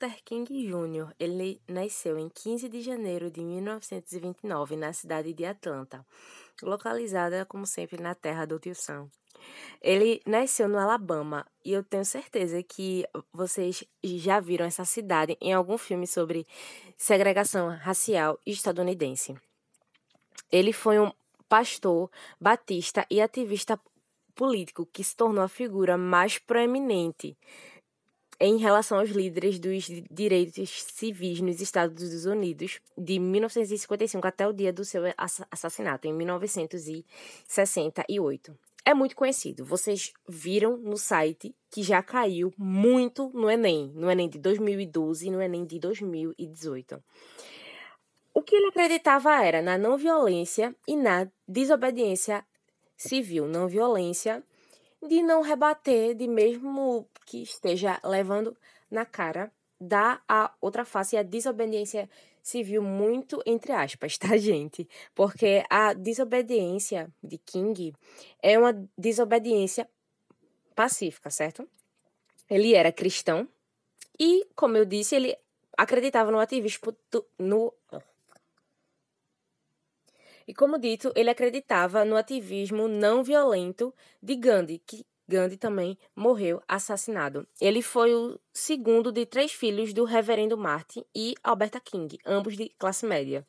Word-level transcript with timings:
Luther 0.00 0.22
King 0.24 0.66
Jr. 0.66 1.12
Ele 1.18 1.60
nasceu 1.68 2.18
em 2.18 2.30
15 2.30 2.70
de 2.70 2.80
janeiro 2.80 3.30
de 3.30 3.42
1929 3.42 4.74
na 4.74 4.94
cidade 4.94 5.34
de 5.34 5.44
Atlanta, 5.44 6.06
localizada, 6.62 7.44
como 7.44 7.66
sempre, 7.66 8.02
na 8.02 8.14
terra 8.14 8.46
do 8.46 8.58
tio 8.58 8.74
Sam. 8.74 9.10
Ele 9.82 10.22
nasceu 10.24 10.68
no 10.70 10.78
Alabama 10.78 11.46
e 11.62 11.72
eu 11.72 11.84
tenho 11.84 12.04
certeza 12.06 12.62
que 12.62 13.04
vocês 13.30 13.84
já 14.02 14.40
viram 14.40 14.64
essa 14.64 14.86
cidade 14.86 15.36
em 15.38 15.52
algum 15.52 15.76
filme 15.76 16.06
sobre 16.06 16.46
segregação 16.96 17.68
racial 17.68 18.38
estadunidense. 18.46 19.36
Ele 20.50 20.72
foi 20.72 20.98
um 20.98 21.12
pastor 21.46 22.10
batista 22.40 23.06
e 23.10 23.20
ativista 23.20 23.78
político 24.34 24.86
que 24.86 25.04
se 25.04 25.14
tornou 25.14 25.44
a 25.44 25.48
figura 25.48 25.98
mais 25.98 26.38
proeminente 26.38 27.36
em 28.40 28.56
relação 28.56 28.98
aos 28.98 29.10
líderes 29.10 29.58
dos 29.58 29.84
direitos 30.10 30.82
civis 30.84 31.40
nos 31.40 31.60
Estados 31.60 32.24
Unidos 32.24 32.80
de 32.96 33.18
1955 33.18 34.26
até 34.26 34.48
o 34.48 34.52
dia 34.52 34.72
do 34.72 34.82
seu 34.84 35.02
assassinato, 35.50 36.08
em 36.08 36.14
1968 36.14 38.56
é 38.84 38.94
muito 38.94 39.14
conhecido. 39.14 39.64
Vocês 39.64 40.12
viram 40.28 40.76
no 40.76 40.96
site 40.96 41.54
que 41.70 41.82
já 41.82 42.02
caiu 42.02 42.52
muito 42.56 43.30
no 43.34 43.50
Enem, 43.50 43.92
no 43.94 44.10
Enem 44.10 44.28
de 44.28 44.38
2012 44.38 45.26
e 45.26 45.30
no 45.30 45.42
Enem 45.42 45.64
de 45.64 45.78
2018. 45.78 47.02
O 48.32 48.42
que 48.42 48.56
ele 48.56 48.68
acreditava 48.68 49.44
era 49.44 49.60
na 49.60 49.76
não 49.76 49.96
violência 49.96 50.74
e 50.86 50.96
na 50.96 51.28
desobediência 51.46 52.44
civil, 52.96 53.46
não 53.46 53.68
violência, 53.68 54.42
de 55.02 55.22
não 55.22 55.42
rebater, 55.42 56.14
de 56.14 56.28
mesmo 56.28 57.08
que 57.26 57.42
esteja 57.42 57.98
levando 58.04 58.56
na 58.90 59.04
cara, 59.04 59.52
dar 59.80 60.22
a 60.28 60.52
outra 60.60 60.84
face, 60.84 61.16
a 61.16 61.22
desobediência 61.22 62.08
civil 62.42 62.82
muito 62.82 63.42
entre 63.46 63.72
aspas, 63.72 64.18
tá, 64.18 64.36
gente? 64.38 64.88
Porque 65.14 65.64
a 65.70 65.92
desobediência 65.92 67.10
de 67.22 67.38
King 67.38 67.94
é 68.42 68.58
uma 68.58 68.72
desobediência 68.96 69.88
pacífica, 70.74 71.30
certo? 71.30 71.68
Ele 72.48 72.74
era 72.74 72.92
cristão 72.92 73.48
e, 74.18 74.46
como 74.54 74.76
eu 74.76 74.84
disse, 74.84 75.14
ele 75.14 75.36
acreditava 75.76 76.30
no 76.30 76.38
ativismo 76.38 76.94
no 77.38 77.72
e 80.50 80.52
como 80.52 80.80
dito, 80.80 81.12
ele 81.14 81.30
acreditava 81.30 82.04
no 82.04 82.16
ativismo 82.16 82.88
não 82.88 83.22
violento 83.22 83.94
de 84.20 84.34
Gandhi, 84.34 84.82
que 84.84 85.06
Gandhi 85.28 85.56
também 85.56 85.96
morreu 86.12 86.60
assassinado. 86.66 87.46
Ele 87.60 87.80
foi 87.80 88.12
o 88.12 88.36
segundo 88.52 89.12
de 89.12 89.24
três 89.24 89.52
filhos 89.52 89.92
do 89.92 90.02
reverendo 90.02 90.58
Martin 90.58 91.04
e 91.14 91.36
Alberta 91.44 91.78
King, 91.78 92.18
ambos 92.26 92.56
de 92.56 92.68
classe 92.70 93.06
média. 93.06 93.46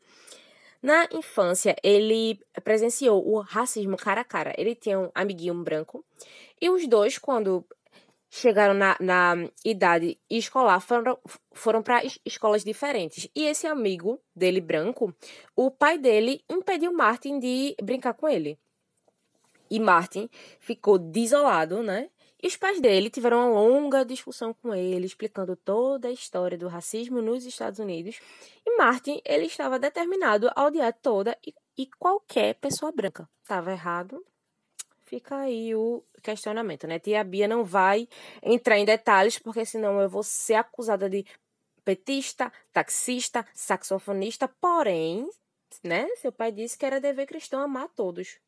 Na 0.79 1.07
infância, 1.11 1.75
ele 1.81 2.39
presenciou 2.63 3.27
o 3.27 3.39
racismo 3.39 3.97
cara 3.97 4.21
a 4.21 4.23
cara. 4.23 4.53
Ele 4.55 4.75
tinha 4.75 4.99
um 4.99 5.09
amiguinho 5.15 5.55
branco 5.55 6.05
e 6.61 6.69
os 6.69 6.87
dois, 6.87 7.17
quando 7.17 7.65
chegaram 8.31 8.73
na, 8.73 8.95
na 8.99 9.35
idade 9.63 10.17
escolar, 10.29 10.79
foram, 10.79 11.19
foram 11.51 11.83
para 11.83 12.01
escolas 12.25 12.63
diferentes. 12.63 13.29
E 13.35 13.43
esse 13.43 13.67
amigo 13.67 14.19
dele 14.35 14.61
branco, 14.61 15.13
o 15.55 15.69
pai 15.69 15.99
dele 15.99 16.41
impediu 16.49 16.91
Martin 16.91 17.37
de 17.37 17.75
brincar 17.83 18.13
com 18.13 18.27
ele 18.27 18.57
e 19.71 19.79
Martin 19.79 20.29
ficou 20.59 20.99
desolado, 20.99 21.81
né? 21.81 22.09
E 22.43 22.47
os 22.47 22.57
pais 22.57 22.81
dele 22.81 23.09
tiveram 23.09 23.51
uma 23.51 23.61
longa 23.61 24.03
discussão 24.03 24.53
com 24.53 24.73
ele, 24.75 25.05
explicando 25.05 25.55
toda 25.55 26.07
a 26.09 26.11
história 26.11 26.57
do 26.57 26.67
racismo 26.67 27.21
nos 27.21 27.45
Estados 27.45 27.79
Unidos. 27.79 28.19
E 28.65 28.77
Martin, 28.77 29.21
ele 29.23 29.45
estava 29.45 29.79
determinado 29.79 30.51
a 30.55 30.65
odiar 30.65 30.91
toda 31.01 31.37
e, 31.45 31.53
e 31.77 31.87
qualquer 31.99 32.55
pessoa 32.55 32.91
branca. 32.91 33.29
Estava 33.43 33.71
errado? 33.71 34.25
Fica 35.11 35.35
aí 35.39 35.75
o 35.75 36.01
questionamento, 36.23 36.87
né? 36.87 36.97
Tia 36.97 37.21
Bia 37.21 37.45
não 37.45 37.65
vai 37.65 38.07
entrar 38.41 38.77
em 38.77 38.85
detalhes, 38.85 39.37
porque 39.37 39.65
senão 39.65 39.99
eu 39.99 40.07
vou 40.07 40.23
ser 40.23 40.53
acusada 40.53 41.09
de 41.09 41.25
petista, 41.83 42.49
taxista, 42.71 43.45
saxofonista. 43.53 44.47
Porém, 44.47 45.29
né? 45.83 46.07
Seu 46.15 46.31
pai 46.31 46.53
disse 46.53 46.77
que 46.77 46.85
era 46.85 47.01
dever 47.01 47.27
cristão 47.27 47.59
amar 47.59 47.89
todos. 47.89 48.39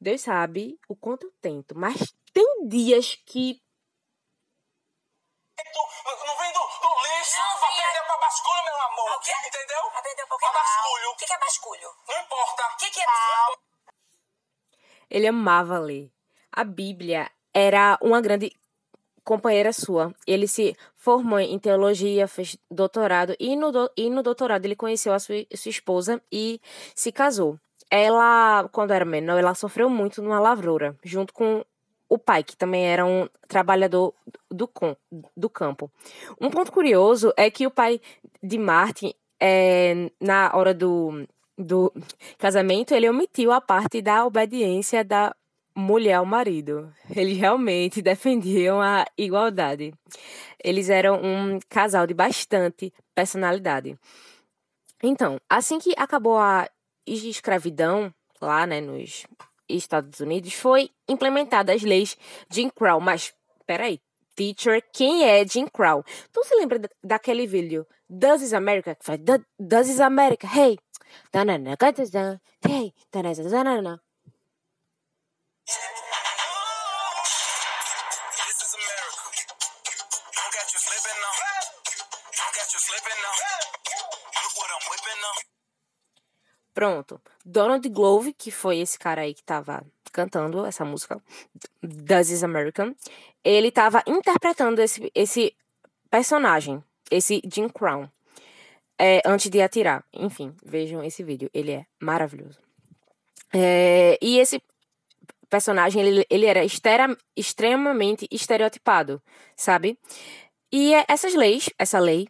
Deus 0.00 0.22
sabe 0.22 0.80
o 0.88 0.96
quanto 0.96 1.26
eu 1.26 1.32
tento, 1.40 1.78
mas 1.78 2.12
tem 2.34 2.66
dias 2.66 3.14
que. 3.24 3.62
Não 5.62 6.38
vem 6.38 6.52
do, 6.54 6.58
do 6.58 6.90
lixo 7.06 7.38
não, 7.38 7.60
pra 7.60 7.68
perder 7.70 8.04
pra 8.04 8.18
basculho, 8.18 8.64
meu 8.64 8.80
amor. 8.80 9.16
O 9.16 9.20
quê? 9.20 9.32
Entendeu? 9.46 9.90
Pra 9.92 10.02
perder 10.02 10.26
pra 10.26 10.52
basculho. 10.52 11.10
O 11.12 11.16
que, 11.16 11.24
que 11.24 11.32
é 11.32 11.38
basculho? 11.38 11.88
Não 12.08 12.20
importa. 12.20 12.66
O 12.66 12.76
que, 12.78 12.90
que 12.90 13.00
é 13.00 13.06
basculho? 13.06 13.67
Ele 15.10 15.26
amava 15.26 15.78
ler. 15.78 16.10
A 16.52 16.64
Bíblia 16.64 17.30
era 17.52 17.98
uma 18.02 18.20
grande 18.20 18.52
companheira 19.24 19.72
sua. 19.72 20.14
Ele 20.26 20.48
se 20.48 20.76
formou 20.96 21.38
em 21.38 21.58
teologia, 21.58 22.26
fez 22.26 22.56
doutorado 22.70 23.34
e 23.38 23.54
no, 23.56 23.70
do, 23.70 23.90
e 23.96 24.08
no 24.08 24.22
doutorado 24.22 24.64
ele 24.64 24.76
conheceu 24.76 25.12
a 25.12 25.18
sua, 25.18 25.36
sua 25.54 25.70
esposa 25.70 26.22
e 26.32 26.60
se 26.94 27.12
casou 27.12 27.58
ela, 27.90 28.68
quando 28.70 28.92
era 28.92 29.04
menor, 29.04 29.38
ela 29.38 29.54
sofreu 29.54 29.88
muito 29.88 30.22
numa 30.22 30.40
lavoura, 30.40 30.96
junto 31.02 31.32
com 31.32 31.64
o 32.08 32.18
pai, 32.18 32.42
que 32.42 32.56
também 32.56 32.86
era 32.86 33.04
um 33.04 33.28
trabalhador 33.46 34.14
do, 34.50 34.70
do 35.36 35.48
campo. 35.48 35.90
Um 36.40 36.50
ponto 36.50 36.72
curioso 36.72 37.32
é 37.36 37.50
que 37.50 37.66
o 37.66 37.70
pai 37.70 38.00
de 38.42 38.58
Martin, 38.58 39.14
é, 39.40 40.10
na 40.20 40.50
hora 40.54 40.74
do, 40.74 41.26
do 41.58 41.92
casamento, 42.38 42.94
ele 42.94 43.08
omitiu 43.08 43.52
a 43.52 43.60
parte 43.60 44.00
da 44.00 44.24
obediência 44.24 45.04
da 45.04 45.34
mulher 45.74 46.14
ao 46.14 46.24
marido. 46.24 46.92
Eles 47.14 47.36
realmente 47.36 48.00
defendiam 48.02 48.80
a 48.80 49.04
igualdade. 49.16 49.92
Eles 50.62 50.88
eram 50.88 51.20
um 51.22 51.58
casal 51.68 52.06
de 52.06 52.14
bastante 52.14 52.92
personalidade. 53.14 53.98
Então, 55.02 55.40
assim 55.48 55.78
que 55.78 55.94
acabou 55.96 56.38
a 56.38 56.68
escravidão 57.06 58.12
lá, 58.40 58.66
né, 58.66 58.80
nos 58.80 59.26
Estados 59.68 60.20
Unidos, 60.20 60.52
foi 60.54 60.90
implementada 61.08 61.72
as 61.72 61.82
leis 61.82 62.16
Jim 62.50 62.68
Crow. 62.68 63.00
Mas, 63.00 63.32
peraí, 63.66 64.00
teacher, 64.34 64.82
quem 64.92 65.24
é 65.24 65.46
Jim 65.46 65.66
Crow? 65.66 66.04
Tu 66.32 66.44
se 66.44 66.54
lembra 66.56 66.80
daquele 67.02 67.46
vídeo 67.46 67.86
Does 68.08 68.42
is 68.42 68.54
America? 68.54 68.94
Que 68.94 69.04
faz 69.04 69.20
Does 69.58 69.88
is 69.88 70.00
America? 70.00 70.46
Hey! 70.46 70.78
Hey! 72.66 72.92
Pronto. 86.78 87.20
Donald 87.44 87.88
Glove, 87.88 88.32
que 88.32 88.52
foi 88.52 88.78
esse 88.78 88.96
cara 88.96 89.22
aí 89.22 89.34
que 89.34 89.42
tava 89.42 89.84
cantando 90.12 90.64
essa 90.64 90.84
música, 90.84 91.20
Does 91.82 92.30
Is 92.30 92.44
American, 92.44 92.94
ele 93.42 93.72
tava 93.72 94.00
interpretando 94.06 94.80
esse, 94.80 95.10
esse 95.12 95.56
personagem, 96.08 96.82
esse 97.10 97.42
Jim 97.52 97.68
Crown, 97.68 98.08
é, 98.98 99.22
antes 99.24 99.50
de 99.50 99.60
atirar. 99.62 100.04
Enfim, 100.12 100.54
vejam 100.64 101.02
esse 101.02 101.22
vídeo, 101.22 101.50
ele 101.54 101.72
é 101.72 101.86
maravilhoso. 102.00 102.58
É, 103.52 104.18
e 104.20 104.38
esse 104.38 104.62
personagem, 105.48 106.02
ele, 106.02 106.26
ele 106.28 106.46
era 106.46 106.64
estera, 106.64 107.16
extremamente 107.36 108.28
estereotipado, 108.30 109.22
sabe? 109.56 109.98
E 110.70 110.92
essas 111.08 111.34
leis, 111.34 111.70
essa 111.78 111.98
lei, 111.98 112.28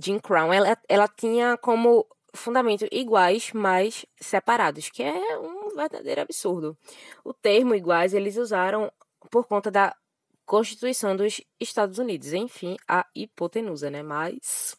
Jim 0.00 0.18
Crown, 0.18 0.52
ela, 0.52 0.78
ela 0.88 1.08
tinha 1.08 1.56
como 1.56 2.06
fundamentos 2.32 2.86
iguais, 2.92 3.50
mas 3.52 4.06
separados, 4.20 4.88
que 4.88 5.02
é 5.02 5.38
um 5.38 5.74
verdadeiro 5.74 6.20
absurdo. 6.20 6.78
O 7.24 7.32
termo 7.32 7.74
iguais 7.74 8.14
eles 8.14 8.36
usaram 8.36 8.92
por 9.30 9.46
conta 9.46 9.70
da 9.70 9.96
Constituição 10.46 11.16
dos 11.16 11.40
Estados 11.58 11.98
Unidos, 11.98 12.32
enfim, 12.32 12.76
a 12.88 13.06
hipotenusa, 13.14 13.90
né? 13.90 14.02
Mas 14.02 14.76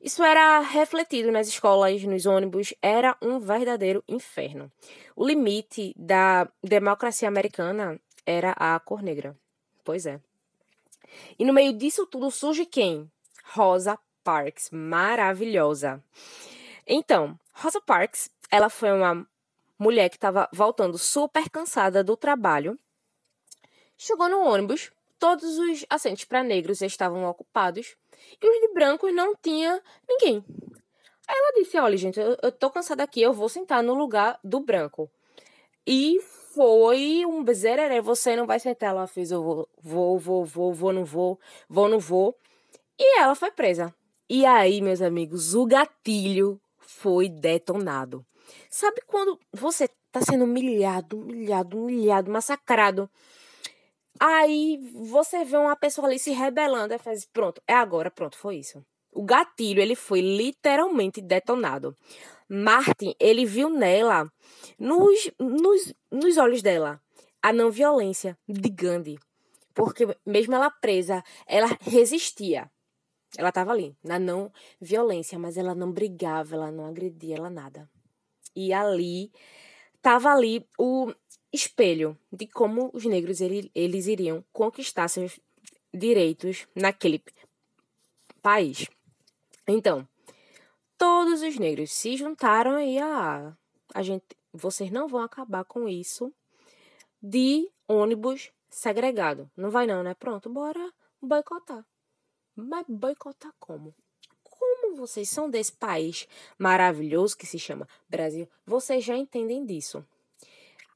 isso 0.00 0.22
era 0.22 0.60
refletido 0.60 1.32
nas 1.32 1.48
escolas, 1.48 2.02
nos 2.04 2.24
ônibus, 2.24 2.72
era 2.80 3.16
um 3.20 3.38
verdadeiro 3.38 4.02
inferno. 4.06 4.70
O 5.16 5.26
limite 5.26 5.92
da 5.96 6.48
democracia 6.62 7.26
americana 7.26 8.00
era 8.24 8.52
a 8.52 8.78
cor 8.78 9.02
negra. 9.02 9.36
Pois 9.84 10.06
é. 10.06 10.20
E 11.38 11.44
no 11.44 11.52
meio 11.52 11.72
disso 11.72 12.06
tudo 12.06 12.30
surge 12.30 12.64
quem? 12.64 13.10
Rosa 13.44 13.98
Parks, 14.22 14.70
maravilhosa. 14.70 16.02
Então, 16.86 17.38
Rosa 17.52 17.80
Parks, 17.80 18.30
ela 18.50 18.68
foi 18.68 18.92
uma 18.92 19.26
mulher 19.78 20.08
que 20.08 20.16
estava 20.16 20.48
voltando 20.52 20.98
super 20.98 21.48
cansada 21.48 22.04
do 22.04 22.16
trabalho. 22.16 22.78
Chegou 23.96 24.28
no 24.28 24.40
ônibus, 24.40 24.92
todos 25.18 25.58
os 25.58 25.84
assentos 25.90 26.24
para 26.24 26.44
negros 26.44 26.82
estavam 26.82 27.24
ocupados 27.24 27.96
e 28.42 28.48
os 28.48 28.60
de 28.60 28.74
brancos 28.74 29.14
não 29.14 29.34
tinha 29.34 29.82
ninguém. 30.08 30.44
Aí 31.28 31.36
ela 31.36 31.52
disse: 31.56 31.78
Olha, 31.78 31.96
gente, 31.96 32.18
eu, 32.18 32.36
eu 32.42 32.52
tô 32.52 32.70
cansada 32.70 33.02
aqui, 33.02 33.20
eu 33.20 33.32
vou 33.32 33.48
sentar 33.48 33.82
no 33.82 33.94
lugar 33.94 34.38
do 34.42 34.60
branco. 34.60 35.10
E 35.86 36.18
foi 36.54 37.24
um 37.26 37.44
bezereré, 37.44 38.00
você 38.00 38.34
não 38.34 38.46
vai 38.46 38.58
sentar. 38.58 38.90
Ela 38.90 39.06
fez: 39.06 39.30
Eu 39.30 39.42
vou, 39.42 39.68
vou, 39.82 40.18
vou, 40.18 40.44
vou, 40.44 40.72
vou, 40.72 40.92
não 40.92 41.04
vou, 41.04 41.38
vou, 41.68 41.88
não 41.88 41.98
vou. 41.98 42.36
E 42.98 43.20
ela 43.20 43.34
foi 43.34 43.50
presa. 43.50 43.94
E 44.28 44.44
aí, 44.44 44.82
meus 44.82 45.00
amigos, 45.00 45.54
o 45.54 45.64
gatilho 45.64 46.60
foi 46.78 47.28
detonado. 47.28 48.24
Sabe 48.70 49.00
quando 49.06 49.38
você 49.52 49.88
tá 50.10 50.20
sendo 50.20 50.44
humilhado, 50.44 51.18
humilhado, 51.18 51.78
humilhado, 51.78 52.30
massacrado? 52.30 53.08
Aí 54.20 54.78
você 54.92 55.44
vê 55.44 55.56
uma 55.56 55.76
pessoa 55.76 56.06
ali 56.06 56.18
se 56.18 56.30
rebelando 56.32 56.94
e 56.94 56.98
faz, 56.98 57.24
pronto, 57.26 57.62
é 57.66 57.74
agora, 57.74 58.10
pronto, 58.10 58.36
foi 58.36 58.56
isso. 58.56 58.84
O 59.12 59.22
gatilho, 59.22 59.80
ele 59.80 59.94
foi 59.94 60.20
literalmente 60.20 61.20
detonado. 61.20 61.96
Martin, 62.48 63.14
ele 63.20 63.44
viu 63.44 63.68
nela, 63.68 64.30
nos, 64.78 65.30
nos, 65.38 65.94
nos 66.10 66.36
olhos 66.36 66.62
dela, 66.62 67.00
a 67.42 67.52
não 67.52 67.70
violência 67.70 68.36
de 68.48 68.68
Gandhi. 68.68 69.18
Porque 69.74 70.06
mesmo 70.26 70.54
ela 70.54 70.70
presa, 70.70 71.22
ela 71.46 71.68
resistia. 71.82 72.70
Ela 73.36 73.50
estava 73.50 73.72
ali, 73.72 73.94
na 74.02 74.18
não 74.18 74.50
violência, 74.80 75.38
mas 75.38 75.56
ela 75.56 75.74
não 75.74 75.92
brigava, 75.92 76.54
ela 76.54 76.72
não 76.72 76.86
agredia, 76.86 77.36
ela 77.36 77.50
nada. 77.50 77.88
E 78.56 78.72
ali, 78.72 79.30
estava 79.94 80.30
ali 80.32 80.66
o 80.78 81.12
espelho 81.52 82.18
de 82.32 82.46
como 82.46 82.90
os 82.92 83.04
negros 83.04 83.40
ele, 83.40 83.70
eles 83.74 84.06
iriam 84.06 84.44
conquistar 84.52 85.08
seus 85.08 85.38
direitos 85.92 86.66
naquele 86.74 87.22
país. 88.42 88.86
Então, 89.66 90.06
todos 90.96 91.42
os 91.42 91.58
negros 91.58 91.92
se 91.92 92.16
juntaram 92.16 92.80
e 92.80 92.98
a, 92.98 93.56
a 93.94 94.02
gente, 94.02 94.24
vocês 94.52 94.90
não 94.90 95.08
vão 95.08 95.20
acabar 95.22 95.64
com 95.64 95.88
isso 95.88 96.32
de 97.22 97.70
ônibus 97.86 98.50
segregado. 98.68 99.50
Não 99.56 99.70
vai 99.70 99.86
não, 99.86 100.02
né? 100.02 100.14
Pronto, 100.14 100.48
bora 100.48 100.92
boicotar. 101.20 101.84
Mas 102.54 102.84
boicotar 102.88 103.52
como? 103.58 103.94
Como 104.42 104.96
vocês 104.96 105.28
são 105.28 105.48
desse 105.48 105.72
país 105.72 106.26
maravilhoso 106.58 107.36
que 107.36 107.46
se 107.46 107.58
chama 107.58 107.88
Brasil, 108.08 108.48
vocês 108.66 109.04
já 109.04 109.16
entendem 109.16 109.64
disso. 109.64 110.04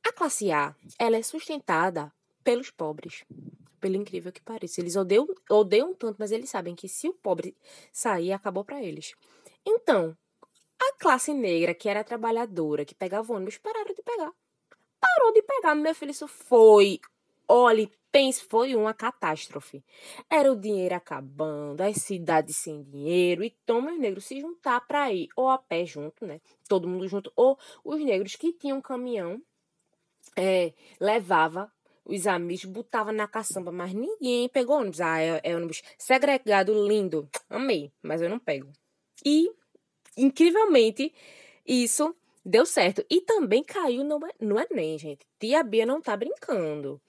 A 0.05 0.13
classe 0.13 0.51
A, 0.51 0.75
ela 0.99 1.17
é 1.17 1.23
sustentada 1.23 2.13
pelos 2.43 2.71
pobres. 2.71 3.25
Pelo 3.81 3.97
incrível 3.97 4.33
que 4.33 4.41
pareça. 4.41 4.81
Eles 4.81 4.97
odeiam, 4.97 5.27
odeiam 5.51 5.95
tanto, 5.95 6.17
mas 6.19 6.33
eles 6.33 6.51
sabem 6.51 6.75
que 6.75 6.89
se 6.89 7.09
o 7.09 7.15
pobre 7.15 7.57
sair, 7.93 8.33
acabou 8.33 8.65
para 8.65 8.83
eles. 8.83 9.15
Então, 9.67 10.17
a 10.81 10.95
classe 10.99 11.33
negra, 11.33 11.75
que 11.75 11.89
era 11.89 12.03
trabalhadora, 12.03 12.85
que 12.85 12.95
pegava 12.95 13.33
ônibus, 13.33 13.59
pararam 13.59 13.95
de 13.95 14.03
pegar. 14.03 14.33
Parou 15.01 15.33
de 15.33 15.43
pegar, 15.43 15.75
meu 15.75 15.95
filho. 15.95 16.11
Isso 16.11 16.27
foi. 16.27 17.01
Olhe, 17.49 17.91
pense, 18.11 18.45
foi 18.45 18.75
uma 18.75 18.95
catástrofe. 18.95 19.85
Era 20.29 20.53
o 20.53 20.57
dinheiro 20.57 20.95
acabando, 20.95 21.81
as 21.81 21.97
cidades 21.97 22.57
sem 22.57 22.83
dinheiro, 22.83 23.43
e 23.45 23.51
toma 23.65 23.93
os 23.93 23.99
negros 23.99 24.25
se 24.27 24.41
juntar 24.41 24.81
para 24.87 25.13
ir, 25.13 25.29
ou 25.37 25.49
a 25.49 25.59
pé 25.59 25.85
junto, 25.85 26.27
né? 26.27 26.41
Todo 26.69 26.89
mundo 26.89 27.07
junto, 27.09 27.33
ou 27.37 27.59
os 27.85 28.01
negros 28.05 28.37
que 28.37 28.53
tinham 28.53 28.81
caminhão 28.81 29.43
é, 30.37 30.73
levava 31.01 31.71
os 32.05 32.27
amigos, 32.27 32.65
botava 32.65 33.13
na 33.13 33.29
caçamba, 33.29 33.71
mas 33.71 33.95
ninguém 33.95 34.49
pegou 34.49 34.77
ônibus. 34.77 35.01
Ah, 35.01 35.21
é, 35.21 35.41
é 35.45 35.57
ônibus 35.57 35.83
segregado, 35.99 36.73
lindo. 36.87 37.29
Amei, 37.49 37.93
mas 38.03 38.21
eu 38.21 38.29
não 38.29 38.39
pego. 38.39 38.73
E, 39.25 39.51
incrivelmente, 40.17 41.13
isso 41.67 42.15
deu 42.45 42.67
certo. 42.67 43.05
E 43.09 43.21
também 43.21 43.63
caiu 43.63 44.05
no, 44.05 44.19
no 44.41 44.59
Enem, 44.59 44.99
gente. 44.99 45.27
Tia 45.39 45.63
Bia 45.63 45.87
não 45.87 46.01
tá 46.01 46.17
brincando. 46.17 47.01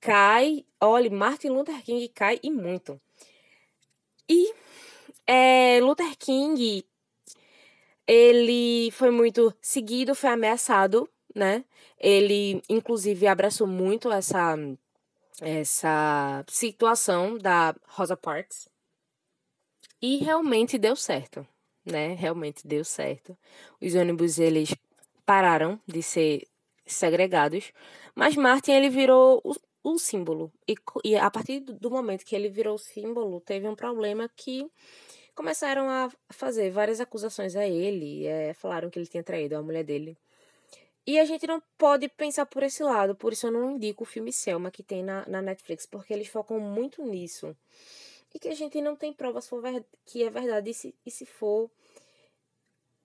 Cai, 0.00 0.64
olha, 0.80 1.10
Martin 1.10 1.48
Luther 1.48 1.82
King 1.82 2.08
cai 2.08 2.38
e 2.42 2.50
muito. 2.50 3.00
E 4.28 4.52
é, 5.26 5.78
Luther 5.80 6.16
King, 6.18 6.84
ele 8.06 8.90
foi 8.92 9.10
muito 9.10 9.54
seguido, 9.60 10.14
foi 10.14 10.30
ameaçado 10.30 11.08
né? 11.34 11.64
Ele, 11.98 12.62
inclusive, 12.68 13.26
abraçou 13.26 13.66
muito 13.66 14.10
essa, 14.10 14.56
essa 15.40 16.44
situação 16.48 17.38
da 17.38 17.74
Rosa 17.86 18.16
Parks 18.16 18.68
e 20.00 20.16
realmente 20.16 20.76
deu 20.78 20.96
certo, 20.96 21.46
né? 21.84 22.14
Realmente 22.14 22.66
deu 22.66 22.84
certo. 22.84 23.36
Os 23.80 23.94
ônibus, 23.94 24.38
eles 24.38 24.74
pararam 25.24 25.80
de 25.86 26.02
ser 26.02 26.46
segregados, 26.84 27.72
mas 28.14 28.36
Martin, 28.36 28.72
ele 28.72 28.90
virou 28.90 29.40
o, 29.44 29.54
o 29.84 29.98
símbolo. 29.98 30.52
E, 30.68 30.74
e 31.04 31.16
a 31.16 31.30
partir 31.30 31.60
do 31.60 31.90
momento 31.90 32.24
que 32.24 32.34
ele 32.34 32.48
virou 32.48 32.74
o 32.74 32.78
símbolo, 32.78 33.40
teve 33.40 33.68
um 33.68 33.76
problema 33.76 34.28
que 34.34 34.68
começaram 35.34 35.88
a 35.88 36.10
fazer 36.30 36.70
várias 36.70 37.00
acusações 37.00 37.56
a 37.56 37.66
ele. 37.66 38.26
É, 38.26 38.52
falaram 38.54 38.90
que 38.90 38.98
ele 38.98 39.06
tinha 39.06 39.22
traído 39.22 39.56
a 39.56 39.62
mulher 39.62 39.84
dele. 39.84 40.16
E 41.06 41.18
a 41.18 41.24
gente 41.24 41.46
não 41.46 41.60
pode 41.76 42.08
pensar 42.08 42.46
por 42.46 42.62
esse 42.62 42.82
lado, 42.82 43.14
por 43.14 43.32
isso 43.32 43.48
eu 43.48 43.50
não 43.50 43.72
indico 43.72 44.04
o 44.04 44.06
filme 44.06 44.32
Selma 44.32 44.70
que 44.70 44.82
tem 44.84 45.02
na, 45.02 45.26
na 45.26 45.42
Netflix, 45.42 45.84
porque 45.84 46.12
eles 46.12 46.28
focam 46.28 46.60
muito 46.60 47.04
nisso. 47.04 47.56
E 48.34 48.38
que 48.38 48.48
a 48.48 48.54
gente 48.54 48.80
não 48.80 48.96
tem 48.96 49.12
provas 49.12 49.48
que 50.06 50.22
é 50.22 50.30
verdade. 50.30 50.70
E 50.70 50.74
se, 50.74 50.94
e 51.04 51.10
se 51.10 51.26
for. 51.26 51.70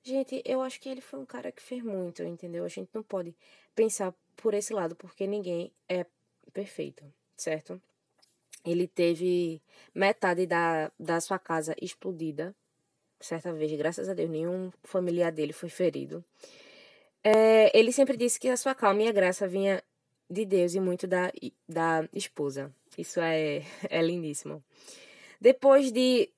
Gente, 0.04 0.42
eu 0.46 0.62
acho 0.62 0.80
que 0.80 0.88
ele 0.88 1.02
foi 1.02 1.20
um 1.20 1.26
cara 1.26 1.52
que 1.52 1.62
fez 1.62 1.84
muito, 1.84 2.24
entendeu? 2.24 2.64
A 2.64 2.70
gente 2.70 2.90
não 2.94 3.04
pode 3.04 3.36
pensar 3.76 4.14
por 4.38 4.54
esse 4.54 4.74
lado, 4.74 4.96
porque 4.96 5.28
ninguém 5.28 5.72
é 5.90 6.06
perfeito, 6.54 7.04
certo? 7.36 7.82
Ele 8.64 8.88
teve 8.88 9.62
metade 9.94 10.46
da, 10.46 10.92
da 10.98 11.20
sua 11.20 11.38
casa 11.38 11.76
explodida, 11.82 12.56
certa 13.20 13.52
vez, 13.52 13.72
graças 13.74 14.08
a 14.08 14.14
Deus, 14.14 14.30
nenhum 14.30 14.72
familiar 14.84 15.32
dele 15.32 15.52
foi 15.52 15.70
ferido. 15.70 16.24
É, 17.30 17.78
ele 17.78 17.92
sempre 17.92 18.16
disse 18.16 18.40
que 18.40 18.48
a 18.48 18.56
sua 18.56 18.74
calma 18.74 19.04
e 19.04 19.08
a 19.10 19.12
graça 19.12 19.46
vinha 19.46 19.84
de 20.30 20.46
Deus 20.46 20.76
e 20.76 20.80
muito 20.80 21.06
da, 21.06 21.30
da 21.68 22.08
esposa. 22.14 22.74
Isso 22.98 23.20
é, 23.20 23.64
é 23.90 24.02
lindíssimo. 24.02 24.64
Depois 25.42 25.92
de 25.92 26.30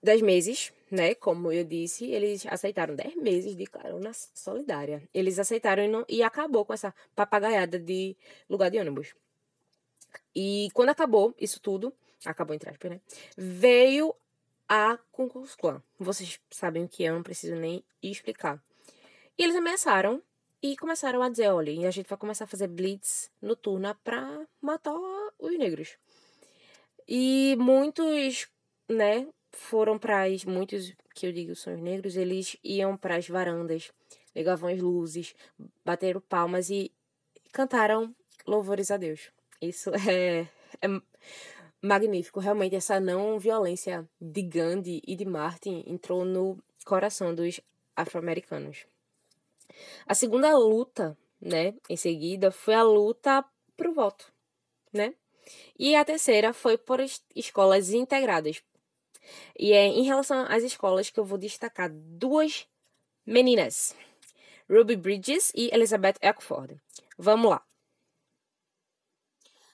dez 0.00 0.22
meses, 0.22 0.72
né? 0.88 1.16
Como 1.16 1.50
eu 1.50 1.64
disse, 1.64 2.04
eles 2.04 2.46
aceitaram 2.46 2.94
dez 2.94 3.16
meses 3.16 3.56
de 3.56 3.66
carona 3.66 4.12
solidária. 4.32 5.02
Eles 5.12 5.40
aceitaram 5.40 5.82
e, 5.82 5.88
não, 5.88 6.04
e 6.08 6.22
acabou 6.22 6.64
com 6.64 6.72
essa 6.72 6.94
papagaiada 7.16 7.76
de 7.76 8.16
lugar 8.48 8.70
de 8.70 8.78
ônibus. 8.78 9.16
E 10.32 10.68
quando 10.72 10.90
acabou 10.90 11.34
isso 11.36 11.60
tudo, 11.60 11.92
acabou 12.24 12.54
entre 12.54 12.70
aspas, 12.70 12.92
né? 12.92 13.00
Veio 13.36 14.14
a 14.68 14.96
Klan. 15.58 15.82
Vocês 15.98 16.38
sabem 16.48 16.84
o 16.84 16.88
que 16.88 17.04
é, 17.04 17.08
eu 17.08 17.14
não 17.14 17.24
preciso 17.24 17.56
nem 17.56 17.82
explicar. 18.00 18.62
E 19.38 19.42
eles 19.44 19.56
ameaçaram 19.56 20.22
e 20.62 20.76
começaram 20.76 21.22
a 21.22 21.28
dizer, 21.28 21.48
olha, 21.48 21.88
a 21.88 21.90
gente 21.90 22.08
vai 22.08 22.18
começar 22.18 22.44
a 22.44 22.48
fazer 22.48 22.68
blitz 22.68 23.30
noturna 23.40 23.94
para 24.04 24.46
matar 24.60 24.94
os 25.38 25.58
negros. 25.58 25.96
E 27.08 27.56
muitos, 27.58 28.48
né, 28.88 29.26
foram 29.50 29.98
para 29.98 30.24
as 30.24 30.44
muitos 30.44 30.94
que 31.14 31.26
eu 31.26 31.32
digo 31.32 31.54
são 31.54 31.74
os 31.74 31.80
negros, 31.80 32.16
eles 32.16 32.56
iam 32.62 32.96
para 32.96 33.16
as 33.16 33.28
varandas, 33.28 33.92
ligavam 34.34 34.70
as 34.70 34.80
luzes, 34.80 35.34
bateram 35.84 36.20
palmas 36.20 36.70
e 36.70 36.92
cantaram 37.52 38.14
louvores 38.46 38.90
a 38.90 38.96
Deus. 38.96 39.30
Isso 39.60 39.90
é, 40.08 40.48
é 40.80 40.88
magnífico, 41.82 42.40
realmente 42.40 42.76
essa 42.76 43.00
não 43.00 43.38
violência 43.38 44.08
de 44.20 44.42
Gandhi 44.42 45.02
e 45.06 45.16
de 45.16 45.24
Martin 45.24 45.84
entrou 45.86 46.24
no 46.24 46.58
coração 46.84 47.34
dos 47.34 47.60
afro-americanos. 47.96 48.86
A 50.06 50.14
segunda 50.14 50.56
luta, 50.56 51.16
né, 51.40 51.74
em 51.88 51.96
seguida, 51.96 52.50
foi 52.50 52.74
a 52.74 52.82
luta 52.82 53.44
pro 53.76 53.92
voto, 53.92 54.32
né? 54.92 55.14
E 55.78 55.94
a 55.94 56.04
terceira 56.04 56.52
foi 56.52 56.78
por 56.78 57.00
escolas 57.34 57.92
integradas. 57.92 58.62
E 59.58 59.72
é 59.72 59.86
em 59.86 60.02
relação 60.02 60.46
às 60.48 60.62
escolas 60.62 61.10
que 61.10 61.18
eu 61.18 61.24
vou 61.24 61.38
destacar 61.38 61.90
duas 61.92 62.66
meninas. 63.26 63.94
Ruby 64.70 64.96
Bridges 64.96 65.52
e 65.54 65.70
Elizabeth 65.72 66.14
Eckford. 66.20 66.80
Vamos 67.18 67.50
lá. 67.50 67.62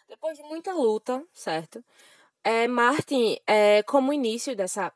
Depois 0.09 0.37
de 0.37 0.43
muita 0.45 0.73
luta, 0.73 1.25
certo? 1.33 1.85
é, 2.49 2.67
Martin, 2.67 3.39
é, 3.47 3.83
como 3.83 4.11
início 4.11 4.57
dessa 4.57 4.91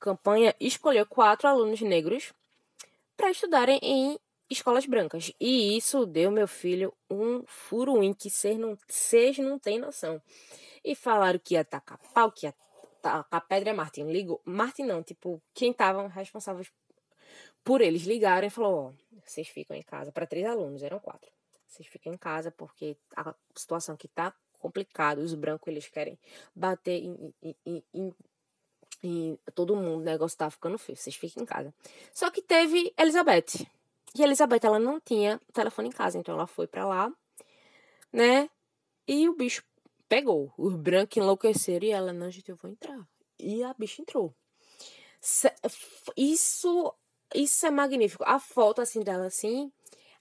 campanha, 0.00 0.54
escolheu 0.58 1.06
quatro 1.06 1.48
alunos 1.48 1.80
negros 1.80 2.32
para 3.16 3.30
estudarem 3.30 3.78
em 3.82 4.18
escolas 4.50 4.86
brancas. 4.86 5.32
E 5.40 5.76
isso 5.76 6.06
deu, 6.06 6.30
meu 6.30 6.48
filho, 6.48 6.92
um 7.10 7.44
furuim 7.46 8.12
que 8.12 8.30
vocês 8.30 8.58
não, 8.58 8.78
não 9.38 9.58
têm 9.58 9.78
noção. 9.78 10.20
E 10.84 10.94
falaram 10.94 11.38
que 11.38 11.54
ia 11.54 11.64
tacar 11.64 11.98
pau, 12.14 12.32
que 12.32 12.46
ia 12.46 12.54
tacar 13.02 13.46
pedra. 13.46 13.74
Martin 13.74 14.04
ligou. 14.04 14.40
Martin 14.44 14.84
não, 14.84 15.02
tipo, 15.02 15.42
quem 15.54 15.70
estavam 15.70 16.06
responsáveis 16.06 16.70
por 17.64 17.80
eles 17.80 18.02
ligaram 18.02 18.46
e 18.46 18.50
falou: 18.50 18.74
Ó, 18.86 19.18
vocês 19.24 19.48
ficam 19.48 19.76
em 19.76 19.82
casa. 19.82 20.12
Para 20.12 20.26
três 20.26 20.46
alunos, 20.46 20.82
eram 20.82 20.98
quatro. 20.98 21.30
Vocês 21.66 21.86
ficam 21.86 22.12
em 22.12 22.16
casa 22.16 22.50
porque 22.50 22.96
a 23.14 23.34
situação 23.54 23.96
que 23.96 24.08
tá 24.08 24.34
complicada, 24.58 25.20
os 25.20 25.34
brancos 25.34 25.68
eles 25.68 25.88
querem 25.88 26.18
bater 26.54 27.04
em, 27.04 27.34
em, 27.42 27.84
em, 27.94 28.14
em 29.02 29.38
todo 29.54 29.76
mundo, 29.76 30.00
o 30.00 30.04
negócio 30.04 30.36
tá 30.36 30.50
ficando 30.50 30.78
feio, 30.78 30.96
vocês 30.96 31.14
fiquem 31.14 31.42
em 31.42 31.46
casa. 31.46 31.72
Só 32.12 32.30
que 32.30 32.42
teve 32.42 32.92
Elizabeth. 32.98 33.66
E 34.14 34.22
Elizabeth, 34.22 34.60
ela 34.62 34.78
não 34.78 35.00
tinha 35.00 35.40
telefone 35.52 35.88
em 35.88 35.92
casa, 35.92 36.18
então 36.18 36.34
ela 36.34 36.46
foi 36.46 36.66
para 36.66 36.86
lá, 36.86 37.12
né? 38.12 38.48
E 39.06 39.28
o 39.28 39.34
bicho 39.34 39.62
pegou. 40.08 40.52
Os 40.56 40.74
brancos 40.74 41.16
enlouqueceram 41.16 41.86
e 41.86 41.90
ela, 41.90 42.12
não, 42.12 42.30
gente, 42.30 42.50
eu 42.50 42.56
vou 42.56 42.70
entrar. 42.70 43.06
E 43.38 43.62
a 43.62 43.74
bicha 43.74 44.02
entrou. 44.02 44.34
Isso, 46.16 46.94
isso 47.34 47.66
é 47.66 47.70
magnífico. 47.70 48.24
A 48.26 48.38
foto, 48.38 48.80
assim, 48.80 49.02
dela, 49.02 49.26
assim, 49.26 49.72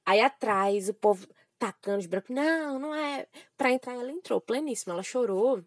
aí 0.05 0.21
atrás, 0.21 0.89
o 0.89 0.93
povo 0.93 1.27
tacando 1.57 1.99
os 1.99 2.05
brancos. 2.05 2.35
Não, 2.35 2.79
não 2.79 2.93
é. 2.93 3.27
Pra 3.57 3.71
entrar, 3.71 3.93
ela 3.93 4.11
entrou 4.11 4.41
pleníssima. 4.41 4.93
Ela 4.93 5.03
chorou. 5.03 5.63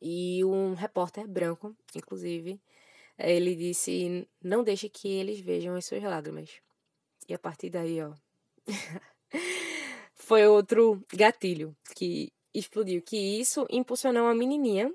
E 0.00 0.44
um 0.44 0.74
repórter 0.74 1.26
branco, 1.26 1.76
inclusive, 1.94 2.60
ele 3.18 3.56
disse: 3.56 4.28
Não 4.42 4.62
deixe 4.62 4.88
que 4.88 5.08
eles 5.08 5.40
vejam 5.40 5.74
as 5.74 5.84
suas 5.84 6.02
lágrimas. 6.02 6.60
E 7.28 7.34
a 7.34 7.38
partir 7.38 7.70
daí, 7.70 8.02
ó. 8.02 8.12
foi 10.14 10.46
outro 10.46 11.04
gatilho 11.12 11.76
que 11.94 12.32
explodiu. 12.54 13.02
Que 13.02 13.40
isso 13.40 13.66
impulsionou 13.70 14.24
uma 14.24 14.34
menininha, 14.34 14.92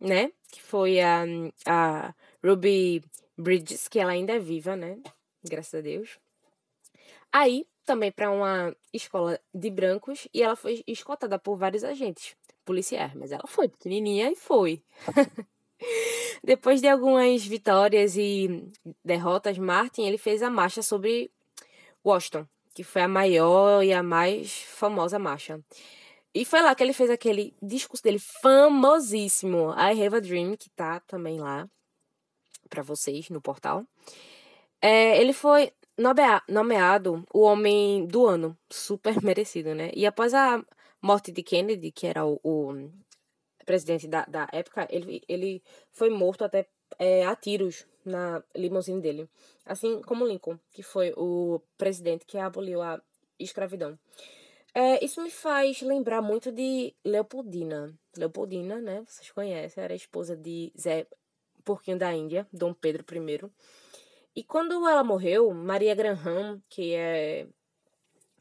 né? 0.00 0.32
Que 0.50 0.62
foi 0.62 1.00
a, 1.00 1.24
a 1.66 2.14
Ruby 2.44 3.02
Bridges, 3.36 3.88
que 3.88 3.98
ela 3.98 4.12
ainda 4.12 4.34
é 4.34 4.38
viva, 4.38 4.76
né? 4.76 4.98
Graças 5.42 5.74
a 5.74 5.80
Deus. 5.80 6.18
Aí, 7.32 7.66
também 7.84 8.10
para 8.10 8.30
uma 8.30 8.74
escola 8.92 9.40
de 9.54 9.70
brancos, 9.70 10.28
e 10.32 10.42
ela 10.42 10.56
foi 10.56 10.82
escoltada 10.86 11.38
por 11.38 11.56
vários 11.56 11.84
agentes 11.84 12.36
policiais. 12.64 13.14
Mas 13.14 13.32
ela 13.32 13.46
foi 13.46 13.68
pequenininha 13.68 14.30
e 14.30 14.36
foi. 14.36 14.82
Depois 16.42 16.80
de 16.80 16.88
algumas 16.88 17.44
vitórias 17.44 18.16
e 18.16 18.64
derrotas, 19.04 19.58
Martin 19.58 20.02
ele 20.02 20.18
fez 20.18 20.42
a 20.42 20.50
marcha 20.50 20.82
sobre 20.82 21.30
Washington, 22.08 22.46
que 22.74 22.82
foi 22.82 23.02
a 23.02 23.08
maior 23.08 23.82
e 23.82 23.92
a 23.92 24.02
mais 24.02 24.52
famosa 24.62 25.18
marcha. 25.18 25.60
E 26.34 26.44
foi 26.44 26.62
lá 26.62 26.74
que 26.74 26.82
ele 26.82 26.92
fez 26.92 27.10
aquele 27.10 27.54
discurso 27.62 28.02
dele 28.02 28.18
famosíssimo, 28.18 29.72
I 29.72 30.04
Have 30.04 30.16
a 30.16 30.20
Dream, 30.20 30.56
que 30.56 30.70
tá 30.70 31.00
também 31.00 31.40
lá 31.40 31.68
para 32.68 32.82
vocês 32.82 33.30
no 33.30 33.40
portal. 33.40 33.84
É, 34.80 35.20
ele 35.20 35.32
foi 35.32 35.72
nomeado 36.48 37.24
o 37.32 37.40
homem 37.40 38.06
do 38.06 38.26
ano, 38.26 38.56
super 38.70 39.20
merecido, 39.24 39.74
né? 39.74 39.90
E 39.94 40.06
após 40.06 40.32
a 40.34 40.62
morte 41.02 41.32
de 41.32 41.42
Kennedy, 41.42 41.90
que 41.90 42.06
era 42.06 42.24
o, 42.24 42.38
o 42.44 42.90
presidente 43.66 44.06
da, 44.06 44.24
da 44.26 44.48
época, 44.52 44.86
ele, 44.90 45.22
ele 45.28 45.62
foi 45.90 46.10
morto 46.10 46.44
até 46.44 46.68
é, 46.98 47.26
a 47.26 47.34
tiros 47.34 47.86
na 48.08 48.42
limusine 48.54 49.00
dele. 49.00 49.28
Assim 49.64 50.02
como 50.02 50.26
Lincoln, 50.26 50.58
que 50.72 50.82
foi 50.82 51.12
o 51.16 51.60
presidente 51.76 52.24
que 52.26 52.38
aboliu 52.38 52.82
a 52.82 53.00
escravidão. 53.38 53.98
É, 54.74 55.04
isso 55.04 55.22
me 55.22 55.30
faz 55.30 55.80
lembrar 55.82 56.20
muito 56.22 56.52
de 56.52 56.94
Leopoldina. 57.04 57.92
Leopoldina, 58.16 58.80
né? 58.80 59.04
Vocês 59.06 59.30
conhecem, 59.30 59.82
era 59.82 59.94
esposa 59.94 60.36
de 60.36 60.72
Zé 60.78 61.06
Porquinho 61.64 61.98
da 61.98 62.14
Índia, 62.14 62.46
Dom 62.52 62.72
Pedro 62.72 63.04
I. 63.12 63.50
E 64.36 64.44
quando 64.44 64.74
ela 64.88 65.02
morreu, 65.02 65.52
Maria 65.52 65.94
Graham, 65.94 66.62
que 66.68 66.94
é 66.94 67.48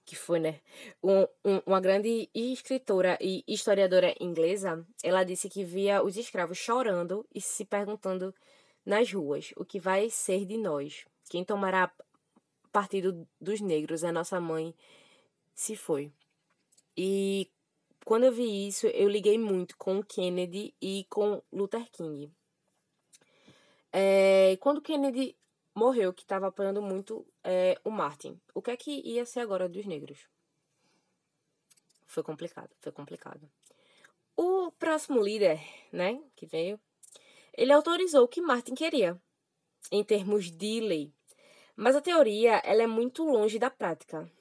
que 0.07 0.15
foi, 0.15 0.39
né, 0.39 0.62
um, 1.03 1.24
um, 1.43 1.62
uma 1.65 1.81
grande 1.81 2.29
escritora 2.33 3.17
e 3.19 3.43
historiadora 3.45 4.15
inglesa, 4.21 4.88
ela 5.03 5.25
disse 5.25 5.50
que 5.50 5.65
via 5.65 6.01
os 6.01 6.15
escravos 6.15 6.57
chorando 6.57 7.27
e 7.36 7.41
se 7.41 7.65
perguntando 7.65 8.33
nas 8.88 9.12
ruas 9.12 9.53
o 9.58 9.65
que 9.65 9.82
vai 9.82 10.10
ser 10.10 10.46
de 10.46 10.58
nós. 10.58 11.06
Quem 11.29 11.44
tomará 11.44 11.91
partido 12.72 13.27
dos 13.39 13.60
negros, 13.60 14.06
a 14.06 14.13
nossa 14.13 14.39
mãe 14.39 14.74
se 15.53 15.75
foi. 15.75 16.10
E 16.96 17.51
quando 18.06 18.24
eu 18.24 18.32
vi 18.32 18.67
isso, 18.67 18.88
eu 18.88 19.10
liguei 19.10 19.38
muito 19.38 19.75
com 19.75 20.01
Kennedy 20.01 20.74
e 20.82 21.06
com 21.10 21.44
Luther 21.51 21.91
King. 21.91 22.32
É, 23.91 24.58
quando 24.62 24.82
Kennedy 24.82 25.36
morreu, 25.75 26.13
que 26.13 26.24
estava 26.24 26.48
apoiando 26.48 26.82
muito 26.82 27.27
é, 27.44 27.77
o 27.84 27.91
Martin. 27.91 28.39
O 28.53 28.62
que 28.62 28.72
é 28.72 28.77
que 28.77 29.01
ia 29.06 29.25
ser 29.25 29.41
agora 29.41 29.67
dos 29.67 29.86
negros? 29.86 30.29
Foi 32.06 32.24
complicado, 32.24 32.70
foi 32.79 32.94
complicado. 32.94 33.50
O 34.36 34.72
próximo 34.72 35.22
líder, 35.22 35.60
né, 35.91 36.22
que 36.38 36.46
veio, 36.46 36.79
ele 37.57 37.73
autorizou 37.73 38.23
o 38.23 38.27
que 38.27 38.39
Martin 38.39 38.75
queria, 38.75 39.19
em 39.91 40.03
termos 40.03 40.51
de 40.51 40.79
lei. 40.79 41.11
Mas 41.75 41.95
a 41.95 42.01
teoria, 42.01 42.61
ela 42.63 42.83
é 42.83 42.87
muito 42.87 43.25
longe 43.25 43.57
da 43.57 43.69
prática, 43.69 44.31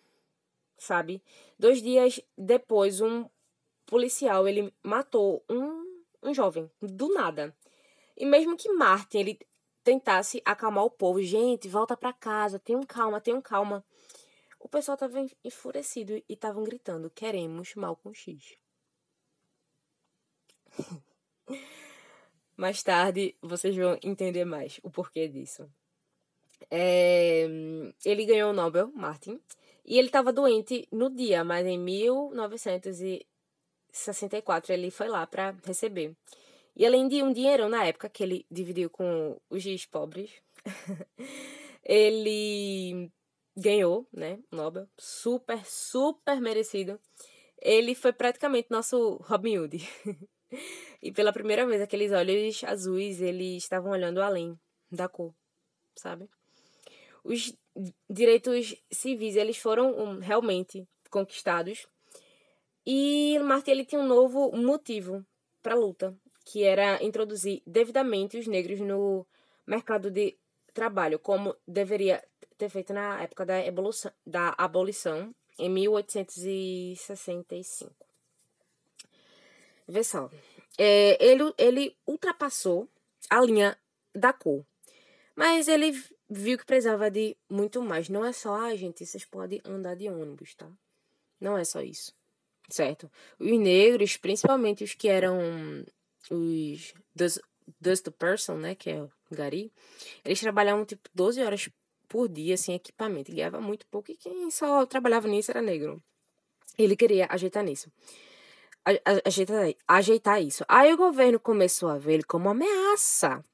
sabe? 0.76 1.22
Dois 1.58 1.80
dias 1.80 2.20
depois, 2.36 3.00
um 3.00 3.28
policial, 3.86 4.46
ele 4.46 4.72
matou 4.82 5.42
um, 5.48 6.02
um 6.22 6.34
jovem, 6.34 6.70
do 6.80 7.08
nada. 7.14 7.56
E 8.16 8.26
mesmo 8.26 8.56
que 8.56 8.70
Martin, 8.72 9.18
ele 9.18 9.38
tentasse 9.82 10.42
acalmar 10.44 10.84
o 10.84 10.90
povo. 10.90 11.22
Gente, 11.22 11.68
volta 11.68 11.96
para 11.96 12.12
casa, 12.12 12.58
tenham 12.58 12.82
calma, 12.82 13.20
tenham 13.20 13.40
calma. 13.40 13.84
O 14.58 14.68
pessoal 14.68 14.96
tava 14.96 15.24
enfurecido 15.44 16.16
e 16.16 16.24
estavam 16.28 16.64
gritando: 16.64 17.10
queremos 17.10 17.74
Malcolm 17.74 18.14
X. 18.14 18.58
mais 22.56 22.82
tarde 22.82 23.36
vocês 23.42 23.76
vão 23.76 23.98
entender 24.02 24.44
mais 24.44 24.80
o 24.82 24.90
porquê 24.90 25.28
disso. 25.28 25.70
É, 26.70 27.46
ele 28.04 28.24
ganhou 28.24 28.50
o 28.50 28.54
Nobel, 28.54 28.90
Martin, 28.94 29.40
e 29.84 29.98
ele 29.98 30.06
estava 30.08 30.32
doente 30.32 30.88
no 30.90 31.10
dia, 31.10 31.44
mas 31.44 31.66
em 31.66 31.78
1964 31.78 34.72
ele 34.72 34.90
foi 34.90 35.08
lá 35.08 35.26
para 35.26 35.54
receber. 35.64 36.16
E 36.74 36.84
além 36.84 37.06
de 37.08 37.22
um 37.22 37.32
dinheirão 37.32 37.68
na 37.68 37.84
época 37.84 38.08
que 38.08 38.22
ele 38.22 38.46
dividiu 38.50 38.90
com 38.90 39.40
os 39.48 39.62
giz 39.62 39.86
pobres, 39.86 40.30
ele 41.84 43.10
ganhou, 43.56 44.06
né, 44.12 44.38
o 44.52 44.56
Nobel, 44.56 44.88
super, 44.98 45.64
super 45.64 46.40
merecido. 46.40 47.00
Ele 47.58 47.94
foi 47.94 48.12
praticamente 48.12 48.68
nosso 48.70 49.16
Robin 49.22 49.58
Hood. 49.58 49.78
e 51.02 51.12
pela 51.12 51.32
primeira 51.32 51.66
vez, 51.66 51.80
aqueles 51.80 52.12
olhos 52.12 52.62
azuis, 52.64 53.20
eles 53.20 53.62
estavam 53.62 53.92
olhando 53.92 54.20
além 54.22 54.58
da 54.90 55.08
cor, 55.08 55.32
sabe? 55.94 56.28
Os 57.24 57.54
direitos 58.08 58.74
civis, 58.90 59.36
eles 59.36 59.58
foram 59.58 59.98
um, 59.98 60.18
realmente 60.18 60.88
conquistados. 61.10 61.86
E 62.84 63.38
Martin, 63.40 63.70
ele 63.72 63.84
tinha 63.84 64.00
um 64.00 64.06
novo 64.06 64.56
motivo 64.56 65.26
para 65.62 65.74
a 65.74 65.78
luta, 65.78 66.16
que 66.44 66.62
era 66.62 67.02
introduzir 67.02 67.62
devidamente 67.66 68.38
os 68.38 68.46
negros 68.46 68.80
no 68.80 69.26
mercado 69.66 70.10
de 70.10 70.38
trabalho, 70.72 71.18
como 71.18 71.56
deveria 71.66 72.22
ter 72.56 72.68
feito 72.68 72.92
na 72.92 73.20
época 73.22 73.44
da, 73.44 73.66
evolução, 73.66 74.12
da 74.24 74.54
abolição, 74.56 75.34
em 75.58 75.68
1865. 75.68 78.05
Vê 79.86 80.02
só. 80.02 80.30
É, 80.78 81.16
ele, 81.24 81.52
ele 81.56 81.96
ultrapassou 82.06 82.88
a 83.30 83.40
linha 83.40 83.78
da 84.14 84.32
cor. 84.32 84.64
Mas 85.34 85.68
ele 85.68 85.92
viu 86.28 86.58
que 86.58 86.64
precisava 86.64 87.10
de 87.10 87.36
muito 87.48 87.82
mais. 87.82 88.08
Não 88.08 88.24
é 88.24 88.32
só, 88.32 88.54
ah, 88.54 88.74
gente, 88.74 89.04
vocês 89.04 89.24
podem 89.24 89.60
andar 89.64 89.94
de 89.94 90.08
ônibus, 90.08 90.54
tá? 90.54 90.68
Não 91.40 91.56
é 91.56 91.64
só 91.64 91.80
isso. 91.80 92.14
Certo? 92.68 93.10
Os 93.38 93.58
negros, 93.58 94.16
principalmente 94.16 94.82
os 94.82 94.94
que 94.94 95.08
eram 95.08 95.38
os 96.30 96.94
dust, 97.14 97.38
dust 97.80 98.10
person, 98.18 98.56
né, 98.56 98.74
que 98.74 98.90
é 98.90 99.02
o 99.02 99.10
gari, 99.30 99.72
eles 100.24 100.40
trabalhavam 100.40 100.84
tipo 100.84 101.08
12 101.14 101.42
horas 101.42 101.68
por 102.08 102.28
dia 102.28 102.56
sem 102.56 102.74
equipamento, 102.74 103.30
e 103.30 103.34
ganhava 103.34 103.60
muito 103.60 103.86
pouco, 103.86 104.10
e 104.10 104.16
quem 104.16 104.50
só 104.50 104.86
trabalhava 104.86 105.28
nisso 105.28 105.50
era 105.50 105.62
negro. 105.62 106.02
Ele 106.78 106.96
queria 106.96 107.26
ajeitar 107.30 107.64
nisso. 107.64 107.90
Ajeitar, 109.24 109.74
ajeitar 109.88 110.42
isso. 110.42 110.64
Aí 110.68 110.92
o 110.92 110.96
governo 110.96 111.40
começou 111.40 111.88
a 111.88 111.98
ver 111.98 112.14
ele 112.14 112.22
como 112.22 112.48
ameaça, 112.48 113.44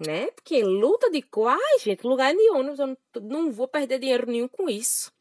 né? 0.00 0.30
Porque 0.30 0.62
luta 0.62 1.10
de 1.10 1.24
ai, 1.46 1.78
gente, 1.80 2.06
lugar 2.06 2.32
de 2.32 2.50
ônibus, 2.50 2.78
eu 2.78 2.86
não, 2.86 2.96
não 3.22 3.50
vou 3.50 3.66
perder 3.66 3.98
dinheiro 3.98 4.30
nenhum 4.30 4.48
com 4.48 4.68
isso. 4.68 5.12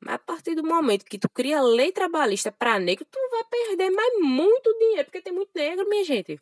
Mas 0.00 0.14
a 0.14 0.18
partir 0.18 0.54
do 0.54 0.64
momento 0.64 1.04
que 1.04 1.18
tu 1.18 1.28
cria 1.28 1.60
lei 1.60 1.92
trabalhista 1.92 2.50
para 2.50 2.78
negro, 2.78 3.04
tu 3.10 3.18
vai 3.30 3.44
perder 3.44 3.90
mais 3.90 4.18
muito 4.20 4.72
dinheiro, 4.78 5.04
porque 5.04 5.20
tem 5.20 5.32
muito 5.32 5.50
negro, 5.54 5.88
minha 5.88 6.04
gente. 6.04 6.40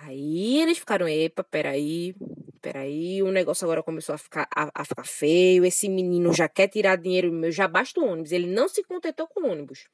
Aí 0.00 0.58
eles 0.60 0.78
ficaram, 0.78 1.06
epa, 1.06 1.44
peraí, 1.44 2.14
peraí, 2.62 3.22
o 3.22 3.30
negócio 3.30 3.64
agora 3.64 3.82
começou 3.82 4.14
a 4.14 4.18
ficar, 4.18 4.48
a, 4.54 4.70
a, 4.74 4.84
ficar 4.84 5.06
feio, 5.06 5.64
esse 5.64 5.88
menino 5.88 6.32
já 6.32 6.48
quer 6.48 6.68
tirar 6.68 6.96
dinheiro 6.96 7.30
meu, 7.32 7.52
já 7.52 7.68
basta 7.68 8.00
o 8.00 8.04
ônibus, 8.04 8.32
ele 8.32 8.46
não 8.46 8.68
se 8.68 8.82
contentou 8.82 9.28
com 9.28 9.42
o 9.42 9.50
ônibus. 9.50 9.86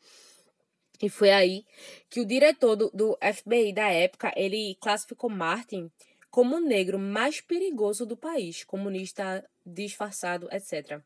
E 1.02 1.10
foi 1.10 1.30
aí 1.30 1.66
que 2.08 2.20
o 2.20 2.24
diretor 2.24 2.76
do, 2.76 2.88
do 2.94 3.18
FBI 3.20 3.72
da 3.72 3.88
época, 3.88 4.32
ele 4.36 4.76
classificou 4.80 5.28
Martin 5.28 5.90
como 6.30 6.54
o 6.56 6.60
negro 6.60 6.96
mais 6.98 7.40
perigoso 7.40 8.06
do 8.06 8.16
país, 8.16 8.62
comunista 8.64 9.44
disfarçado, 9.66 10.48
etc. 10.52 11.00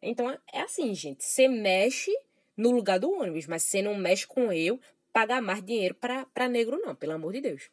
Então 0.00 0.30
é 0.30 0.60
assim, 0.60 0.94
gente, 0.94 1.24
você 1.24 1.48
mexe 1.48 2.12
no 2.56 2.70
lugar 2.70 3.00
do 3.00 3.10
ônibus, 3.10 3.46
mas 3.46 3.64
você 3.64 3.82
não 3.82 3.96
mexe 3.96 4.26
com 4.26 4.50
eu 4.52 4.80
pagar 5.12 5.42
mais 5.42 5.62
dinheiro 5.62 5.94
para 5.94 6.48
negro 6.48 6.78
não, 6.78 6.94
pelo 6.94 7.12
amor 7.12 7.32
de 7.32 7.40
Deus. 7.40 7.68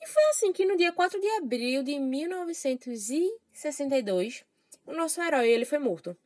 E 0.00 0.06
foi 0.06 0.22
assim 0.30 0.52
que 0.52 0.64
no 0.64 0.76
dia 0.76 0.92
4 0.92 1.20
de 1.20 1.28
abril 1.30 1.82
de 1.82 1.98
1962, 1.98 4.44
o 4.86 4.92
nosso 4.92 5.20
herói 5.20 5.50
ele 5.50 5.64
foi 5.64 5.78
morto. 5.78 6.16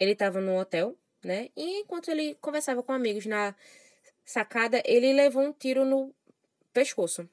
Ele 0.00 0.12
estava 0.12 0.40
no 0.40 0.58
hotel, 0.58 0.96
né? 1.22 1.50
E 1.56 1.80
enquanto 1.80 2.10
ele 2.10 2.34
conversava 2.40 2.82
com 2.82 2.92
amigos 2.92 3.26
na 3.26 3.54
sacada, 4.24 4.82
ele 4.84 5.12
levou 5.12 5.42
um 5.42 5.52
tiro 5.52 5.84
no 5.84 6.14
pescoço. 6.72 7.28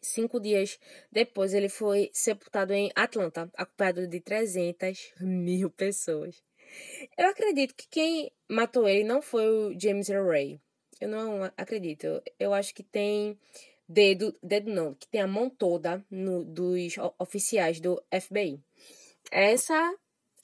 Cinco 0.00 0.40
dias 0.40 0.78
depois, 1.12 1.52
ele 1.52 1.68
foi 1.68 2.10
sepultado 2.12 2.72
em 2.72 2.90
Atlanta, 2.94 3.50
acompanhado 3.54 4.06
de 4.06 4.20
300 4.20 5.12
mil 5.20 5.70
pessoas. 5.70 6.42
Eu 7.16 7.28
acredito 7.28 7.74
que 7.74 7.86
quem 7.88 8.32
matou 8.48 8.88
ele 8.88 9.04
não 9.04 9.20
foi 9.20 9.48
o 9.48 9.78
James 9.78 10.08
Ray. 10.08 10.60
Eu 11.00 11.08
não 11.08 11.44
acredito. 11.56 12.22
Eu 12.38 12.54
acho 12.54 12.74
que 12.74 12.82
tem 12.82 13.38
dedo, 13.88 14.34
dedo 14.42 14.70
não, 14.70 14.94
que 14.94 15.08
tem 15.08 15.20
a 15.20 15.26
mão 15.26 15.50
toda 15.50 16.04
no, 16.10 16.44
dos 16.44 16.96
oficiais 17.18 17.80
do 17.80 18.02
FBI. 18.10 18.60
Essa 19.30 19.94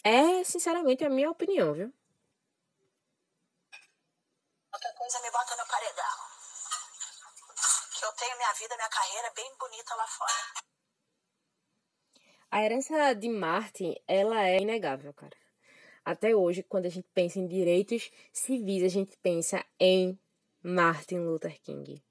é, 0.03 0.45
sinceramente, 0.45 1.05
a 1.05 1.11
minha 1.11 1.31
opinião, 1.31 1.75
viu? 1.75 1.93
Qualquer 4.77 4.95
coisa 4.95 5.19
me 5.23 5.31
bota 5.31 5.57
no 5.57 5.67
paredão. 5.67 6.05
Que 7.99 8.05
eu 8.05 8.13
tenho 8.13 8.37
minha 8.37 8.53
vida, 8.53 8.77
minha 8.77 8.89
carreira 8.91 9.33
bem 9.35 9.51
bonita 9.59 9.95
lá 9.95 10.07
fora. 10.07 10.33
A 12.51 12.63
herança 12.63 13.15
de 13.15 13.31
Martin, 13.31 13.95
ela 14.07 14.47
é 14.47 14.59
inegável, 14.59 15.15
cara. 15.15 15.35
Até 16.05 16.37
hoje, 16.37 16.63
quando 16.63 16.85
a 16.85 16.91
gente 16.91 17.09
pensa 17.15 17.39
em 17.39 17.47
direitos 17.47 18.11
civis, 18.31 18.83
a 18.83 18.89
gente 18.89 19.17
pensa 19.17 19.65
em 19.81 20.21
Martin 20.63 21.21
Luther 21.21 21.59
King. 21.63 22.05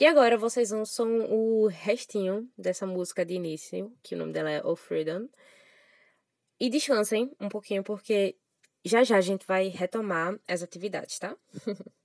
E 0.00 0.04
agora 0.04 0.36
vocês 0.36 0.72
ouçam 0.72 1.20
o 1.30 1.68
restinho 1.68 2.52
dessa 2.58 2.84
música 2.88 3.24
de 3.24 3.34
início, 3.34 3.96
que 4.02 4.16
o 4.16 4.18
nome 4.18 4.32
dela 4.32 4.50
é 4.50 4.60
O 4.66 4.74
Freedom. 4.74 5.28
E 6.58 6.68
descansem 6.68 7.30
um 7.40 7.48
pouquinho, 7.48 7.84
porque 7.84 8.36
já 8.84 9.02
já 9.04 9.16
a 9.16 9.20
gente 9.20 9.46
vai 9.46 9.68
retomar 9.68 10.38
as 10.48 10.62
atividades, 10.62 11.18
tá? 11.18 11.36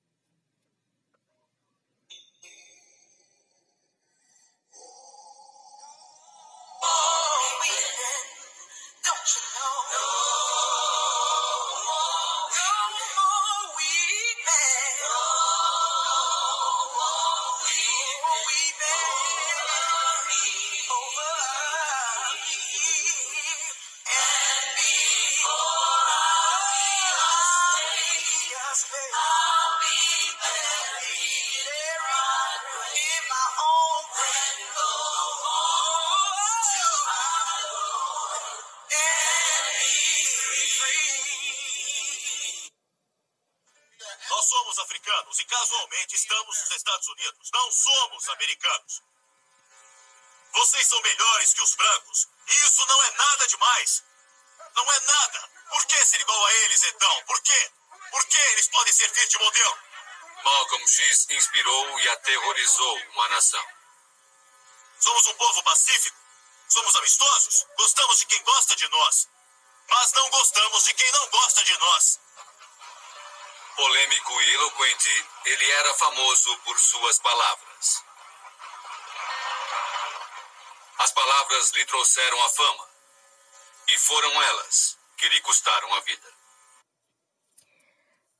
casualmente 46.10 46.15
estamos 46.15 46.58
nos 46.60 46.72
Estados 46.72 47.08
Unidos. 47.08 47.50
Não 47.54 47.72
somos 47.72 48.30
americanos. 48.30 49.02
Vocês 50.52 50.88
são 50.88 51.02
melhores 51.02 51.54
que 51.54 51.62
os 51.62 51.76
brancos 51.76 52.28
e 52.48 52.54
isso 52.65 52.86
não 52.88 53.04
é 53.04 53.12
nada 53.12 53.48
demais. 53.48 54.04
Não 54.76 54.91
é 54.91 55.00
nada. 55.02 55.50
Por 55.69 55.86
que 55.86 56.06
ser 56.06 56.19
igual 56.19 56.45
a 56.45 56.54
eles 56.54 56.84
então? 56.84 57.24
Por 57.26 57.41
quê? 57.41 57.72
Por 58.12 58.26
que 58.26 58.38
eles 58.38 58.67
podem 58.67 58.93
servir 58.93 59.28
de 59.28 59.38
modelo? 59.38 59.78
Malcolm 60.43 60.88
X 60.88 61.28
inspirou 61.30 62.00
e 62.00 62.10
aterrorizou 62.10 62.98
uma 63.13 63.30
nação. 63.30 63.65
Somos 65.00 65.28
um 65.28 65.34
povo 65.36 65.63
pacífico. 65.63 66.17
Somos 66.69 66.95
amistosos. 66.95 67.65
Gostamos 67.78 68.19
de 68.19 68.26
quem 68.26 68.43
gosta 68.43 68.76
de 68.76 68.88
nós. 68.88 69.28
Mas 69.88 70.12
não 70.13 70.30
gostamos 70.30 70.84
de 70.86 70.93
quem 70.93 71.12
não 71.12 71.30
gosta 71.30 71.63
de 71.63 71.78
nós. 71.78 72.19
Polêmico 73.80 74.42
e 74.42 74.54
eloquente, 74.56 75.26
ele 75.46 75.72
era 75.72 75.94
famoso 75.94 76.58
por 76.65 76.78
suas 76.78 77.18
palavras. 77.20 78.04
As 81.00 81.13
palavras 81.13 81.72
lhe 81.72 81.86
trouxeram 81.86 82.44
a 82.44 82.50
fama. 82.50 82.89
E 83.88 83.98
foram 84.00 84.44
elas 84.44 84.98
que 85.15 85.30
lhe 85.30 85.39
custaram 85.39 85.94
a 85.94 86.02
vida. 86.02 86.28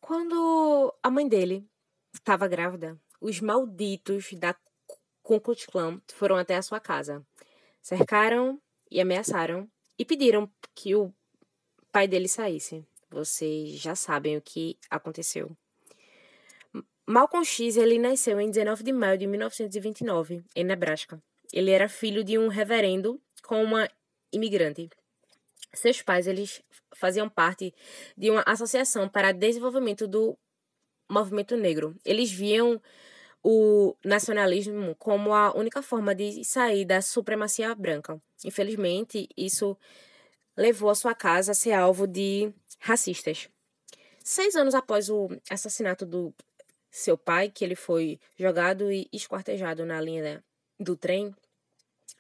Quando 0.02 0.94
a 1.02 1.10
mãe 1.10 1.26
dele 1.26 1.66
estava 2.14 2.46
grávida, 2.46 3.00
os 3.22 3.40
malditos 3.40 4.34
da 4.34 4.54
Ku 5.24 5.40
Klan 5.40 6.02
foram 6.16 6.36
até 6.36 6.58
a 6.58 6.62
sua 6.62 6.82
casa. 6.82 7.26
Cercaram 7.82 8.62
e 8.92 9.00
ameaçaram 9.00 9.72
e 9.98 10.04
pediram 10.04 10.52
que 10.76 10.98
o 10.98 11.14
pai 11.94 12.10
dele 12.10 12.28
saísse. 12.28 12.86
Vocês 13.10 13.72
já 13.80 13.96
sabem 13.96 14.38
o 14.38 14.42
que 14.42 14.78
aconteceu. 14.90 15.56
Malcolm 17.06 17.44
X 17.44 17.76
ele 17.76 17.98
nasceu 17.98 18.40
em 18.40 18.52
19 18.52 18.84
de 18.84 18.92
maio 18.92 19.18
de 19.18 19.26
1929, 19.26 20.44
em 20.56 20.64
Nebraska. 20.64 21.22
Ele 21.52 21.72
era 21.72 21.90
filho 21.90 22.24
de 22.24 22.38
um 22.38 22.48
reverendo 22.48 23.20
com 23.44 23.64
uma 23.64 23.90
imigrante. 24.32 24.90
Seus 25.74 26.02
pais 26.04 26.28
eles 26.28 26.62
faziam 26.96 27.28
parte 27.28 27.74
de 28.16 28.30
uma 28.30 28.44
associação 28.46 29.10
para 29.10 29.32
desenvolvimento 29.32 30.08
do 30.08 30.38
movimento 31.10 31.58
negro. 31.58 31.96
Eles 32.06 32.32
viam 32.32 32.80
o 33.44 33.96
nacionalismo 34.04 34.96
como 34.96 35.34
a 35.34 35.56
única 35.56 35.82
forma 35.82 36.14
de 36.14 36.44
sair 36.44 36.86
da 36.86 37.02
supremacia 37.02 37.74
branca. 37.74 38.22
Infelizmente, 38.46 39.28
isso 39.36 39.78
levou 40.60 40.90
a 40.90 40.96
sua 40.96 41.16
casa 41.16 41.54
a 41.54 41.56
ser 41.56 41.72
alvo 41.72 42.06
de 42.06 42.54
racistas. 42.80 43.50
Seis 44.22 44.56
anos 44.56 44.76
após 44.76 45.10
o 45.10 45.30
assassinato 45.50 46.06
do 46.06 46.34
seu 46.92 47.18
pai, 47.18 47.50
que 47.50 47.64
ele 47.64 47.76
foi 47.76 48.20
jogado 48.38 48.92
e 48.92 49.08
esquartejado 49.14 49.86
na 49.86 50.02
linha 50.02 50.44
do 50.78 50.98
trem, 50.98 51.34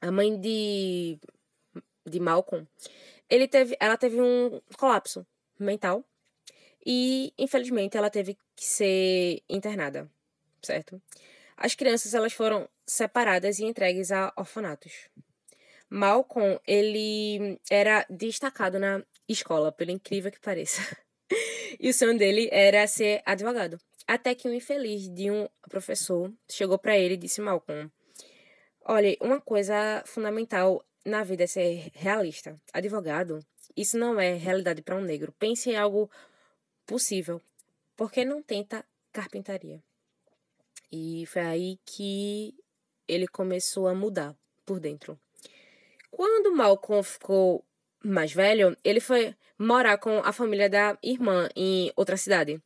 a 0.01 0.09
mãe 0.09 0.39
de, 0.39 1.19
de 2.05 2.19
Malcolm, 2.19 2.65
ele 3.29 3.45
teve, 3.45 3.75
ela 3.77 3.97
teve 3.97 4.21
um 4.21 4.61
colapso 4.77 5.27
mental 5.59 6.03
e, 6.85 7.33
infelizmente, 7.37 7.97
ela 7.97 8.09
teve 8.09 8.37
que 8.55 8.63
ser 8.65 9.43
internada, 9.49 10.09
certo? 10.61 11.01
As 11.57 11.75
crianças 11.75 12.13
elas 12.13 12.31
foram 12.31 12.69
separadas 12.85 13.59
e 13.59 13.65
entregues 13.65 14.11
a 14.11 14.31
orfanatos. 14.37 15.09
Malcolm, 15.89 16.59
ele 16.67 17.59
era 17.69 18.05
destacado 18.09 18.77
na 18.77 19.03
escola, 19.27 19.71
pelo 19.71 19.91
incrível 19.91 20.31
que 20.31 20.39
pareça. 20.39 20.81
e 21.79 21.89
o 21.89 21.93
sonho 21.93 22.17
dele 22.17 22.47
era 22.51 22.85
ser 22.87 23.21
advogado. 23.25 23.79
Até 24.07 24.35
que 24.35 24.47
um 24.47 24.53
infeliz 24.53 25.07
de 25.09 25.29
um 25.31 25.47
professor 25.69 26.31
chegou 26.49 26.77
para 26.77 26.97
ele 26.97 27.15
e 27.15 27.17
disse: 27.17 27.41
Malcolm, 27.41 27.91
olha, 28.83 29.17
uma 29.21 29.41
coisa 29.41 30.03
fundamental 30.05 30.83
na 31.05 31.23
vida 31.23 31.43
é 31.43 31.47
ser 31.47 31.89
realista. 31.93 32.59
Advogado, 32.73 33.39
isso 33.75 33.97
não 33.97 34.19
é 34.19 34.33
realidade 34.33 34.81
para 34.81 34.95
um 34.95 35.01
negro. 35.01 35.33
Pense 35.39 35.69
em 35.69 35.75
algo 35.75 36.09
possível. 36.85 37.41
Por 37.95 38.11
que 38.11 38.25
não 38.25 38.41
tenta 38.41 38.85
carpintaria? 39.11 39.83
E 40.91 41.25
foi 41.27 41.41
aí 41.41 41.79
que 41.85 42.55
ele 43.07 43.27
começou 43.27 43.87
a 43.87 43.93
mudar 43.93 44.35
por 44.65 44.79
dentro. 44.79 45.19
Quando 46.11 46.55
Malcolm 46.55 47.03
ficou 47.03 47.65
mais 48.03 48.33
velho, 48.33 48.75
ele 48.83 48.99
foi 48.99 49.35
morar 49.57 49.97
com 49.97 50.19
a 50.19 50.31
família 50.31 50.69
da 50.69 50.97
irmã 51.03 51.49
em 51.55 51.91
outra 51.95 52.17
cidade 52.17 52.61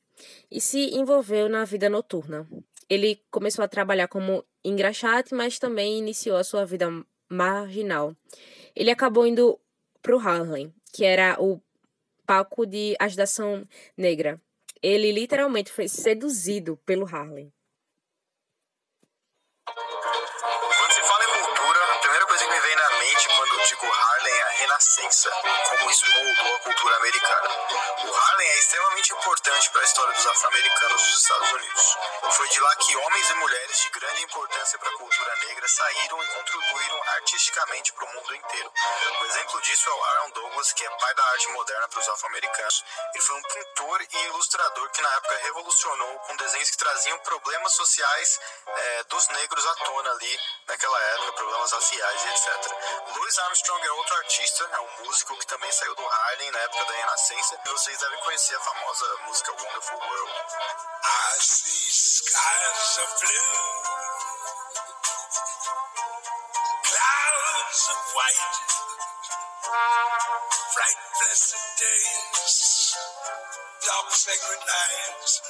e 0.50 0.62
se 0.62 0.96
envolveu 0.96 1.50
na 1.50 1.66
vida 1.66 1.90
noturna. 1.90 2.48
Ele 2.90 3.22
começou 3.32 3.64
a 3.64 3.68
trabalhar 3.68 4.08
como 4.08 4.46
engraxate, 4.64 5.34
mas 5.34 5.58
também 5.58 5.98
iniciou 5.98 6.38
a 6.38 6.44
sua 6.44 6.66
vida 6.66 6.88
marginal. 7.30 8.16
Ele 8.76 8.92
acabou 8.92 9.26
indo 9.26 9.60
para 10.02 10.16
o 10.16 10.20
Harlem, 10.20 10.74
que 10.94 11.04
era 11.04 11.42
o 11.42 11.60
palco 12.26 12.66
de 12.66 12.96
agitação 13.00 13.68
negra. 13.98 14.40
Ele 14.82 15.12
literalmente 15.12 15.72
foi 15.72 15.88
seduzido 15.88 16.78
pelo 16.86 17.06
Harlem. 17.06 17.52
Cultura 26.74 26.96
americana. 26.98 27.50
O 28.04 28.16
Harlem 28.16 28.48
é 28.48 28.58
extremamente 28.58 29.14
importante 29.14 29.70
para 29.70 29.82
a 29.82 29.84
história 29.84 30.14
dos 30.14 30.26
afro-americanos 30.26 31.02
dos 31.04 31.22
Estados 31.22 31.52
Unidos. 31.52 31.98
Foi 32.32 32.50
de 32.50 32.60
lá 32.60 32.76
que 32.78 32.96
homens 32.96 33.30
e 33.30 33.34
mulheres 33.36 33.82
de 33.82 33.90
grande 33.90 34.24
importância 34.24 34.80
para 34.80 34.90
a 34.90 34.98
cultura 34.98 35.36
negra 35.48 35.68
saíram 35.68 36.24
e 36.24 36.28
contribuíram 36.28 37.04
artisticamente 37.16 37.94
para 37.94 38.06
o 38.06 38.14
mundo 38.14 38.36
inteiro. 38.36 38.74
Um 39.22 39.26
exemplo 39.26 39.62
disso 39.62 39.90
é 39.90 39.94
o 39.94 40.04
Aaron 40.04 40.30
Douglas, 40.32 40.74
que 40.74 40.86
é 40.86 40.90
pai 40.90 41.14
da 41.14 41.24
arte 41.26 41.48
moderna 41.50 41.88
para 41.88 42.00
os 42.00 42.10
afro-americanos. 42.10 42.86
Ele 43.14 43.24
foi 43.24 43.36
um 43.36 43.44
pintor 43.44 44.02
e 44.02 44.26
ilustrador 44.26 44.90
que 44.90 45.02
na 45.02 45.14
época 45.14 45.38
revolucionou 45.44 46.20
com 46.20 46.36
desenhos 46.38 46.72
que 46.72 46.78
traziam 46.78 47.20
problemas 47.20 47.74
sociais 47.74 48.40
eh, 49.04 49.10
dos 49.10 49.28
negros 49.28 49.66
à 49.66 49.76
tona 49.76 50.12
ali 50.12 50.40
naquela 50.68 51.00
época, 51.00 51.34
problemas 51.34 51.72
raciais 51.72 52.24
e 52.24 52.28
etc. 52.30 52.72
Louis 53.16 53.38
Armstrong 53.40 53.86
é 53.86 53.92
outro 53.92 54.16
artista, 54.18 54.70
é 54.72 54.80
um 54.80 55.06
músico 55.06 55.38
que 55.38 55.48
também 55.48 55.72
saiu 55.72 55.96
do 55.96 56.08
Harlem 56.08 56.52
na 56.52 56.60
época 56.60 56.86
da 56.86 56.94
Renascença. 56.94 57.60
E 57.66 57.70
vocês 57.70 57.98
devem 57.98 58.20
conhecer 58.20 58.56
a 58.56 58.60
famosa 58.60 59.18
música 59.28 59.52
Wonderful 59.52 60.00
World. 60.00 60.34
I 61.04 61.40
see 61.40 61.92
skies 61.92 62.98
of 63.04 63.10
blue, 63.22 63.84
clouds 66.84 67.90
of 67.90 68.00
white, 68.16 68.58
bright 70.76 71.00
blessed 71.20 71.64
days, 71.80 72.96
dark 73.86 74.12
sacred 74.12 74.60
nights, 74.60 75.42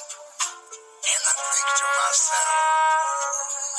and 1.03 1.23
I 1.27 1.33
think 1.53 1.69
to 1.77 1.85
myself, 1.85 2.82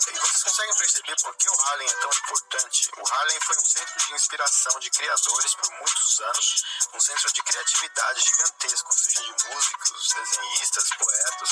Vocês 0.00 0.42
conseguem 0.42 0.74
perceber 0.76 1.16
por 1.20 1.36
que 1.36 1.46
o 1.46 1.60
Harlem 1.60 1.86
é 1.86 1.94
tão 1.96 2.10
importante? 2.10 2.90
O 2.96 3.06
Harlem 3.06 3.40
foi 3.42 3.56
um 3.58 3.64
centro 3.66 3.98
de 3.98 4.14
inspiração 4.14 4.80
de 4.80 4.90
criadores 4.90 5.54
por 5.54 5.70
muitos 5.72 6.20
anos, 6.20 6.64
um 6.94 7.00
centro 7.00 7.30
de 7.30 7.42
criatividade 7.42 8.20
gigantesco, 8.22 8.94
seja 8.94 9.22
de 9.22 9.48
músicos, 9.48 10.08
desenhistas, 10.14 10.88
poetas. 10.96 11.50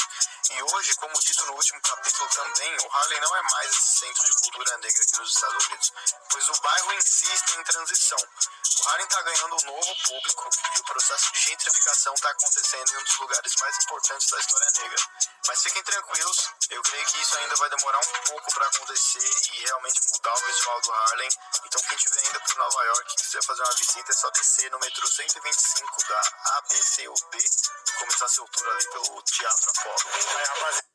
E 0.51 0.63
hoje, 0.63 0.95
como 0.95 1.21
dito 1.21 1.45
no 1.45 1.53
último 1.53 1.81
capítulo 1.83 2.29
também, 2.31 2.77
o 2.79 2.97
Harlem 2.97 3.21
não 3.21 3.37
é 3.37 3.43
mais 3.43 3.71
esse 3.71 3.99
centro 3.99 4.25
de 4.25 4.33
cultura 4.33 4.79
negra 4.79 5.03
aqui 5.03 5.19
nos 5.19 5.35
Estados 5.35 5.67
Unidos, 5.67 5.93
pois 6.31 6.49
o 6.49 6.61
bairro 6.63 6.93
em 6.95 7.01
si 7.03 7.31
está 7.31 7.53
em 7.53 7.65
transição. 7.65 8.19
O 8.19 8.89
Harlem 8.89 9.05
está 9.05 9.23
ganhando 9.23 9.57
um 9.57 9.67
novo 9.67 9.95
público 10.05 10.51
e 10.75 10.79
o 10.79 10.85
processo 10.85 11.33
de 11.33 11.41
gentrificação 11.41 12.15
está 12.15 12.31
acontecendo 12.31 12.95
em 12.95 12.97
um 12.97 13.05
dos 13.05 13.19
lugares 13.19 13.55
mais 13.61 13.79
importantes 13.85 14.31
da 14.31 14.39
história 14.39 14.71
negra. 14.81 15.03
Mas 15.47 15.63
fiquem 15.63 15.83
tranquilos, 15.83 16.51
eu 16.71 16.83
creio 16.83 17.07
que 17.07 17.21
isso 17.21 17.37
ainda 17.37 17.57
vai 17.57 17.71
demorar 17.71 17.99
um 17.99 18.13
pouco 18.27 18.38
para 18.43 18.67
acontecer 18.67 19.31
e 19.55 19.65
realmente 19.65 20.01
mudar 20.13 20.35
o 20.35 20.47
visual 20.47 20.81
do 20.83 20.93
Harlem. 20.93 21.29
Então 21.67 21.83
quem 21.83 21.97
estiver 21.97 22.29
indo 22.29 22.41
para 22.41 22.55
Nova 22.57 22.85
York 22.85 23.13
e 23.13 23.17
quiser 23.17 23.43
fazer 23.43 23.63
uma 23.63 23.75
visita, 23.75 24.11
é 24.11 24.15
só 24.15 24.31
descer 24.31 24.71
no 24.71 24.79
metrô 24.79 25.07
125 25.07 26.09
da 26.09 26.21
ABCUB 26.59 27.37
e 27.37 27.99
começar 27.99 28.29
seu 28.29 28.45
tour 28.47 28.69
ali 28.69 28.85
pelo 28.91 29.23
Teatro 29.23 29.71
Apolo. 29.71 29.99
É, 30.39 30.45
rapaziada. 30.45 30.89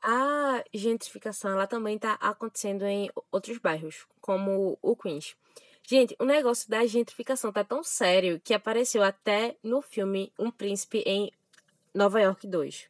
A 0.00 0.64
gentrificação 0.72 1.50
ela 1.50 1.66
também 1.66 1.96
está 1.96 2.12
acontecendo 2.14 2.84
em 2.84 3.10
outros 3.32 3.58
bairros, 3.58 4.06
como 4.20 4.78
o 4.80 4.96
Queens. 4.96 5.36
Gente, 5.82 6.14
o 6.18 6.24
negócio 6.24 6.68
da 6.68 6.86
gentrificação 6.86 7.50
tá 7.50 7.64
tão 7.64 7.82
sério 7.82 8.40
que 8.40 8.54
apareceu 8.54 9.02
até 9.02 9.56
no 9.62 9.80
filme 9.80 10.32
Um 10.38 10.50
Príncipe 10.50 11.02
em 11.06 11.32
Nova 11.94 12.20
York 12.20 12.46
2. 12.46 12.88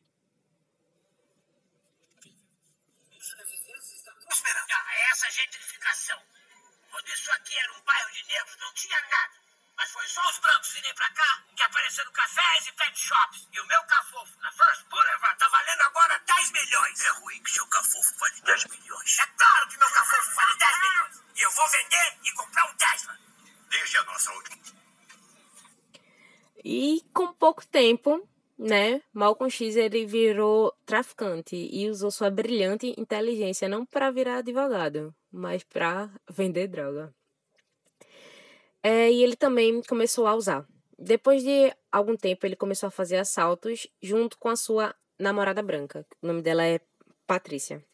Essa 5.19 5.31
gentrificação. 5.33 6.23
Quando 6.91 7.09
isso 7.09 7.31
aqui 7.33 7.59
era 7.59 7.73
um 7.73 7.81
bairro 7.83 8.11
de 8.13 8.25
negros, 8.29 8.57
não 8.61 8.73
tinha 8.75 9.01
nada. 9.11 9.35
Mas 9.77 9.91
foi 9.91 10.07
só 10.07 10.29
os 10.29 10.39
brancos 10.39 10.73
virem 10.73 10.95
pra 10.95 11.11
cá 11.11 11.45
que 11.57 11.63
apareceram 11.63 12.13
cafés 12.13 12.67
e 12.67 12.73
pet 12.73 13.01
shops. 13.01 13.49
E 13.53 13.61
o 13.61 13.67
meu 13.67 13.83
cafofo 13.85 14.39
na 14.41 14.53
First 14.53 14.85
Boulevard 14.85 15.39
tá 15.39 15.49
valendo 15.49 15.83
agora 15.83 16.19
10 16.21 16.51
milhões. 16.53 17.01
É 17.01 17.11
ruim 17.11 17.43
que 17.43 17.51
seu 17.51 17.67
cafofo 17.67 18.19
vale 18.19 18.41
10 18.43 18.65
milhões. 18.67 19.19
É 19.19 19.27
claro 19.27 19.69
que 19.69 19.79
meu 19.79 19.91
cafofo 19.91 20.35
vale 20.35 20.57
10 20.57 20.81
milhões. 20.81 21.23
E 21.35 21.43
eu 21.43 21.51
vou 21.51 21.69
vender 21.69 22.19
e 22.25 22.33
comprar 22.33 22.71
um 22.71 22.77
Tesla. 22.77 23.19
Desde 23.71 23.99
a 23.99 24.03
nossa 24.05 24.33
última. 24.33 24.59
E 26.65 27.03
com 27.13 27.33
pouco 27.33 27.67
tempo, 27.67 28.29
né, 28.59 29.01
Malcolm 29.13 29.51
X 29.51 29.77
ele 29.77 30.05
virou 30.05 30.75
traficante 30.85 31.57
e 31.57 31.89
usou 31.89 32.11
sua 32.11 32.31
brilhante 32.31 32.95
inteligência 32.99 33.69
não 33.69 33.87
para 33.87 34.11
virar 34.11 34.39
advogado, 34.39 35.15
mas 35.31 35.63
para 35.63 36.11
vender 36.29 36.67
droga. 36.67 37.15
É, 38.83 39.11
e 39.11 39.23
ele 39.23 39.37
também 39.37 39.83
começou 39.83 40.27
a 40.27 40.35
usar. 40.35 40.67
Depois 40.99 41.43
de 41.43 41.73
algum 41.93 42.17
tempo, 42.17 42.45
ele 42.45 42.57
começou 42.57 42.89
a 42.89 42.91
fazer 42.91 43.17
assaltos 43.17 43.87
junto 44.03 44.37
com 44.39 44.49
a 44.49 44.57
sua 44.57 44.95
namorada 45.19 45.63
branca. 45.63 46.05
O 46.21 46.27
nome 46.27 46.43
dela 46.43 46.65
é 46.67 46.81
Patrícia. 47.27 47.85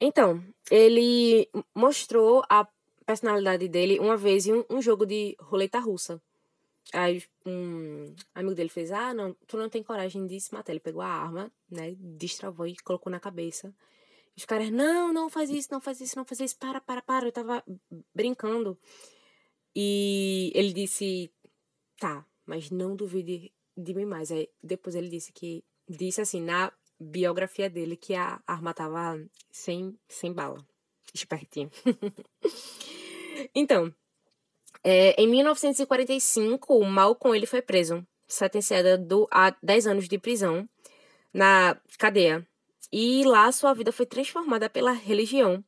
Então, 0.00 0.42
ele 0.70 1.48
mostrou 1.74 2.42
a 2.48 2.66
personalidade 3.06 3.68
dele 3.68 3.98
uma 3.98 4.16
vez 4.16 4.46
em 4.46 4.64
um, 4.68 4.82
jogo 4.82 5.06
de 5.06 5.36
roleta 5.40 5.78
russa. 5.78 6.20
Aí 6.92 7.22
um 7.44 8.14
amigo 8.34 8.54
dele 8.54 8.68
fez: 8.68 8.90
Ah, 8.90 9.12
não, 9.12 9.34
tu 9.46 9.56
não 9.56 9.68
tem 9.68 9.82
coragem 9.82 10.26
de 10.26 10.40
se 10.40 10.52
matar. 10.52 10.72
Ele 10.72 10.80
pegou 10.80 11.02
a 11.02 11.08
arma, 11.08 11.52
né? 11.70 11.94
Destravou 11.98 12.66
e 12.66 12.76
colocou 12.76 13.10
na 13.10 13.20
cabeça. 13.20 13.74
Os 14.36 14.44
caras, 14.44 14.70
não, 14.70 15.12
não 15.12 15.28
faz 15.28 15.50
isso, 15.50 15.68
não 15.72 15.80
faz 15.80 16.00
isso, 16.00 16.16
não 16.16 16.24
faz 16.24 16.38
isso, 16.38 16.56
para, 16.56 16.80
para, 16.80 17.02
para. 17.02 17.26
Eu 17.26 17.32
tava 17.32 17.64
brincando. 18.14 18.78
E 19.74 20.52
ele 20.54 20.72
disse, 20.72 21.32
tá, 21.98 22.24
mas 22.46 22.70
não 22.70 22.94
duvide 22.94 23.52
de 23.76 23.94
mim 23.94 24.04
mais. 24.04 24.30
Aí 24.30 24.48
depois 24.62 24.94
ele 24.94 25.08
disse 25.08 25.32
que, 25.32 25.64
disse 25.88 26.20
assim, 26.20 26.40
na 26.40 26.72
biografia 27.00 27.68
dele, 27.68 27.96
que 27.96 28.14
a 28.14 28.40
arma 28.46 28.72
tava 28.72 29.20
sem, 29.50 29.98
sem 30.08 30.32
bala. 30.32 30.64
Espertinho. 31.12 31.70
então, 33.54 33.92
é, 34.82 35.20
em 35.20 35.26
1945, 35.28 36.74
o 36.74 36.84
Malcolm 36.84 37.36
ele 37.36 37.46
foi 37.46 37.62
preso, 37.62 38.06
sentenciado 38.26 39.26
a 39.30 39.54
10 39.62 39.86
anos 39.86 40.08
de 40.08 40.18
prisão 40.18 40.68
na 41.32 41.76
cadeia. 41.98 42.46
E 42.92 43.24
lá 43.24 43.50
sua 43.52 43.74
vida 43.74 43.92
foi 43.92 44.06
transformada 44.06 44.70
pela 44.70 44.92
religião, 44.92 45.62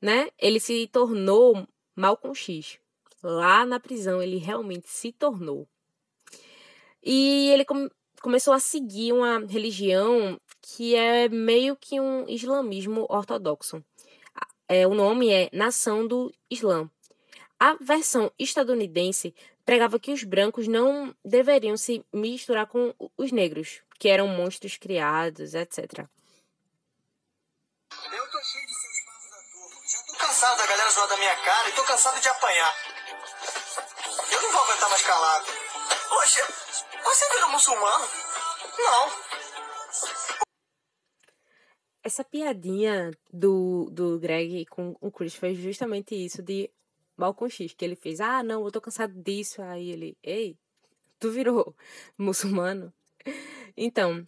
né? 0.00 0.28
Ele 0.38 0.60
se 0.60 0.86
tornou 0.88 1.66
Malcolm 1.96 2.34
X. 2.34 2.78
Lá 3.22 3.64
na 3.64 3.80
prisão 3.80 4.22
ele 4.22 4.36
realmente 4.36 4.88
se 4.88 5.10
tornou. 5.12 5.66
E 7.02 7.48
ele 7.50 7.64
com 7.64 7.88
começou 8.20 8.52
a 8.52 8.58
seguir 8.58 9.12
uma 9.12 9.38
religião 9.46 10.40
que 10.60 10.94
é 10.94 11.28
meio 11.28 11.76
que 11.76 12.00
um 12.00 12.28
islamismo 12.28 13.06
ortodoxo. 13.08 13.82
É, 14.68 14.86
o 14.86 14.94
nome 14.94 15.30
é 15.30 15.48
Nação 15.52 16.06
do 16.06 16.32
Islã. 16.50 16.90
A 17.60 17.74
versão 17.80 18.32
estadunidense 18.38 19.34
pregava 19.64 19.98
que 19.98 20.12
os 20.12 20.22
brancos 20.22 20.68
não 20.68 21.12
deveriam 21.24 21.76
se 21.76 22.06
misturar 22.12 22.68
com 22.68 22.94
os 23.16 23.32
negros, 23.32 23.82
que 23.98 24.08
eram 24.08 24.28
monstros 24.28 24.76
criados, 24.76 25.54
etc. 25.54 26.06
Eu 27.90 28.30
tô 28.30 28.40
cheio 28.44 28.64
de 28.64 28.74
seus 28.74 29.00
papos 29.04 29.30
da 29.30 29.38
turma. 29.50 29.80
Já 29.90 30.02
tô 30.06 30.16
cansado 30.18 30.58
da 30.58 30.66
galera 30.68 30.90
zoar 30.90 31.08
da 31.08 31.16
minha 31.16 31.36
cara 31.36 31.68
e 31.68 31.72
tô 31.72 31.82
cansado 31.82 32.20
de 32.20 32.28
apanhar. 32.28 32.74
Eu 34.30 34.42
não 34.42 34.52
vou 34.52 34.62
aguentar 34.62 34.90
mais 34.90 35.02
calado. 35.02 35.46
Poxa, 36.08 36.46
você 37.02 37.28
virou 37.34 37.50
muçulmano? 37.50 38.08
Não. 38.78 39.12
Essa 42.04 42.22
piadinha 42.22 43.10
do, 43.32 43.90
do 43.90 44.18
Greg 44.20 44.64
com 44.66 44.96
o 45.00 45.10
Chris 45.10 45.34
foi 45.34 45.56
justamente 45.56 46.14
isso, 46.14 46.40
de 46.40 46.70
Malcolm 47.18 47.50
X, 47.50 47.74
que 47.74 47.84
ele 47.84 47.96
fez, 47.96 48.20
ah, 48.20 48.42
não, 48.42 48.64
eu 48.64 48.70
tô 48.70 48.80
cansado 48.80 49.12
disso. 49.12 49.60
Aí 49.60 49.90
ele, 49.90 50.16
ei, 50.22 50.56
tu 51.18 51.30
virou 51.30 51.74
muçulmano? 52.16 52.92
Então, 53.76 54.26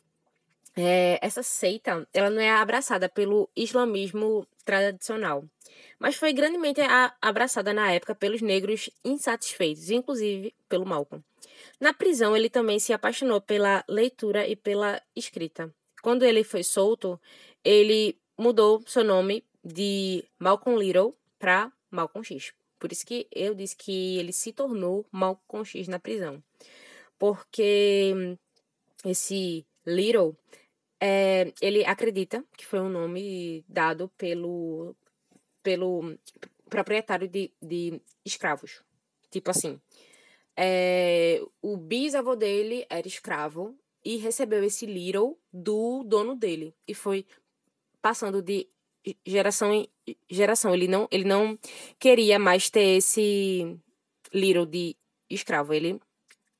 é, 0.76 1.18
essa 1.22 1.42
seita, 1.42 2.07
ela 2.12 2.31
não 2.31 2.40
é 2.40 2.50
abraçada 2.50 3.09
pelo 3.09 3.48
islamismo 3.57 4.46
tradicional, 4.64 5.44
mas 5.98 6.16
foi 6.16 6.33
grandemente 6.33 6.81
abraçada 7.20 7.72
na 7.72 7.90
época 7.92 8.14
pelos 8.14 8.40
negros 8.40 8.90
insatisfeitos, 9.05 9.90
inclusive 9.90 10.55
pelo 10.68 10.87
Malcolm. 10.87 11.24
Na 11.81 11.92
prisão, 11.92 12.37
ele 12.37 12.48
também 12.50 12.79
se 12.79 12.92
apaixonou 12.92 13.40
pela 13.40 13.85
leitura 13.88 14.46
e 14.46 14.55
pela 14.55 15.00
escrita. 15.16 15.72
Quando 16.03 16.24
ele 16.24 16.44
foi 16.44 16.62
solto, 16.62 17.20
ele 17.64 18.18
mudou 18.38 18.83
seu 18.87 19.05
nome 19.05 19.44
de 19.62 20.24
Malcolm 20.38 20.79
Little 20.79 21.14
para 21.38 21.70
Malcolm 21.90 22.24
X. 22.24 22.53
Por 22.80 22.90
isso 22.90 23.06
que 23.06 23.28
eu 23.30 23.54
disse 23.54 23.76
que 23.76 24.18
ele 24.18 24.32
se 24.32 24.52
tornou 24.52 25.06
Malcolm 25.12 25.64
X 25.64 25.86
na 25.86 25.98
prisão. 26.00 26.42
Porque 27.18 28.36
esse 29.04 29.66
Little, 29.86 30.34
é, 30.98 31.52
ele 31.60 31.84
acredita 31.84 32.42
que 32.56 32.64
foi 32.64 32.80
um 32.80 32.88
nome 32.88 33.62
dado 33.68 34.08
pelo, 34.16 34.96
pelo 35.62 36.18
proprietário 36.70 37.28
de, 37.28 37.52
de 37.60 38.00
escravos. 38.24 38.82
Tipo 39.30 39.50
assim, 39.50 39.78
é, 40.56 41.40
o 41.60 41.76
bisavô 41.76 42.34
dele 42.34 42.86
era 42.88 43.06
escravo 43.06 43.76
e 44.02 44.16
recebeu 44.16 44.64
esse 44.64 44.86
Little 44.86 45.38
do 45.52 46.02
dono 46.04 46.34
dele. 46.34 46.74
E 46.88 46.94
foi 46.94 47.26
passando 48.00 48.40
de 48.40 48.66
geração 49.24 49.72
em 49.72 49.88
geração. 50.28 50.74
Ele 50.74 50.88
não, 50.88 51.08
ele 51.10 51.24
não 51.24 51.58
queria 51.98 52.38
mais 52.38 52.70
ter 52.70 52.96
esse 52.98 53.76
Little 54.32 54.66
de 54.66 54.96
escravo. 55.28 55.72
Ele, 55.72 56.00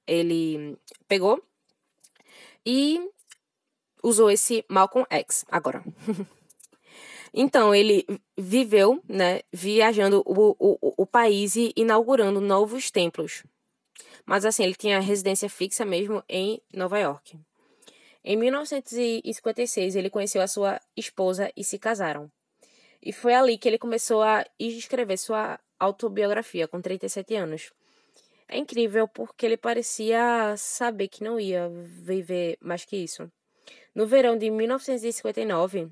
ele 0.07 0.77
pegou 1.09 1.43
e 2.65 3.01
usou 4.03 4.31
esse 4.31 4.65
Malcolm 4.69 5.07
X 5.11 5.45
agora. 5.49 5.85
então, 7.33 7.75
ele 7.75 8.07
viveu, 8.37 9.03
né, 9.09 9.43
viajando 9.53 10.23
o, 10.27 10.57
o, 10.59 10.95
o 11.03 11.07
país 11.07 11.57
e 11.57 11.73
inaugurando 11.77 12.41
novos 12.41 12.91
templos. 12.91 13.45
Mas 14.27 14.45
assim, 14.45 14.63
ele 14.63 14.75
tinha 14.75 15.01
residência 15.01 15.49
fixa 15.49 15.85
mesmo 15.85 16.23
em 16.29 16.61
Nova 16.73 16.99
York. 16.99 17.39
Em 18.25 18.37
1956, 18.37 19.97
ele 19.97 20.11
conheceu 20.11 20.43
a 20.43 20.47
sua 20.47 20.81
esposa 20.97 21.51
e 21.57 21.65
se 21.65 21.79
casaram. 21.79 22.31
E 23.03 23.13
foi 23.13 23.35
ali 23.35 23.57
que 23.57 23.67
ele 23.67 23.79
começou 23.79 24.23
a 24.23 24.45
escrever 24.59 25.17
sua 25.17 25.59
autobiografia, 25.79 26.69
com 26.69 26.81
37 26.83 27.35
anos. 27.35 27.73
É 28.47 28.59
incrível 28.59 29.09
porque 29.09 29.47
ele 29.47 29.57
parecia 29.57 30.55
saber 30.57 31.09
que 31.09 31.25
não 31.25 31.41
ia 31.41 31.69
viver 31.69 32.59
mais 32.61 32.85
que 32.85 32.97
isso. 32.97 33.31
No 33.95 34.07
verão 34.07 34.37
de 34.37 34.51
1959, 34.51 35.89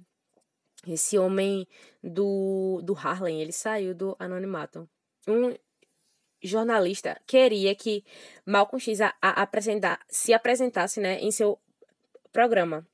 esse 0.86 1.18
homem 1.18 1.66
do, 2.02 2.80
do 2.82 2.94
Harlem, 2.94 3.40
ele 3.40 3.52
saiu 3.52 3.94
do 3.94 4.14
anonimato. 4.18 4.88
Um 5.26 5.54
jornalista 6.42 7.20
queria 7.26 7.74
que 7.74 8.04
Malcolm 8.44 8.80
X 8.80 9.00
a, 9.00 9.14
a 9.20 9.42
apresentar, 9.42 10.00
se 10.08 10.32
apresentasse 10.32 11.00
né, 11.00 11.18
em 11.20 11.30
seu 11.30 11.58
programa. 12.32 12.86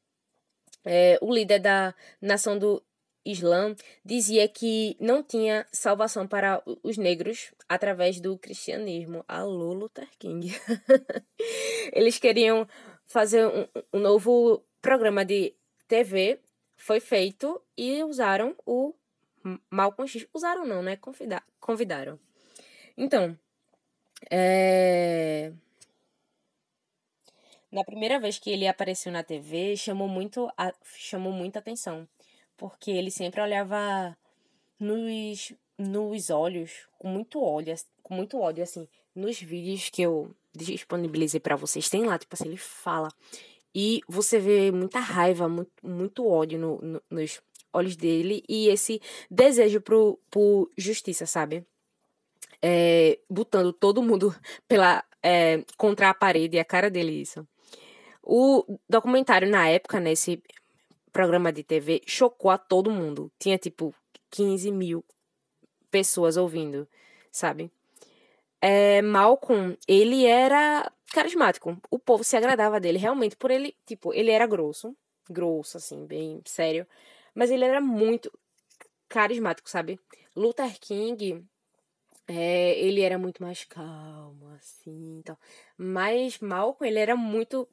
É, 0.85 1.18
o 1.20 1.33
líder 1.33 1.61
da 1.61 1.94
nação 2.20 2.59
do 2.59 2.83
Islã 3.25 3.75
dizia 4.05 4.47
que 4.47 4.97
não 5.01 5.23
tinha 5.23 5.66
salvação 5.73 6.27
para 6.27 6.62
os 6.83 6.99
negros 6.99 7.53
através 7.68 8.20
do 8.20 8.37
cristianismo. 8.37 9.25
Alô, 9.27 9.73
Luther 9.73 10.09
King. 10.18 10.55
Eles 11.92 12.18
queriam 12.18 12.68
fazer 13.07 13.47
um, 13.47 13.66
um 13.94 13.99
novo 13.99 14.62
programa 14.83 15.25
de 15.25 15.55
TV, 15.88 16.40
foi 16.77 17.01
feito 17.01 17.62
e 17.77 18.03
usaram 18.05 18.55
o 18.66 18.94
Malcolm 19.70 20.07
X. 20.07 20.27
Usaram 20.35 20.66
não, 20.66 20.83
né? 20.83 20.99
Convidaram. 21.61 22.18
Então, 22.97 23.38
é... 24.31 25.53
Na 27.75 27.83
primeira 27.83 28.21
vez 28.21 28.39
que 28.39 28.51
ele 28.51 28.69
apareceu 28.69 29.11
na 29.11 29.25
TV, 29.25 29.77
chamou 29.77 30.07
muito 30.07 30.49
a, 30.57 30.73
chamou 30.97 31.33
muita 31.33 31.59
atenção, 31.59 32.07
porque 32.57 32.89
ele 32.93 33.11
sempre 33.11 33.41
olhava 33.41 34.17
nos 34.79 35.53
nos 35.77 36.31
olhos 36.31 36.87
com 36.97 37.09
muito 37.09 37.43
ódio, 37.43 37.75
com 38.01 38.15
muito 38.15 38.39
ódio 38.39 38.63
assim, 38.63 38.87
nos 39.13 39.41
vídeos 39.41 39.91
que 39.91 40.03
eu 40.03 40.33
disponibilizei 40.55 41.41
para 41.41 41.57
vocês, 41.57 41.89
tem 41.89 42.05
lá, 42.05 42.17
tipo 42.17 42.33
assim, 42.37 42.47
ele 42.47 42.57
fala 42.57 43.09
e 43.75 44.03
você 44.07 44.39
vê 44.39 44.71
muita 44.71 45.01
raiva, 45.01 45.49
muito, 45.49 45.73
muito 45.83 46.29
ódio 46.29 46.61
no, 46.61 46.81
no, 46.81 47.03
nos 47.11 47.43
olhos 47.73 47.97
dele 47.97 48.45
e 48.49 48.69
esse 48.69 49.03
desejo 49.29 49.81
por, 49.81 50.21
por 50.31 50.71
justiça, 50.79 51.27
sabe? 51.27 51.67
É, 52.63 53.19
botando 53.29 53.73
todo 53.73 54.01
mundo 54.01 54.33
pela 54.69 55.05
é, 55.21 55.65
contra 55.77 56.11
a 56.11 56.15
parede, 56.15 56.57
e 56.57 56.61
a 56.61 56.65
cara 56.65 56.89
dele 56.89 57.21
isso. 57.21 57.45
O 58.27 58.79
documentário, 58.89 59.49
na 59.49 59.69
época, 59.69 60.01
nesse 60.01 60.43
programa 61.13 61.53
de 61.53 61.63
TV, 61.63 62.03
chocou 62.07 62.51
a 62.51 62.57
todo 62.57 62.91
mundo. 62.91 63.31
Tinha, 63.39 63.59
tipo, 63.59 63.95
15 64.31 64.73
mil 64.73 65.05
pessoas 65.91 66.37
ouvindo, 66.37 66.89
sabe? 67.31 67.71
É, 68.61 69.03
Malcolm, 69.03 69.77
ele 69.87 70.25
era 70.25 70.91
carismático. 71.13 71.79
O 71.91 71.99
povo 71.99 72.25
se 72.25 72.37
agradava 72.37 72.81
dele, 72.81 72.99
realmente, 72.99 73.37
por 73.37 73.51
ele, 73.51 73.77
tipo, 73.87 74.13
ele 74.15 74.31
era 74.31 74.47
grosso. 74.47 74.97
Grosso, 75.29 75.77
assim, 75.77 76.07
bem 76.07 76.41
sério. 76.47 76.87
Mas 77.35 77.51
ele 77.51 77.65
era 77.65 77.81
muito 77.81 78.33
carismático, 79.09 79.69
sabe? 79.69 80.01
Luther 80.35 80.79
King, 80.81 81.45
é, 82.27 82.79
ele 82.81 83.03
era 83.03 83.19
muito 83.19 83.43
mais 83.43 83.65
calmo, 83.65 84.49
assim, 84.57 85.19
então. 85.19 85.37
Mas 85.77 86.39
Malcolm, 86.39 86.89
ele 86.89 86.99
era 86.99 87.15
muito 87.15 87.69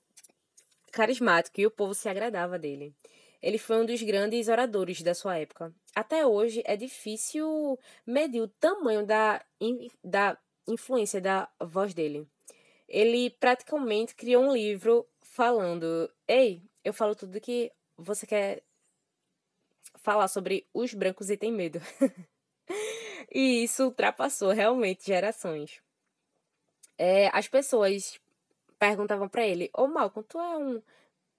carismático 0.91 1.59
e 1.59 1.65
o 1.65 1.71
povo 1.71 1.93
se 1.93 2.07
agradava 2.09 2.59
dele. 2.59 2.93
Ele 3.41 3.57
foi 3.57 3.77
um 3.77 3.85
dos 3.85 4.01
grandes 4.03 4.47
oradores 4.47 5.01
da 5.01 5.15
sua 5.15 5.37
época. 5.37 5.73
Até 5.95 6.25
hoje 6.25 6.61
é 6.65 6.77
difícil 6.77 7.79
medir 8.05 8.41
o 8.41 8.47
tamanho 8.47 9.05
da, 9.05 9.43
da 10.03 10.37
influência 10.67 11.19
da 11.19 11.49
voz 11.59 11.93
dele. 11.93 12.27
Ele 12.87 13.31
praticamente 13.31 14.13
criou 14.15 14.43
um 14.43 14.53
livro 14.53 15.07
falando: 15.21 16.11
Ei, 16.27 16.61
eu 16.83 16.93
falo 16.93 17.15
tudo 17.15 17.41
que 17.41 17.71
você 17.97 18.27
quer 18.27 18.61
falar 19.95 20.27
sobre 20.27 20.67
os 20.73 20.93
brancos 20.93 21.29
e 21.29 21.37
tem 21.37 21.51
medo. 21.51 21.81
e 23.31 23.63
isso 23.63 23.85
ultrapassou 23.85 24.51
realmente 24.51 25.05
gerações. 25.05 25.81
É, 26.97 27.29
as 27.33 27.47
pessoas 27.47 28.19
perguntavam 28.81 29.29
para 29.29 29.45
ele: 29.45 29.69
Ô 29.77 29.85
Malcolm, 29.85 30.27
tu 30.27 30.39
é 30.39 30.57
um 30.57 30.81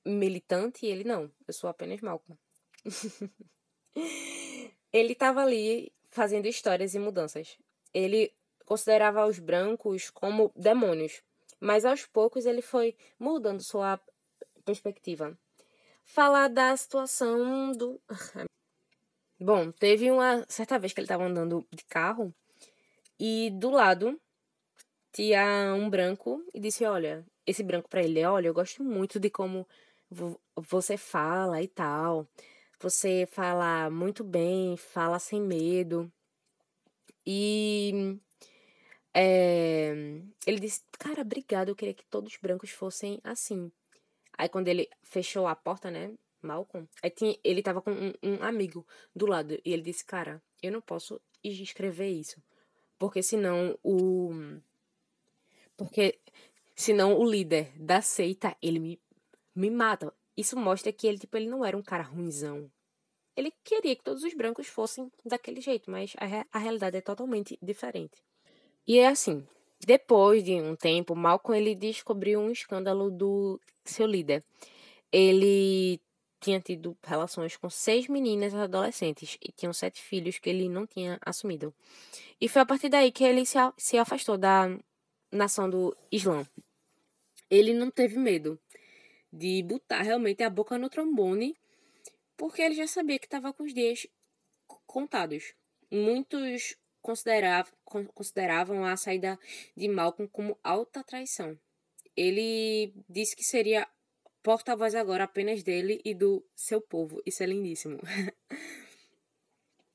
militante? 0.06 0.86
E 0.86 0.88
ele: 0.88 1.02
Não, 1.02 1.28
eu 1.46 1.52
sou 1.52 1.68
apenas 1.68 2.00
Malcolm. 2.00 2.38
ele 4.92 5.12
estava 5.12 5.42
ali 5.42 5.92
fazendo 6.08 6.46
histórias 6.46 6.94
e 6.94 7.00
mudanças. 7.00 7.58
Ele 7.92 8.32
considerava 8.64 9.26
os 9.26 9.40
brancos 9.40 10.08
como 10.08 10.52
demônios, 10.54 11.20
mas 11.58 11.84
aos 11.84 12.06
poucos 12.06 12.46
ele 12.46 12.62
foi 12.62 12.96
mudando 13.18 13.60
sua 13.60 14.00
perspectiva. 14.64 15.36
Falar 16.04 16.46
da 16.46 16.76
situação 16.76 17.72
do. 17.72 18.00
Bom, 19.40 19.72
teve 19.72 20.12
uma 20.12 20.46
certa 20.48 20.78
vez 20.78 20.92
que 20.92 21.00
ele 21.00 21.06
estava 21.06 21.24
andando 21.24 21.66
de 21.72 21.84
carro 21.86 22.32
e 23.18 23.50
do 23.50 23.70
lado 23.70 24.20
tinha 25.12 25.74
um 25.74 25.88
branco 25.90 26.44
e 26.54 26.60
disse: 26.60 26.84
Olha, 26.84 27.24
esse 27.46 27.62
branco 27.62 27.88
para 27.88 28.02
ele, 28.02 28.24
olha, 28.24 28.48
eu 28.48 28.54
gosto 28.54 28.82
muito 28.82 29.20
de 29.20 29.30
como 29.30 29.66
você 30.56 30.96
fala 30.96 31.62
e 31.62 31.68
tal. 31.68 32.26
Você 32.80 33.26
fala 33.30 33.90
muito 33.90 34.24
bem, 34.24 34.76
fala 34.76 35.18
sem 35.18 35.40
medo. 35.40 36.12
E 37.26 38.18
é, 39.14 39.92
ele 40.46 40.58
disse: 40.60 40.82
Cara, 40.98 41.22
obrigado, 41.22 41.68
eu 41.68 41.76
queria 41.76 41.94
que 41.94 42.04
todos 42.06 42.32
os 42.32 42.38
brancos 42.40 42.70
fossem 42.70 43.20
assim. 43.22 43.70
Aí 44.36 44.48
quando 44.48 44.68
ele 44.68 44.88
fechou 45.02 45.46
a 45.46 45.54
porta, 45.54 45.90
né? 45.90 46.14
Malcolm, 46.40 46.88
aí 47.00 47.10
tinha, 47.10 47.38
ele 47.44 47.62
tava 47.62 47.80
com 47.80 47.92
um, 47.92 48.12
um 48.22 48.42
amigo 48.42 48.84
do 49.14 49.26
lado. 49.26 49.54
E 49.64 49.72
ele 49.72 49.82
disse: 49.82 50.04
Cara, 50.04 50.42
eu 50.62 50.72
não 50.72 50.80
posso 50.80 51.20
escrever 51.44 52.08
isso. 52.08 52.42
Porque 52.98 53.22
senão 53.22 53.78
o 53.82 54.60
porque 55.82 56.18
senão 56.76 57.18
o 57.18 57.28
líder 57.28 57.72
da 57.76 58.00
seita, 58.00 58.56
ele 58.62 58.78
me, 58.78 59.00
me 59.54 59.70
mata. 59.70 60.12
Isso 60.36 60.56
mostra 60.56 60.92
que 60.92 61.06
ele, 61.06 61.18
tipo, 61.18 61.36
ele 61.36 61.48
não 61.48 61.64
era 61.64 61.76
um 61.76 61.82
cara 61.82 62.04
ruimzão. 62.04 62.70
ele 63.36 63.52
queria 63.64 63.96
que 63.96 64.02
todos 64.02 64.22
os 64.22 64.34
brancos 64.34 64.66
fossem 64.68 65.10
daquele 65.24 65.60
jeito, 65.60 65.90
mas 65.90 66.14
a, 66.18 66.46
a 66.52 66.58
realidade 66.58 66.96
é 66.96 67.00
totalmente 67.00 67.58
diferente. 67.60 68.22
E 68.86 68.98
é 68.98 69.08
assim, 69.08 69.46
depois 69.84 70.44
de 70.44 70.54
um 70.60 70.76
tempo, 70.76 71.16
Malcolm 71.16 71.58
ele 71.58 71.74
descobriu 71.74 72.40
um 72.40 72.50
escândalo 72.50 73.10
do 73.10 73.60
seu 73.84 74.06
líder. 74.06 74.44
Ele 75.10 76.00
tinha 76.40 76.60
tido 76.60 76.96
relações 77.04 77.56
com 77.56 77.70
seis 77.70 78.08
meninas 78.08 78.54
adolescentes 78.54 79.38
e 79.40 79.52
tinham 79.52 79.72
sete 79.72 80.00
filhos 80.02 80.38
que 80.38 80.50
ele 80.50 80.68
não 80.68 80.86
tinha 80.86 81.18
assumido. 81.24 81.74
E 82.40 82.48
foi 82.48 82.62
a 82.62 82.66
partir 82.66 82.88
daí 82.88 83.10
que 83.12 83.24
ele 83.24 83.44
se 83.76 83.96
afastou 83.98 84.36
da 84.36 84.68
nação 85.32 85.68
do 85.68 85.96
Islã. 86.10 86.46
Ele 87.50 87.72
não 87.72 87.90
teve 87.90 88.18
medo 88.18 88.60
de 89.32 89.62
botar 89.62 90.02
realmente 90.02 90.42
a 90.42 90.50
boca 90.50 90.76
no 90.76 90.90
trombone, 90.90 91.56
porque 92.36 92.60
ele 92.60 92.74
já 92.74 92.86
sabia 92.86 93.18
que 93.18 93.26
estava 93.26 93.52
com 93.52 93.64
os 93.64 93.72
dias 93.72 94.06
contados. 94.86 95.54
Muitos 95.90 96.76
consideravam, 97.00 97.72
consideravam 98.14 98.84
a 98.84 98.96
saída 98.96 99.38
de 99.76 99.88
Malcolm 99.88 100.28
como 100.30 100.58
alta 100.62 101.02
traição. 101.02 101.58
Ele 102.16 102.92
disse 103.08 103.34
que 103.34 103.42
seria 103.42 103.88
porta-voz 104.42 104.94
agora 104.94 105.24
apenas 105.24 105.62
dele 105.62 106.00
e 106.04 106.14
do 106.14 106.44
seu 106.54 106.80
povo. 106.80 107.22
Isso 107.24 107.42
é 107.42 107.46
lindíssimo. 107.46 107.98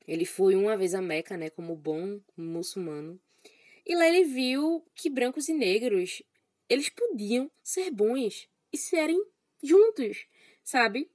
ele 0.06 0.24
foi 0.24 0.56
uma 0.56 0.76
vez 0.76 0.94
a 0.94 1.02
Meca, 1.02 1.36
né, 1.36 1.50
como 1.50 1.76
bom 1.76 2.20
muçulmano. 2.36 3.20
E 3.88 3.96
lá 3.96 4.06
ele 4.06 4.24
viu 4.24 4.84
que 4.94 5.08
brancos 5.08 5.48
e 5.48 5.54
negros, 5.54 6.22
eles 6.68 6.90
podiam 6.90 7.50
ser 7.64 7.90
bons 7.90 8.46
e 8.70 8.76
serem 8.76 9.18
juntos, 9.62 10.26
sabe? 10.62 11.10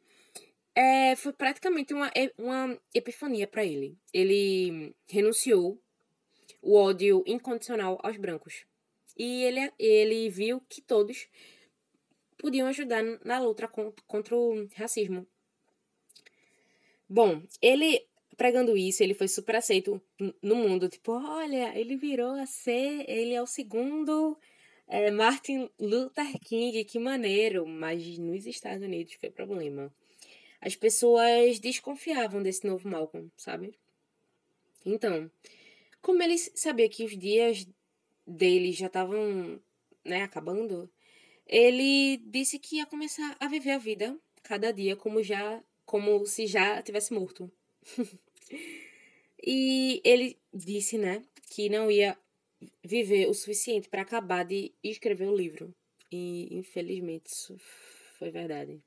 É, 0.73 1.15
foi 1.15 1.31
praticamente 1.33 1.93
uma, 1.93 2.11
uma 2.35 2.81
epifania 2.91 3.47
para 3.47 3.63
ele. 3.63 3.95
Ele 4.11 4.95
renunciou 5.07 5.79
o 6.63 6.75
ódio 6.75 7.23
incondicional 7.27 7.99
aos 8.01 8.17
brancos. 8.17 8.65
E 9.15 9.43
ele, 9.43 9.71
ele 9.77 10.29
viu 10.31 10.59
que 10.61 10.81
todos 10.81 11.27
podiam 12.39 12.67
ajudar 12.67 13.03
na 13.23 13.39
luta 13.39 13.67
contra 14.07 14.35
o 14.35 14.67
racismo. 14.75 15.27
Bom, 17.07 17.43
ele 17.61 18.03
pregando 18.37 18.77
isso, 18.77 19.03
ele 19.03 19.13
foi 19.13 19.27
super 19.27 19.55
aceito 19.55 20.01
no 20.41 20.55
mundo. 20.55 20.89
Tipo, 20.89 21.13
olha, 21.13 21.77
ele 21.77 21.95
virou 21.95 22.31
a 22.31 22.45
ser, 22.45 23.09
ele 23.09 23.33
é 23.33 23.41
o 23.41 23.47
segundo 23.47 24.37
é, 24.87 25.11
Martin 25.11 25.69
Luther 25.79 26.39
King, 26.39 26.83
que 26.85 26.99
maneiro. 26.99 27.65
Mas 27.65 28.17
nos 28.17 28.45
Estados 28.45 28.83
Unidos 28.83 29.13
foi 29.13 29.29
problema. 29.29 29.93
As 30.61 30.75
pessoas 30.75 31.59
desconfiavam 31.59 32.41
desse 32.41 32.65
novo 32.65 32.87
Malcolm, 32.87 33.29
sabe? 33.35 33.77
Então, 34.85 35.29
como 36.01 36.21
ele 36.23 36.37
sabia 36.37 36.89
que 36.89 37.03
os 37.03 37.17
dias 37.17 37.67
dele 38.25 38.71
já 38.71 38.87
estavam, 38.87 39.61
né, 40.05 40.23
acabando, 40.23 40.89
ele 41.45 42.17
disse 42.17 42.59
que 42.59 42.77
ia 42.77 42.85
começar 42.85 43.35
a 43.39 43.47
viver 43.47 43.71
a 43.71 43.77
vida 43.77 44.17
cada 44.41 44.71
dia 44.71 44.95
como 44.95 45.21
já 45.21 45.61
como 45.85 46.25
se 46.25 46.47
já 46.47 46.81
tivesse 46.81 47.13
morto. 47.13 47.51
e 49.41 50.01
ele 50.03 50.37
disse, 50.53 50.97
né, 50.97 51.23
que 51.49 51.69
não 51.69 51.91
ia 51.91 52.17
viver 52.83 53.29
o 53.29 53.33
suficiente 53.33 53.87
para 53.89 54.01
acabar 54.01 54.43
de 54.43 54.73
escrever 54.83 55.27
o 55.27 55.35
livro. 55.35 55.73
E 56.11 56.47
infelizmente 56.51 57.27
isso 57.27 57.57
foi 58.17 58.29
verdade. 58.29 58.81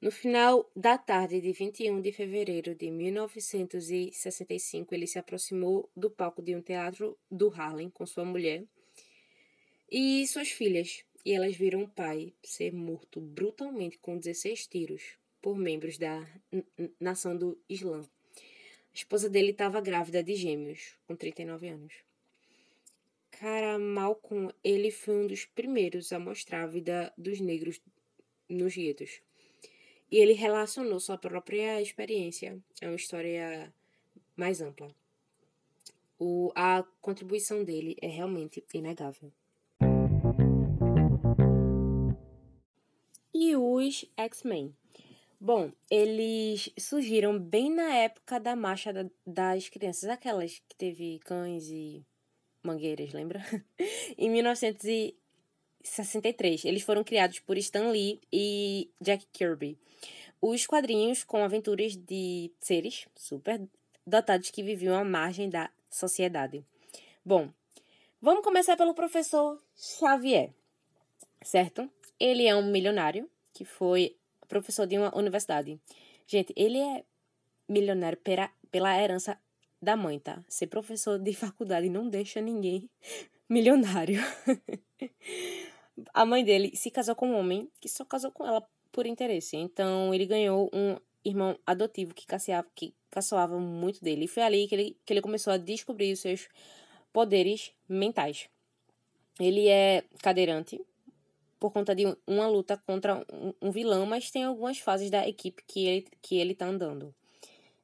No 0.00 0.10
final 0.10 0.68
da 0.76 0.98
tarde 0.98 1.40
de 1.40 1.52
21 1.52 2.02
de 2.02 2.12
fevereiro 2.12 2.74
de 2.74 2.90
1965, 2.90 4.94
ele 4.94 5.06
se 5.06 5.18
aproximou 5.18 5.90
do 5.96 6.10
palco 6.10 6.42
de 6.42 6.54
um 6.54 6.60
teatro 6.60 7.18
do 7.30 7.48
Harlem 7.48 7.88
com 7.88 8.04
sua 8.04 8.24
mulher 8.24 8.66
e 9.90 10.26
suas 10.26 10.50
filhas, 10.50 11.02
e 11.24 11.32
elas 11.32 11.56
viram 11.56 11.84
o 11.84 11.88
pai 11.88 12.34
ser 12.44 12.74
morto 12.74 13.20
brutalmente 13.20 13.98
com 13.98 14.18
16 14.18 14.66
tiros 14.66 15.16
por 15.46 15.56
membros 15.56 15.96
da 15.96 16.28
nação 16.98 17.36
do 17.36 17.56
Islã. 17.68 18.02
A 18.02 18.92
esposa 18.92 19.30
dele 19.30 19.52
estava 19.52 19.80
grávida 19.80 20.20
de 20.20 20.34
gêmeos, 20.34 20.96
com 21.06 21.14
39 21.14 21.68
anos. 21.68 21.94
Cara, 23.30 23.78
Malcolm, 23.78 24.52
ele 24.64 24.90
foi 24.90 25.14
um 25.14 25.26
dos 25.28 25.44
primeiros 25.44 26.12
a 26.12 26.18
mostrar 26.18 26.64
a 26.64 26.66
vida 26.66 27.12
dos 27.16 27.38
negros 27.38 27.80
nos 28.48 28.74
guetos. 28.74 29.20
E 30.10 30.16
ele 30.16 30.32
relacionou 30.32 30.98
sua 30.98 31.16
própria 31.16 31.80
experiência. 31.80 32.58
É 32.80 32.88
uma 32.88 32.96
história 32.96 33.72
mais 34.34 34.60
ampla. 34.60 34.92
O, 36.18 36.50
a 36.56 36.84
contribuição 37.00 37.62
dele 37.62 37.96
é 38.02 38.08
realmente 38.08 38.64
inegável. 38.74 39.32
E 43.32 43.54
os 43.54 44.04
X-Men? 44.16 44.74
Bom, 45.38 45.70
eles 45.90 46.70
surgiram 46.78 47.38
bem 47.38 47.70
na 47.70 47.94
época 47.94 48.40
da 48.40 48.56
marcha 48.56 48.90
da, 48.90 49.04
das 49.26 49.68
crianças, 49.68 50.08
aquelas 50.08 50.62
que 50.66 50.74
teve 50.74 51.18
cães 51.20 51.68
e 51.68 52.02
mangueiras, 52.62 53.12
lembra? 53.12 53.44
em 54.16 54.30
1963. 54.30 56.64
Eles 56.64 56.82
foram 56.82 57.04
criados 57.04 57.38
por 57.40 57.58
Stan 57.58 57.90
Lee 57.90 58.18
e 58.32 58.90
Jack 58.98 59.26
Kirby. 59.32 59.76
Os 60.40 60.66
quadrinhos 60.66 61.22
com 61.22 61.44
aventuras 61.44 61.94
de 61.94 62.50
seres 62.58 63.06
super 63.14 63.60
dotados 64.06 64.50
que 64.50 64.62
viviam 64.62 64.98
à 64.98 65.04
margem 65.04 65.50
da 65.50 65.70
sociedade. 65.90 66.64
Bom, 67.22 67.52
vamos 68.22 68.42
começar 68.42 68.74
pelo 68.76 68.94
professor 68.94 69.62
Xavier, 69.76 70.50
certo? 71.42 71.90
Ele 72.18 72.46
é 72.46 72.56
um 72.56 72.70
milionário 72.70 73.28
que 73.52 73.66
foi 73.66 74.16
professor 74.48 74.86
de 74.86 74.98
uma 74.98 75.16
universidade. 75.16 75.78
Gente, 76.26 76.52
ele 76.56 76.78
é 76.78 77.04
milionário 77.68 78.18
pela, 78.18 78.50
pela 78.70 79.00
herança 79.00 79.38
da 79.80 79.96
mãe, 79.96 80.18
tá? 80.18 80.42
Ser 80.48 80.66
professor 80.66 81.18
de 81.18 81.32
faculdade 81.34 81.88
não 81.88 82.08
deixa 82.08 82.40
ninguém 82.40 82.88
milionário. 83.48 84.20
a 86.12 86.24
mãe 86.24 86.44
dele 86.44 86.74
se 86.74 86.90
casou 86.90 87.14
com 87.14 87.28
um 87.28 87.38
homem 87.38 87.70
que 87.80 87.88
só 87.88 88.04
casou 88.04 88.30
com 88.30 88.46
ela 88.46 88.66
por 88.92 89.06
interesse. 89.06 89.56
Então 89.56 90.12
ele 90.14 90.26
ganhou 90.26 90.70
um 90.72 90.96
irmão 91.24 91.58
adotivo 91.66 92.14
que 92.14 92.26
caçoava, 92.26 92.66
que 92.74 92.94
caçoava 93.10 93.58
muito 93.58 94.02
dele. 94.02 94.24
E 94.24 94.28
foi 94.28 94.42
ali 94.42 94.68
que 94.68 94.74
ele, 94.74 94.96
que 95.04 95.12
ele 95.12 95.20
começou 95.20 95.52
a 95.52 95.56
descobrir 95.56 96.12
os 96.12 96.20
seus 96.20 96.48
poderes 97.12 97.72
mentais. 97.88 98.48
Ele 99.38 99.68
é 99.68 100.02
cadeirante 100.22 100.80
por 101.66 101.72
conta 101.72 101.96
de 101.96 102.16
uma 102.24 102.46
luta 102.46 102.76
contra 102.76 103.26
um, 103.60 103.72
vilão, 103.72 104.06
mas 104.06 104.30
tem 104.30 104.44
algumas 104.44 104.78
fases 104.78 105.10
da 105.10 105.26
equipe 105.26 105.64
que 105.66 105.84
ele, 105.84 106.06
que 106.22 106.36
ele 106.38 106.54
tá 106.54 106.66
andando. 106.66 107.12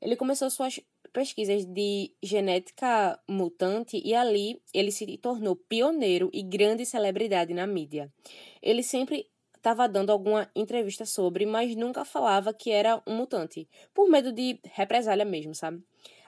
Ele 0.00 0.14
começou 0.14 0.48
suas 0.50 0.78
pesquisas 1.12 1.64
de 1.64 2.12
genética 2.22 3.18
mutante 3.26 4.00
e 4.04 4.14
ali 4.14 4.62
ele 4.72 4.92
se 4.92 5.16
tornou 5.18 5.56
pioneiro 5.56 6.30
e 6.32 6.44
grande 6.44 6.86
celebridade 6.86 7.52
na 7.52 7.66
mídia. 7.66 8.08
Ele 8.62 8.84
sempre 8.84 9.28
estava 9.56 9.88
dando 9.88 10.10
alguma 10.10 10.48
entrevista 10.54 11.04
sobre, 11.04 11.44
mas 11.44 11.74
nunca 11.74 12.04
falava 12.04 12.54
que 12.54 12.70
era 12.70 13.02
um 13.04 13.16
mutante, 13.16 13.68
por 13.92 14.08
medo 14.08 14.30
de 14.30 14.60
represália 14.62 15.24
mesmo, 15.24 15.56
sabe? 15.56 15.83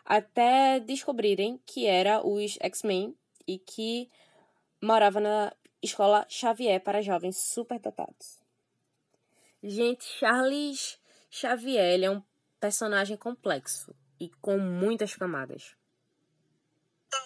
Até 0.04 0.80
descobrirem 0.80 1.60
que 1.64 1.86
era 1.86 2.20
os 2.26 2.58
X-Men 2.60 3.14
e 3.46 3.58
que 3.58 4.10
morava 4.82 5.20
na 5.20 5.52
escola 5.84 6.26
Xavier 6.28 6.80
para 6.80 7.02
jovens 7.02 7.36
superdotados. 7.36 8.42
Gente, 9.62 10.04
Charles 10.18 10.98
Xavier 11.30 12.02
é 12.02 12.10
um 12.10 12.22
personagem 12.60 13.16
complexo 13.16 13.94
e 14.20 14.28
com 14.40 14.58
muitas 14.58 15.14
camadas. 15.14 15.74
Então, 17.06 17.22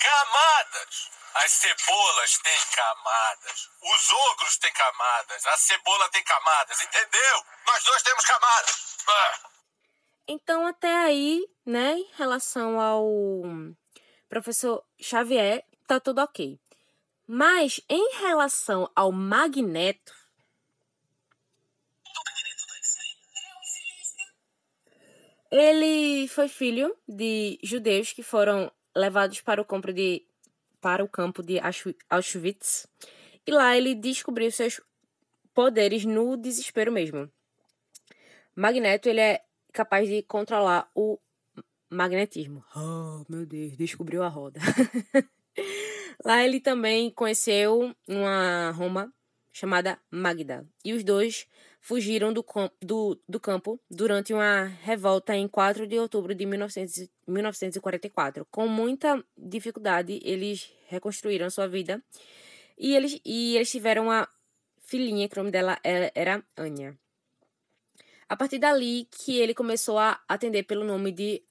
camadas! 0.00 1.10
As 1.34 1.50
cebolas 1.50 2.38
têm 2.38 2.60
camadas. 2.74 3.70
Os 3.82 4.12
ogros 4.12 4.56
têm 4.58 4.72
camadas. 4.72 5.46
A 5.46 5.56
cebola 5.56 6.08
tem 6.10 6.22
camadas, 6.22 6.80
entendeu? 6.80 7.44
Nós 7.66 7.84
dois 7.84 8.02
temos 8.02 8.24
camadas. 8.24 8.96
Ah. 9.08 9.50
Então, 10.28 10.66
até 10.66 10.94
aí, 10.94 11.44
né, 11.66 11.94
em 11.94 12.10
relação 12.16 12.80
ao 12.80 13.04
professor 14.28 14.84
Xavier, 15.00 15.64
tá 15.86 16.00
tudo 16.00 16.22
ok. 16.22 16.58
Mas 17.26 17.80
em 17.88 18.16
relação 18.20 18.90
ao 18.94 19.10
Magneto, 19.10 20.12
ele 25.50 26.28
foi 26.28 26.48
filho 26.48 26.94
de 27.08 27.58
judeus 27.62 28.12
que 28.12 28.22
foram 28.22 28.70
levados 28.94 29.40
para 29.40 29.60
o 29.60 29.64
campo 29.64 29.92
de 29.92 30.26
para 30.80 31.02
o 31.02 31.08
campo 31.08 31.42
de 31.42 31.58
Auschwitz 32.10 32.86
e 33.46 33.50
lá 33.50 33.74
ele 33.74 33.94
descobriu 33.94 34.50
seus 34.50 34.82
poderes 35.54 36.04
no 36.04 36.36
desespero 36.36 36.92
mesmo. 36.92 37.30
Magneto 38.54 39.08
ele 39.08 39.20
é 39.20 39.44
capaz 39.72 40.06
de 40.08 40.22
controlar 40.22 40.90
o 40.94 41.18
magnetismo. 41.88 42.62
Oh, 42.76 43.24
meu 43.28 43.46
Deus, 43.46 43.76
descobriu 43.78 44.22
a 44.22 44.28
roda. 44.28 44.60
Lá 46.24 46.44
ele 46.44 46.60
também 46.60 47.10
conheceu 47.10 47.94
uma 48.08 48.70
Roma 48.70 49.12
chamada 49.52 49.98
Magda, 50.10 50.66
e 50.84 50.92
os 50.92 51.04
dois 51.04 51.46
fugiram 51.80 52.32
do, 52.32 52.44
do, 52.80 53.20
do 53.28 53.38
campo 53.38 53.78
durante 53.90 54.32
uma 54.32 54.64
revolta 54.64 55.36
em 55.36 55.46
4 55.46 55.86
de 55.86 55.98
outubro 55.98 56.34
de 56.34 56.46
1900, 56.46 57.08
1944. 57.28 58.46
Com 58.50 58.66
muita 58.66 59.22
dificuldade, 59.36 60.18
eles 60.24 60.72
reconstruíram 60.88 61.50
sua 61.50 61.68
vida 61.68 62.02
e 62.78 62.96
eles, 62.96 63.20
e 63.24 63.56
eles 63.56 63.70
tiveram 63.70 64.04
uma 64.04 64.26
filhinha, 64.80 65.28
que 65.28 65.34
o 65.34 65.40
nome 65.40 65.50
dela 65.50 65.78
era, 65.84 66.10
era 66.14 66.42
Anya. 66.56 66.98
A 68.28 68.36
partir 68.36 68.58
dali 68.58 69.06
que 69.10 69.38
ele 69.38 69.52
começou 69.52 69.98
a 69.98 70.18
atender 70.26 70.62
pelo 70.62 70.84
nome 70.84 71.12
de 71.12 71.42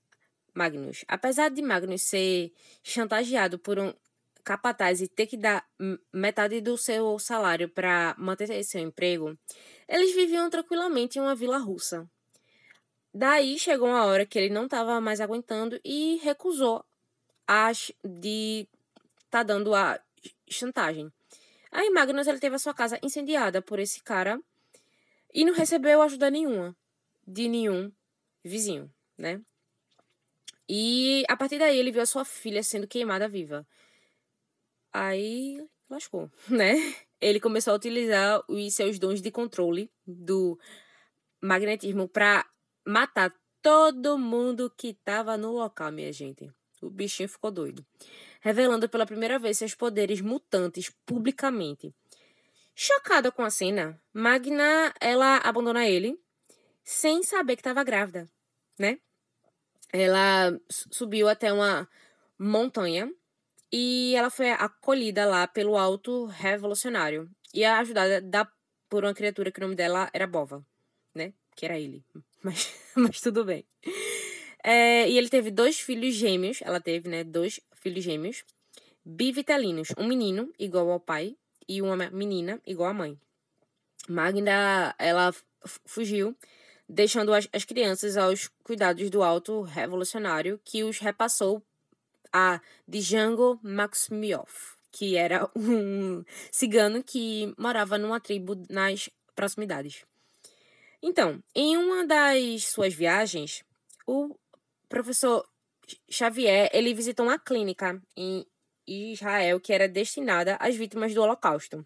Magnus. 0.54 1.04
Apesar 1.08 1.49
de 1.49 1.62
Magnus 1.62 2.04
ser 2.04 2.54
chantageado 2.84 3.58
por 3.58 3.80
um 3.80 3.93
capataz 4.43 5.01
e 5.01 5.08
ter 5.08 5.26
que 5.26 5.38
dar 5.38 5.66
metade 6.12 6.60
do 6.62 6.78
seu 6.78 7.18
salário 7.18 7.70
para 7.70 8.16
manter 8.18 8.64
seu 8.64 8.82
emprego, 8.82 9.38
eles 9.88 10.14
viviam 10.14 10.49
tranquilamente 10.49 11.18
em 11.18 11.22
uma 11.22 11.36
vila 11.36 11.58
russa. 11.58 12.10
Daí 13.14 13.58
chegou 13.60 13.88
uma 13.88 14.06
hora 14.06 14.26
que 14.26 14.38
ele 14.38 14.54
não 14.54 14.66
estava 14.66 14.99
mais 14.99 15.22
aguentando 15.22 15.80
e 15.84 16.20
recusou 16.24 16.84
as 17.47 17.91
de 18.04 18.68
tá 19.30 19.43
dando 19.43 19.74
a 19.76 19.99
chantagem. 20.49 21.12
Aí 21.72 21.89
Magnus 21.89 22.28
ele 22.28 22.39
teve 22.39 22.56
a 22.56 22.60
sua 22.60 22.74
casa 22.74 22.99
incendiada 23.01 23.62
por 23.62 23.80
esse 23.80 24.01
cara 24.04 24.39
e 25.34 25.45
não 25.45 25.54
recebeu 25.54 26.01
ajuda 26.01 26.30
nenhuma 26.30 26.76
de 27.26 27.47
nenhum 27.47 27.91
vizinho, 28.43 28.91
né? 29.18 29.41
E 30.76 31.24
a 31.30 31.38
partir 31.38 31.59
daí 31.59 31.78
ele 31.78 31.91
viu 31.91 32.01
a 32.01 32.05
sua 32.07 32.26
filha 32.26 32.63
sendo 32.63 32.88
queimada 32.88 33.28
viva. 33.28 33.63
Aí 34.91 35.63
lascou, 35.88 36.32
né? 36.49 36.74
Ele 37.21 37.39
começou 37.39 37.74
a 37.74 37.76
utilizar 37.76 38.43
os 38.47 38.74
seus 38.74 38.97
dons 38.97 39.21
de 39.21 39.30
controle 39.30 39.91
do 40.03 40.57
magnetismo 41.39 42.07
para 42.07 42.43
matar 42.84 43.32
todo 43.61 44.17
mundo 44.17 44.67
que 44.76 44.88
estava 44.88 45.38
no 45.38 45.51
local, 45.51 45.91
minha 45.91 46.11
gente. 46.11 46.51
O 46.82 46.89
bichinho 46.89 47.30
ficou 47.30 47.51
doido, 47.51 47.86
revelando 48.41 48.89
pela 48.89 49.05
primeira 49.05 49.38
vez 49.38 49.59
seus 49.59 49.76
poderes 49.76 50.21
mutantes 50.21 50.91
publicamente. 51.05 51.93
Chocada 52.74 53.32
com 53.32 53.43
a 53.43 53.51
cena, 53.51 54.01
Magna 54.11 54.91
ela 54.99 55.38
abandona 55.38 55.88
ele 55.88 56.19
sem 56.84 57.21
saber 57.21 57.57
que 57.57 57.59
estava 57.59 57.84
grávida, 57.84 58.28
né? 58.80 58.97
Ela 59.94 60.60
subiu 60.91 61.30
até 61.30 61.54
uma 61.54 61.88
montanha 62.38 63.10
e 63.72 64.16
ela 64.16 64.30
foi 64.30 64.50
acolhida 64.50 65.26
lá 65.26 65.48
pelo 65.48 65.78
alto 65.78 66.26
revolucionário 66.26 67.30
e 67.54 67.64
ajudada 67.64 68.20
da, 68.20 68.52
por 68.89 69.04
uma 69.04 69.14
criatura 69.14 69.52
que 69.52 69.60
o 69.60 69.64
nome 69.64 69.76
dela 69.76 70.10
era 70.12 70.28
Bova, 70.28 70.66
né? 71.14 71.34
Que 71.56 71.66
era 71.66 71.80
ele. 71.80 72.04
Mas, 72.44 72.76
mas 72.94 73.22
tudo 73.22 73.46
bem. 73.46 73.66
É, 74.62 75.10
e 75.10 75.18
ele 75.18 75.30
teve 75.30 75.50
dois 75.50 75.80
filhos 75.80 76.14
gêmeos. 76.14 76.62
Ela 76.62 76.82
teve, 76.82 77.08
né? 77.08 77.24
Dois 77.24 77.62
filhos 77.74 78.04
gêmeos. 78.04 78.44
Bivitelinos. 79.06 79.89
Um 79.98 80.06
menino, 80.06 80.52
igual 80.60 80.91
ao 80.91 81.00
pai, 81.00 81.38
e 81.68 81.82
uma 81.82 81.96
menina, 82.10 82.62
igual 82.68 82.89
à 82.89 82.94
mãe. 82.94 83.18
Magda, 84.10 84.94
ela 85.00 85.34
fugiu, 85.86 86.36
deixando 86.88 87.34
as, 87.34 87.47
as 87.53 87.65
crianças 87.65 88.17
aos 88.17 88.49
cuidados 88.63 89.09
do 89.09 89.23
alto 89.23 89.61
revolucionário, 89.61 90.59
que 90.63 90.84
os 90.84 90.99
repassou 90.99 91.63
a 92.31 92.59
Django 92.88 93.59
Maximiov, 93.61 94.49
que 94.91 95.15
era 95.15 95.49
um 95.55 96.23
cigano 96.51 97.03
que 97.03 97.53
morava 97.57 97.97
numa 97.97 98.19
tribo 98.19 98.55
nas 98.69 99.09
proximidades. 99.36 100.05
Então, 101.01 101.43
em 101.53 101.75
uma 101.75 102.05
das 102.05 102.67
suas 102.67 102.93
viagens, 102.93 103.63
o 104.07 104.36
professor 104.88 105.45
Xavier 106.09 106.69
ele 106.73 106.93
visitou 106.93 107.25
uma 107.25 107.38
clínica 107.38 108.01
em 108.15 108.45
Israel 108.88 109.59
que 109.59 109.73
era 109.73 109.88
destinada 109.88 110.55
às 110.59 110.75
vítimas 110.75 111.13
do 111.13 111.21
Holocausto. 111.21 111.86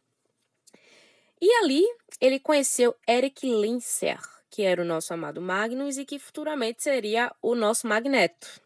E 1.41 1.51
ali 1.63 1.83
ele 2.19 2.39
conheceu 2.39 2.95
Eric 3.07 3.45
Linzer, 3.45 4.19
que 4.49 4.63
era 4.63 4.81
o 4.81 4.85
nosso 4.85 5.13
amado 5.13 5.41
Magnus 5.41 5.97
e 5.97 6.05
que 6.05 6.19
futuramente 6.19 6.83
seria 6.83 7.33
o 7.41 7.55
nosso 7.55 7.87
Magneto. 7.87 8.61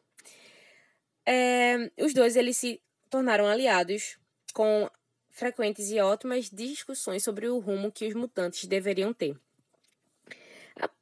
É, 1.25 1.91
os 1.99 2.13
dois 2.13 2.35
eles 2.35 2.57
se 2.57 2.81
tornaram 3.09 3.47
aliados 3.47 4.17
com 4.53 4.89
frequentes 5.29 5.89
e 5.91 5.99
ótimas 5.99 6.49
discussões 6.49 7.23
sobre 7.23 7.47
o 7.47 7.59
rumo 7.59 7.91
que 7.91 8.07
os 8.07 8.13
mutantes 8.13 8.65
deveriam 8.65 9.13
ter. 9.13 9.35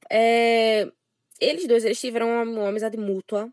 É, 0.09 0.91
eles 1.39 1.67
dois 1.67 1.85
eles 1.85 1.99
tiveram 1.99 2.27
uma, 2.29 2.43
uma 2.43 2.69
amizade 2.69 2.97
mútua 2.97 3.51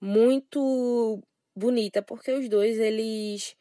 muito 0.00 1.22
bonita, 1.54 2.02
porque 2.02 2.32
os 2.32 2.48
dois 2.48 2.78
eles 2.78 3.54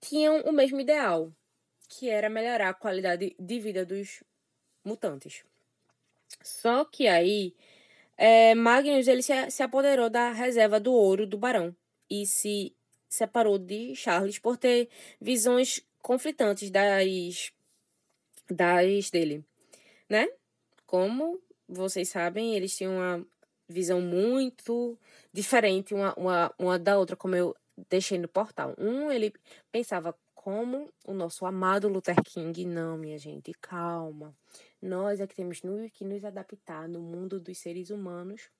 tinham 0.00 0.40
o 0.42 0.52
mesmo 0.52 0.80
ideal, 0.80 1.32
que 1.88 2.10
era 2.10 2.28
melhorar 2.28 2.70
a 2.70 2.74
qualidade 2.74 3.34
de 3.38 3.60
vida 3.60 3.86
dos 3.86 4.22
mutantes. 4.84 5.44
Só 6.42 6.84
que 6.84 7.06
aí 7.08 7.54
é, 8.16 8.54
Magnus 8.54 9.08
ele 9.08 9.22
se, 9.22 9.50
se 9.50 9.62
apoderou 9.62 10.10
da 10.10 10.30
reserva 10.32 10.78
do 10.80 10.92
ouro 10.92 11.26
do 11.26 11.38
barão 11.38 11.74
e 12.10 12.26
se 12.26 12.74
separou 13.08 13.58
de 13.58 13.94
Charles 13.94 14.38
por 14.38 14.56
ter 14.56 14.88
visões 15.20 15.80
conflitantes 16.00 16.70
das 16.70 17.52
das 18.50 19.10
dele, 19.10 19.44
né? 20.08 20.28
Como 20.86 21.40
vocês 21.68 22.08
sabem, 22.08 22.54
eles 22.54 22.76
tinham 22.76 22.96
uma 22.96 23.26
visão 23.68 24.00
muito 24.00 24.98
diferente 25.32 25.94
uma, 25.94 26.14
uma, 26.14 26.54
uma 26.58 26.78
da 26.78 26.98
outra, 26.98 27.16
como 27.16 27.34
eu 27.34 27.54
deixei 27.90 28.18
no 28.18 28.28
portal. 28.28 28.74
Um, 28.78 29.10
ele 29.10 29.32
pensava 29.70 30.14
como 30.34 30.92
o 31.06 31.14
nosso 31.14 31.46
amado 31.46 31.88
Luther 31.88 32.16
King. 32.24 32.64
Não, 32.66 32.98
minha 32.98 33.18
gente, 33.18 33.52
calma. 33.60 34.34
Nós 34.82 35.20
é 35.20 35.26
que 35.28 35.34
temos 35.34 35.60
que 35.92 36.04
nos 36.04 36.24
adaptar 36.24 36.88
no 36.88 37.00
mundo 37.00 37.38
dos 37.38 37.56
seres 37.56 37.90
humanos. 37.90 38.50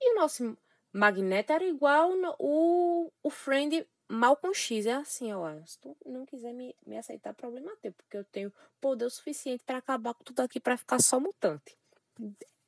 E 0.00 0.12
o 0.12 0.14
nosso 0.16 0.56
Magneto 0.90 1.52
era 1.52 1.64
igual 1.64 2.16
no, 2.16 2.34
o, 2.38 3.12
o 3.22 3.28
Friend 3.28 3.86
Malcolm 4.08 4.54
X. 4.54 4.86
É 4.86 4.94
assim, 4.94 5.30
ó. 5.32 5.54
Se 5.66 5.78
tu 5.78 5.94
não 6.06 6.24
quiser 6.24 6.54
me, 6.54 6.74
me 6.86 6.96
aceitar, 6.96 7.34
problema 7.34 7.76
teu. 7.82 7.92
Porque 7.92 8.16
eu 8.16 8.24
tenho 8.24 8.50
poder 8.80 9.04
o 9.04 9.10
suficiente 9.10 9.62
para 9.62 9.76
acabar 9.76 10.14
com 10.14 10.24
tudo 10.24 10.40
aqui 10.40 10.58
para 10.58 10.78
ficar 10.78 11.00
só 11.02 11.20
mutante. 11.20 11.76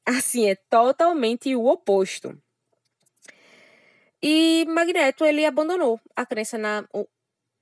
Assim, 0.05 0.46
é 0.48 0.55
totalmente 0.55 1.57
o 1.57 1.64
oposto. 1.66 2.38
E 4.22 4.64
Magneto, 4.68 5.24
ele 5.24 5.44
abandonou 5.44 5.98
a 6.14 6.24
crença 6.24 6.57
na 6.57 6.86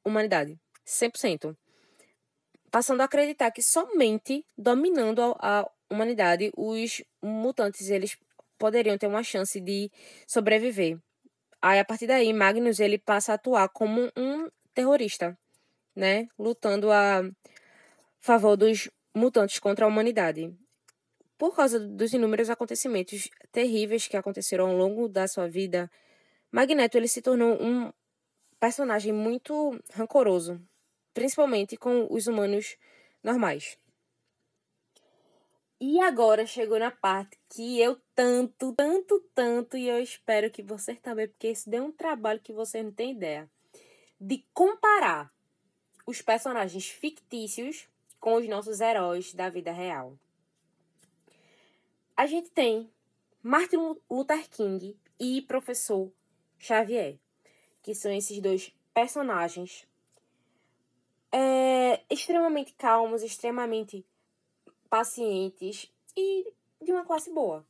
humanidade, 0.04 0.58
100%. 0.86 1.56
Passando 2.70 3.00
a 3.00 3.04
acreditar 3.04 3.50
que 3.50 3.62
somente 3.62 4.46
dominando 4.56 5.22
a, 5.22 5.60
a 5.60 5.70
humanidade, 5.90 6.52
os 6.56 7.02
mutantes, 7.22 7.90
eles 7.90 8.16
poderiam 8.58 8.96
ter 8.96 9.06
uma 9.06 9.22
chance 9.22 9.60
de 9.60 9.90
sobreviver. 10.26 10.98
Aí, 11.60 11.78
a 11.78 11.84
partir 11.84 12.06
daí, 12.06 12.32
Magnus, 12.32 12.78
ele 12.78 12.98
passa 12.98 13.32
a 13.32 13.34
atuar 13.34 13.68
como 13.70 14.10
um 14.16 14.48
terrorista, 14.72 15.36
né? 15.96 16.28
Lutando 16.38 16.90
a 16.92 17.22
favor 18.20 18.56
dos 18.56 18.88
mutantes 19.14 19.58
contra 19.58 19.84
a 19.84 19.88
humanidade. 19.88 20.54
Por 21.36 21.56
causa 21.56 21.80
dos 21.80 22.12
inúmeros 22.12 22.50
acontecimentos 22.50 23.28
terríveis 23.50 24.06
que 24.06 24.16
aconteceram 24.16 24.68
ao 24.68 24.76
longo 24.76 25.08
da 25.08 25.26
sua 25.26 25.48
vida, 25.48 25.90
Magneto 26.52 26.98
ele 26.98 27.08
se 27.08 27.22
tornou 27.22 27.60
um 27.60 27.90
personagem 28.60 29.12
muito 29.12 29.78
rancoroso, 29.92 30.60
principalmente 31.12 31.76
com 31.76 32.06
os 32.10 32.26
humanos 32.26 32.76
normais. 33.22 33.78
E 35.80 35.98
agora 36.00 36.46
chegou 36.46 36.78
na 36.78 36.90
parte 36.90 37.38
que 37.48 37.80
eu 37.80 37.98
tanto, 38.14 38.74
tanto, 38.74 39.20
tanto, 39.34 39.78
e 39.78 39.88
eu 39.88 39.98
espero 39.98 40.50
que 40.50 40.62
vocês 40.62 40.98
também, 41.00 41.26
porque 41.26 41.50
isso 41.50 41.70
deu 41.70 41.84
um 41.84 41.92
trabalho 41.92 42.40
que 42.40 42.52
vocês 42.52 42.84
não 42.84 42.92
têm 42.92 43.12
ideia, 43.12 43.50
de 44.20 44.44
comparar 44.52 45.32
os 46.06 46.20
personagens 46.20 46.86
fictícios 46.86 47.88
com 48.18 48.34
os 48.34 48.46
nossos 48.46 48.80
heróis 48.80 49.32
da 49.32 49.48
vida 49.48 49.72
real. 49.72 50.18
A 52.14 52.26
gente 52.26 52.50
tem 52.50 52.90
Martin 53.42 53.96
Luther 54.10 54.50
King 54.50 54.94
e 55.18 55.40
Professor 55.40 56.12
Xavier, 56.58 57.18
que 57.80 57.94
são 57.94 58.12
esses 58.12 58.38
dois 58.38 58.74
personagens 58.92 59.88
é, 61.32 62.02
extremamente 62.10 62.72
calmos, 62.74 63.22
extremamente 63.22 64.04
pacientes 64.88 65.90
e 66.16 66.52
de 66.82 66.92
uma 66.92 67.04
classe 67.04 67.32
boa, 67.32 67.64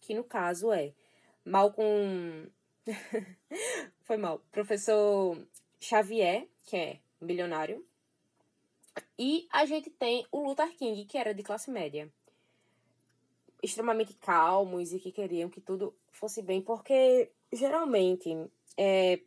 que 0.00 0.14
no 0.14 0.24
caso 0.24 0.72
é 0.72 0.92
Malcolm. 1.44 2.50
Foi 4.04 4.16
mal. 4.16 4.40
Professor 4.50 5.36
Xavier, 5.80 6.48
que 6.64 6.76
é 6.76 7.00
bilionário. 7.20 7.84
E 9.18 9.46
a 9.50 9.64
gente 9.64 9.90
tem 9.90 10.26
o 10.30 10.42
Luther 10.42 10.74
King, 10.76 11.04
que 11.04 11.18
era 11.18 11.34
de 11.34 11.42
classe 11.42 11.70
média. 11.70 12.12
Extremamente 13.62 14.14
calmos 14.14 14.92
e 14.92 15.00
que 15.00 15.12
queriam 15.12 15.50
que 15.50 15.60
tudo 15.60 15.94
fosse 16.12 16.42
bem, 16.42 16.60
porque 16.62 17.30
geralmente, 17.52 18.30
é, 18.76 19.20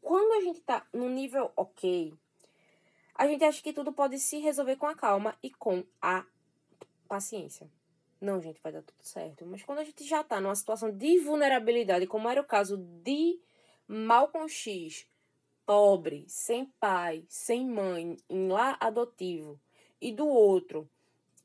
quando 0.00 0.32
a 0.32 0.40
gente 0.40 0.60
tá 0.60 0.86
num 0.92 1.08
nível 1.08 1.52
ok, 1.56 2.14
a 3.18 3.26
gente 3.26 3.44
acha 3.44 3.60
que 3.60 3.72
tudo 3.72 3.92
pode 3.92 4.16
se 4.20 4.38
resolver 4.38 4.76
com 4.76 4.86
a 4.86 4.94
calma 4.94 5.36
e 5.42 5.50
com 5.50 5.84
a 6.00 6.24
paciência. 7.08 7.68
Não, 8.20 8.40
gente, 8.40 8.60
vai 8.62 8.72
dar 8.72 8.82
tudo 8.82 9.02
certo. 9.02 9.44
Mas 9.44 9.62
quando 9.64 9.80
a 9.80 9.84
gente 9.84 10.04
já 10.04 10.22
tá 10.22 10.40
numa 10.40 10.54
situação 10.54 10.90
de 10.90 11.18
vulnerabilidade, 11.18 12.06
como 12.06 12.28
era 12.28 12.40
o 12.40 12.46
caso 12.46 12.76
de 12.76 13.40
Malcolm 13.88 14.48
X, 14.48 15.04
pobre, 15.66 16.26
sem 16.28 16.66
pai, 16.78 17.24
sem 17.28 17.66
mãe, 17.66 18.16
em 18.30 18.48
lar 18.48 18.76
adotivo, 18.80 19.60
e 20.00 20.12
do 20.12 20.28
outro, 20.28 20.88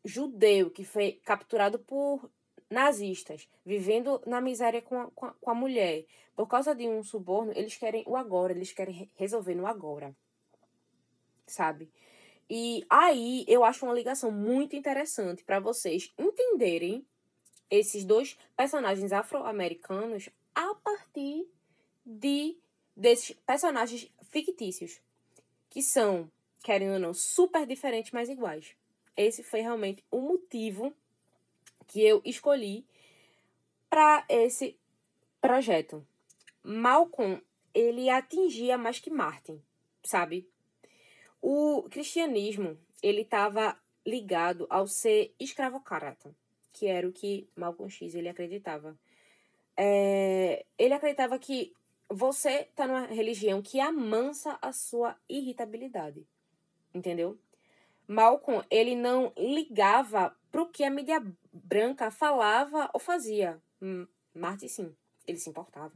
judeu, 0.05 0.69
que 0.69 0.83
foi 0.83 1.13
capturado 1.23 1.79
por 1.79 2.29
nazistas, 2.69 3.49
vivendo 3.65 4.21
na 4.27 4.39
miséria 4.39 4.81
com 4.81 5.09
com 5.11 5.25
a, 5.25 5.33
com 5.33 5.49
a 5.49 5.55
mulher, 5.55 6.05
por 6.35 6.47
causa 6.47 6.75
de 6.75 6.87
um 6.87 7.03
suborno, 7.03 7.51
eles 7.55 7.75
querem 7.75 8.03
o 8.05 8.15
agora, 8.15 8.53
eles 8.53 8.71
querem 8.71 9.09
resolver 9.15 9.55
no 9.55 9.65
agora. 9.65 10.15
Sabe? 11.47 11.89
E 12.49 12.85
aí 12.89 13.45
eu 13.47 13.63
acho 13.63 13.85
uma 13.85 13.93
ligação 13.93 14.31
muito 14.31 14.75
interessante 14.75 15.43
para 15.43 15.59
vocês 15.59 16.13
entenderem 16.17 17.05
esses 17.69 18.03
dois 18.03 18.37
personagens 18.55 19.11
afro-americanos 19.11 20.29
a 20.53 20.75
partir 20.75 21.47
de 22.05 22.55
desses 22.95 23.35
personagens 23.45 24.11
fictícios, 24.29 25.01
que 25.69 25.81
são, 25.81 26.29
querendo 26.63 26.93
ou 26.93 26.99
não, 26.99 27.13
super 27.13 27.65
diferentes, 27.65 28.11
mas 28.11 28.29
iguais. 28.29 28.75
Esse 29.17 29.41
foi 29.41 29.61
realmente 29.61 30.03
o 30.11 30.21
motivo 30.21 30.93
que 31.87 32.01
eu 32.01 32.21
escolhi 32.23 32.85
para 33.89 34.25
esse 34.29 34.77
projeto. 35.41 36.05
Malcolm, 36.63 37.41
ele 37.73 38.09
atingia 38.09 38.77
mais 38.77 38.99
que 38.99 39.09
Martin, 39.09 39.61
sabe? 40.03 40.47
O 41.45 41.83
cristianismo, 41.89 42.77
ele 43.01 43.23
estava 43.23 43.77
ligado 44.07 44.65
ao 44.69 44.87
ser 44.87 45.35
escravocrata, 45.37 46.33
que 46.71 46.87
era 46.87 47.05
o 47.05 47.11
que 47.11 47.49
Malcolm 47.53 47.91
X 47.91 48.15
ele 48.15 48.29
acreditava. 48.29 48.97
É, 49.75 50.65
ele 50.77 50.93
acreditava 50.93 51.37
que 51.37 51.73
você 52.07 52.61
está 52.61 52.87
numa 52.87 53.07
religião 53.07 53.61
que 53.61 53.77
amansa 53.81 54.57
a 54.61 54.71
sua 54.71 55.17
irritabilidade, 55.27 56.25
entendeu? 56.93 57.37
Malcolm, 58.07 58.65
ele 58.71 58.95
não 58.95 59.33
ligava 59.37 60.33
pro 60.49 60.69
que 60.69 60.85
a 60.85 60.89
mídia 60.89 61.21
branca 61.51 62.09
falava 62.09 62.89
ou 62.93 63.01
fazia. 63.01 63.61
Martin, 64.33 64.69
sim, 64.69 64.95
ele 65.27 65.37
se 65.37 65.49
importava. 65.49 65.91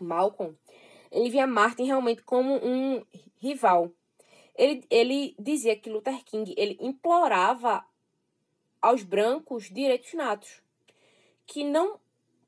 Malcolm, 0.00 0.56
ele 1.12 1.28
via 1.28 1.46
Martin 1.46 1.84
realmente 1.84 2.22
como 2.22 2.54
um 2.54 3.04
rival, 3.38 3.92
ele, 4.56 4.84
ele 4.90 5.36
dizia 5.38 5.76
que 5.76 5.90
Luther 5.90 6.24
King 6.24 6.54
ele 6.56 6.76
implorava 6.80 7.84
aos 8.80 9.02
brancos 9.02 9.70
direitos 9.70 10.12
natos, 10.14 10.62
que 11.46 11.64
não 11.64 12.00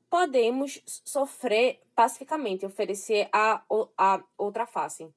podemos 0.09 0.81
sofrer 0.85 1.79
pacificamente, 1.95 2.65
oferecer 2.65 3.29
a, 3.31 3.63
a 3.97 4.23
outra 4.37 4.65
face. 4.65 5.07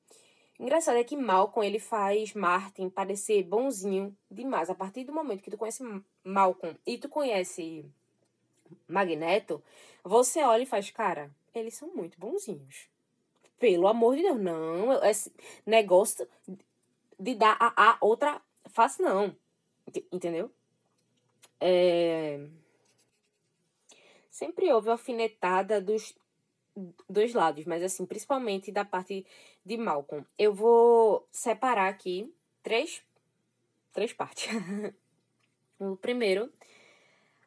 Engraçado 0.59 0.97
é 0.97 1.05
que 1.05 1.17
Malcolm 1.17 1.67
ele 1.67 1.79
faz 1.79 2.35
Martin 2.35 2.89
parecer 2.89 3.43
bonzinho 3.43 4.17
demais. 4.31 4.71
A 4.71 4.75
partir 4.75 5.05
do 5.05 5.13
momento 5.13 5.43
que 5.43 5.51
tu 5.51 5.59
conhece 5.59 5.83
Malcolm 6.23 6.77
e 6.87 6.99
tu 6.99 7.09
conhece 7.09 7.85
Magneto, 8.87 9.63
você 10.05 10.43
olha 10.43 10.63
e 10.63 10.67
faz, 10.67 10.91
cara, 10.91 11.31
eles 11.55 11.75
são 11.75 11.89
muito 11.95 12.19
bonzinhos. 12.19 12.89
Pelo 13.59 13.89
amor 13.89 14.17
de 14.17 14.23
Deus, 14.23 14.41
não. 14.41 14.93
Esse 15.05 15.33
negócio 15.65 16.29
de 17.23 17.37
dar 17.37 17.57
a, 17.61 17.91
a 17.91 17.99
outra 18.01 18.43
face, 18.71 19.01
não. 19.01 19.37
Entendeu? 20.11 20.51
É... 21.61 22.49
Sempre 24.29 24.73
houve 24.73 24.91
alfinetada 24.91 25.81
dos 25.81 26.15
dois 27.09 27.33
lados, 27.33 27.65
mas 27.65 27.83
assim, 27.83 28.05
principalmente 28.05 28.73
da 28.73 28.85
parte 28.85 29.25
de 29.65 29.77
Malcolm. 29.77 30.27
Eu 30.37 30.53
vou 30.53 31.29
separar 31.31 31.89
aqui 31.89 32.35
três, 32.63 33.05
três 33.93 34.13
partes. 34.13 34.49
o 35.79 35.97
primeiro 35.97 36.53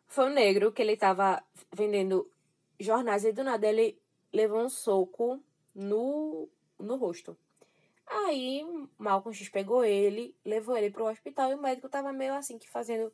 foi 0.08 0.28
o 0.28 0.34
negro 0.34 0.72
que 0.72 0.82
ele 0.82 0.94
estava 0.94 1.44
vendendo 1.74 2.32
jornais 2.80 3.26
e 3.26 3.34
do 3.34 3.44
nada 3.44 3.68
ele 3.68 4.00
levou 4.32 4.62
um 4.62 4.70
soco 4.70 5.44
no, 5.74 6.48
no 6.80 6.96
rosto. 6.96 7.38
Aí 8.08 8.64
Malcolm 8.98 9.36
X 9.36 9.50
pegou 9.50 9.84
ele, 9.84 10.36
levou 10.46 10.78
ele 10.78 10.92
pro 10.92 11.08
hospital 11.08 11.52
e 11.52 11.56
o 11.56 11.62
médico 11.62 11.90
tava 11.90 12.14
meio 12.14 12.34
assim 12.36 12.58
que 12.58 12.70
fazendo 12.70 13.12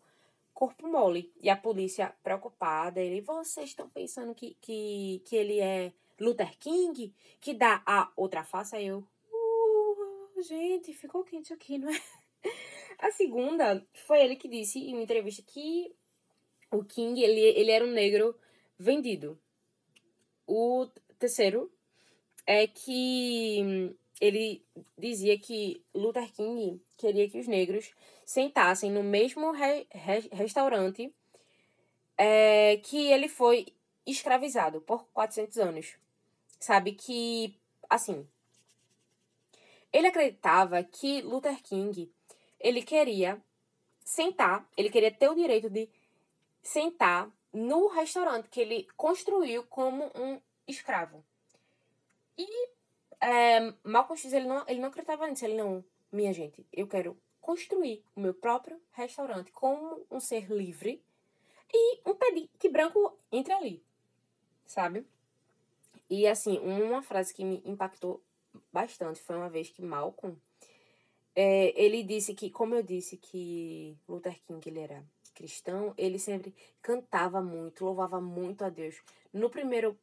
corpo 0.54 0.88
mole. 0.88 1.32
E 1.42 1.50
a 1.50 1.56
polícia 1.56 2.14
preocupada, 2.24 3.00
ele, 3.00 3.22
vocês 3.22 3.70
estão 3.70 3.90
pensando 3.90 4.36
que, 4.36 4.58
que, 4.62 5.22
que 5.26 5.36
ele 5.36 5.60
é 5.60 5.94
Luther 6.20 6.58
King, 6.58 7.14
que 7.40 7.54
dá 7.54 7.82
a 7.86 8.12
outra 8.16 8.44
face? 8.44 8.76
Aí 8.76 8.88
eu, 8.88 9.00
uh, 9.32 10.42
gente, 10.44 10.94
ficou 10.94 11.24
quente 11.24 11.54
aqui, 11.54 11.78
não 11.78 11.90
é? 11.90 12.02
A 13.00 13.12
segunda 13.12 13.84
foi 14.06 14.22
ele 14.22 14.36
que 14.36 14.48
disse 14.48 14.78
em 14.78 14.94
uma 14.94 15.02
entrevista 15.02 15.42
que 15.42 15.96
o 16.70 16.84
King, 16.84 17.20
ele, 17.22 17.42
ele 17.42 17.72
era 17.72 17.84
um 17.84 17.92
negro 17.92 18.36
vendido. 18.78 19.40
O 20.46 20.88
terceiro 21.18 21.72
é 22.46 22.68
que 22.68 23.96
ele 24.22 24.64
dizia 24.96 25.38
que 25.40 25.84
Luther 25.96 26.32
King 26.32 26.80
queria 26.96 27.28
que 27.28 27.40
os 27.40 27.48
negros 27.48 27.92
sentassem 28.24 28.92
no 28.92 29.02
mesmo 29.02 29.52
re 29.52 29.88
re 29.90 30.30
restaurante 30.32 31.12
é, 32.16 32.78
que 32.78 33.12
ele 33.12 33.28
foi 33.28 33.66
escravizado 34.06 34.80
por 34.82 35.06
400 35.08 35.58
anos. 35.58 35.96
Sabe 36.60 36.92
que, 36.92 37.58
assim, 37.90 38.28
ele 39.92 40.06
acreditava 40.06 40.84
que 40.84 41.22
Luther 41.24 41.60
King, 41.64 42.12
ele 42.60 42.84
queria 42.84 43.42
sentar, 44.06 44.70
ele 44.78 44.92
queria 44.92 45.12
ter 45.12 45.30
o 45.30 45.36
direito 45.36 45.68
de 45.68 45.90
sentar 46.62 47.28
no 47.52 47.88
restaurante 47.88 48.50
que 48.50 48.62
ele 48.62 48.88
construiu 48.96 49.64
como 49.64 50.12
um 50.16 50.40
escravo. 50.68 51.24
E 52.38 52.70
é, 53.22 53.74
Malcolm 53.84 54.20
X, 54.20 54.34
ele 54.34 54.48
não, 54.48 54.66
ele 54.68 54.80
não 54.80 54.90
acreditava 54.90 55.28
nisso. 55.28 55.46
Ele 55.46 55.56
não, 55.56 55.86
minha 56.12 56.34
gente, 56.34 56.66
eu 56.74 56.88
quero 56.88 57.16
construir 57.40 58.04
o 58.16 58.20
meu 58.20 58.34
próprio 58.34 58.82
restaurante 58.92 59.52
como 59.52 60.06
um 60.10 60.20
ser 60.20 60.52
livre 60.52 61.02
e 61.74 62.02
um 62.06 62.16
que 62.60 62.68
branco 62.68 63.18
entre 63.32 63.54
ali, 63.54 63.84
sabe? 64.66 65.06
E 66.10 66.28
assim, 66.28 66.60
uma 66.60 67.02
frase 67.02 67.34
que 67.34 67.46
me 67.46 67.62
impactou 67.66 68.22
bastante 68.72 69.22
foi 69.22 69.38
uma 69.38 69.50
vez 69.50 69.70
que 69.70 69.82
Malcolm, 69.82 70.38
é, 71.34 71.74
ele 71.82 72.04
disse 72.04 72.34
que, 72.34 72.50
como 72.50 72.76
eu 72.76 72.84
disse 72.84 73.16
que 73.16 73.98
Luther 74.08 74.38
King 74.46 74.68
ele 74.68 74.80
era 74.80 75.04
cristão, 75.34 75.94
ele 75.98 76.20
sempre 76.20 76.54
cantava 76.82 77.42
muito, 77.42 77.86
louvava 77.86 78.20
muito 78.20 78.66
a 78.66 78.70
Deus. 78.70 79.02
No 79.34 79.50
primeiro 79.50 79.98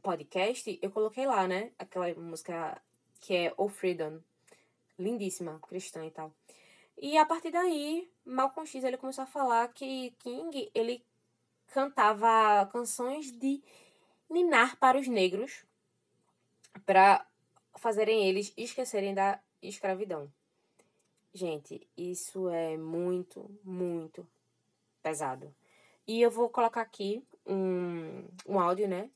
podcast, 0.00 0.78
eu 0.82 0.90
coloquei 0.90 1.26
lá, 1.26 1.46
né? 1.46 1.72
Aquela 1.78 2.12
música 2.14 2.80
que 3.20 3.34
é 3.34 3.54
O 3.56 3.68
Freedom. 3.68 4.20
Lindíssima, 4.98 5.58
cristã 5.60 6.04
e 6.04 6.10
tal. 6.10 6.32
E 6.98 7.16
a 7.16 7.24
partir 7.24 7.50
daí, 7.50 8.10
Malcolm 8.24 8.66
X 8.66 8.84
ele 8.84 8.98
começou 8.98 9.24
a 9.24 9.26
falar 9.26 9.68
que 9.68 10.10
King 10.18 10.70
ele 10.74 11.02
cantava 11.68 12.66
canções 12.66 13.32
de 13.32 13.62
ninar 14.28 14.76
para 14.76 14.98
os 14.98 15.08
negros 15.08 15.64
para 16.84 17.26
fazerem 17.76 18.28
eles 18.28 18.52
esquecerem 18.56 19.14
da 19.14 19.40
escravidão. 19.62 20.30
Gente, 21.32 21.88
isso 21.96 22.48
é 22.48 22.76
muito, 22.76 23.50
muito 23.64 24.26
pesado. 25.02 25.54
E 26.06 26.20
eu 26.20 26.30
vou 26.30 26.48
colocar 26.48 26.82
aqui 26.82 27.24
um, 27.46 28.26
um 28.46 28.58
áudio, 28.58 28.88
né? 28.88 29.10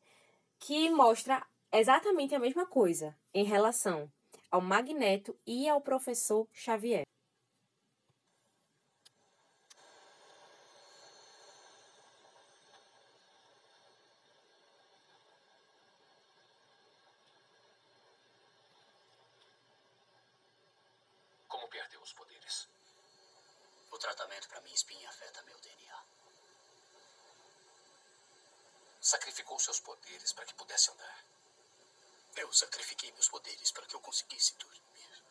que 0.66 0.88
mostra 0.88 1.46
exatamente 1.70 2.34
a 2.34 2.38
mesma 2.38 2.64
coisa 2.64 3.14
em 3.34 3.44
relação 3.44 4.10
ao 4.50 4.62
Magneto 4.62 5.38
e 5.46 5.68
ao 5.68 5.78
professor 5.82 6.48
Xavier. 6.54 7.04
Como 21.46 21.68
perdeu 21.68 22.00
os 22.00 22.14
poderes? 22.14 22.70
O 23.92 23.98
tratamento 23.98 24.48
para 24.48 24.62
minha 24.62 24.74
espinha 24.74 25.10
afeta 25.10 25.42
meu 25.42 25.60
dedo. 25.60 25.73
Sacrificou 29.04 29.58
seus 29.58 29.80
poderes 29.80 30.32
para 30.32 30.46
que 30.46 30.54
pudesse 30.54 30.90
andar. 30.90 31.26
Eu 32.36 32.50
sacrifiquei 32.54 33.12
meus 33.12 33.28
poderes 33.28 33.70
para 33.70 33.84
que 33.84 33.94
eu 33.94 34.00
conseguisse 34.00 34.54
dormir. 34.54 35.24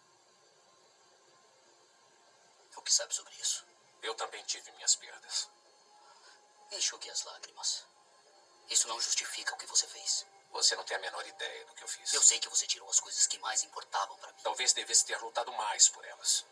O 2.75 2.83
que 2.83 2.93
sabe 2.93 3.15
sobre 3.15 3.33
isso? 3.41 3.65
Eu 4.03 4.13
também 4.13 4.43
tive 4.43 4.71
minhas 4.73 4.95
perdas. 4.95 5.49
Enxugue 6.71 7.09
as 7.09 7.23
lágrimas. 7.23 7.83
Isso 8.69 8.87
não 8.87 9.01
justifica 9.01 9.55
o 9.55 9.57
que 9.57 9.65
você 9.65 9.87
fez. 9.87 10.23
Você 10.51 10.75
não 10.75 10.83
tem 10.83 10.97
a 10.97 10.99
menor 10.99 11.25
ideia 11.25 11.65
do 11.65 11.73
que 11.73 11.83
eu 11.83 11.87
fiz. 11.87 12.13
Eu 12.13 12.21
sei 12.21 12.39
que 12.39 12.49
você 12.49 12.67
tirou 12.67 12.87
as 12.91 12.99
coisas 12.99 13.25
que 13.25 13.39
mais 13.39 13.63
importavam 13.63 14.15
para 14.17 14.33
mim. 14.33 14.43
Talvez 14.43 14.71
devesse 14.73 15.03
ter 15.05 15.19
lutado 15.19 15.51
mais 15.53 15.89
por 15.89 16.05
elas. 16.05 16.45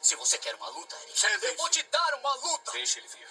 Se 0.00 0.16
você 0.16 0.38
quer 0.38 0.54
uma 0.54 0.70
luta, 0.70 0.96
Eric, 1.02 1.44
eu 1.44 1.56
vou 1.58 1.68
te 1.68 1.82
dar 1.82 2.14
uma 2.14 2.34
luta. 2.36 2.72
Deixe 2.72 2.98
ele 2.98 3.08
vir. 3.08 3.28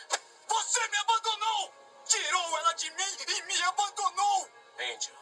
Você 0.47 0.87
me 0.89 0.97
abandonou! 0.97 1.84
Tirou 2.07 2.57
ela 2.59 2.73
de 2.73 2.89
mim 2.91 3.17
e 3.27 3.41
me 3.43 3.63
abandonou! 3.63 4.49
Angel. 4.79 5.15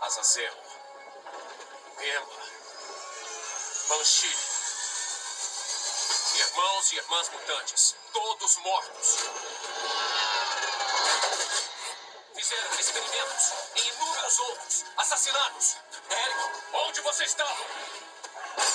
Azazel. 0.00 0.54
Emma. 2.00 2.44
Banshee. 3.88 4.36
Irmãos 6.34 6.92
e 6.92 6.96
irmãs 6.96 7.28
mutantes. 7.28 7.94
Todos 8.12 8.56
mortos. 8.56 9.16
Fizeram 12.34 12.74
experimentos 12.80 13.52
e 13.76 13.88
inúmeros 13.88 14.38
outros. 14.40 14.84
Assassinatos. 14.96 15.76
Eric, 16.10 16.62
onde 16.72 17.00
você 17.02 17.24
estava? 17.24 17.64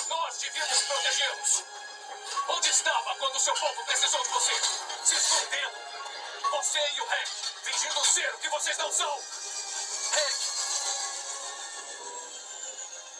Nós 0.08 0.38
devíamos 0.38 0.78
protegê-los. 0.82 1.64
Onde 2.48 2.70
estava 2.70 3.14
quando 3.16 3.38
seu 3.38 3.54
povo 3.54 3.84
precisou 3.84 4.22
de 4.22 4.28
você? 4.30 4.52
Você 6.70 6.78
e 6.78 7.00
o 7.00 7.04
Hank, 7.04 7.28
fingindo 7.64 8.04
ser 8.04 8.32
o 8.32 8.38
que 8.38 8.48
vocês 8.48 8.78
não 8.78 8.92
são. 8.92 9.12
Hank, 9.12 10.36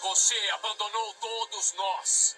você 0.02 0.50
abandonou 0.50 1.14
todos 1.14 1.72
nós. 1.72 2.36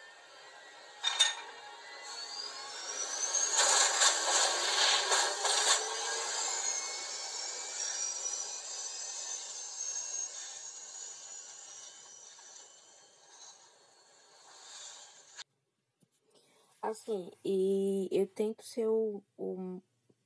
Assim, 16.80 17.30
e 17.44 18.08
eu 18.10 18.26
tento 18.28 18.64
ser 18.64 18.86
o, 18.86 19.22
o 19.36 19.82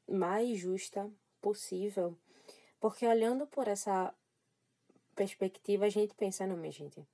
mais 0.08 0.58
justa 0.58 1.10
possível, 1.40 2.16
porque 2.80 3.06
olhando 3.06 3.46
por 3.46 3.68
essa 3.68 4.14
perspectiva, 5.14 5.86
a 5.86 5.88
gente 5.88 6.14
pensa, 6.14 6.46
não, 6.46 6.56
minha 6.56 6.72
gente, 6.72 7.06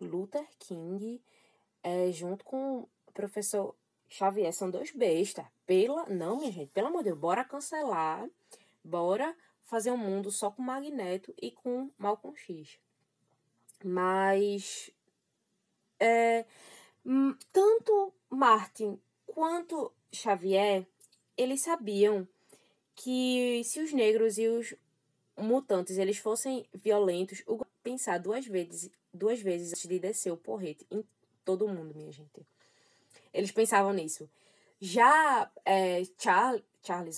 Luther 0.00 0.46
King, 0.58 1.20
é, 1.82 2.10
junto 2.12 2.44
com 2.44 2.80
o 3.06 3.12
professor 3.12 3.74
Xavier, 4.08 4.52
são 4.52 4.70
dois 4.70 4.90
bestas. 4.92 5.46
Pela, 5.66 6.06
não, 6.06 6.38
minha 6.38 6.52
gente, 6.52 6.70
pelo 6.72 6.88
amor 6.88 6.98
de 6.98 7.10
Deus, 7.10 7.18
bora 7.18 7.44
cancelar, 7.44 8.28
bora 8.82 9.36
fazer 9.64 9.90
um 9.90 9.98
mundo 9.98 10.30
só 10.30 10.50
com 10.50 10.62
Magneto 10.62 11.34
e 11.40 11.50
com 11.50 11.90
Malcolm 11.98 12.36
X. 12.36 12.78
Mas 13.84 14.90
é, 16.00 16.46
hum, 17.04 17.36
tanto 17.52 18.12
Martin 18.30 19.00
quanto 19.26 19.92
Xavier, 20.12 20.86
eles 21.38 21.62
sabiam 21.62 22.28
que 22.94 23.62
se 23.64 23.80
os 23.80 23.92
negros 23.92 24.36
e 24.36 24.48
os 24.48 24.74
mutantes 25.36 25.96
eles 25.96 26.18
fossem 26.18 26.66
violentos, 26.74 27.42
o 27.46 27.64
pensar 27.82 28.18
duas 28.18 28.44
vezes, 28.44 28.90
duas 29.14 29.40
vezes 29.40 29.72
antes 29.72 29.88
de 29.88 29.98
descer 29.98 30.32
o 30.32 30.36
porrete 30.36 30.84
em 30.90 31.04
todo 31.44 31.68
mundo, 31.68 31.94
minha 31.94 32.12
gente. 32.12 32.44
Eles 33.32 33.52
pensavam 33.52 33.92
nisso. 33.92 34.28
Já 34.80 35.50
é, 35.64 36.02
Char 36.18 36.60
Charles, 36.82 37.16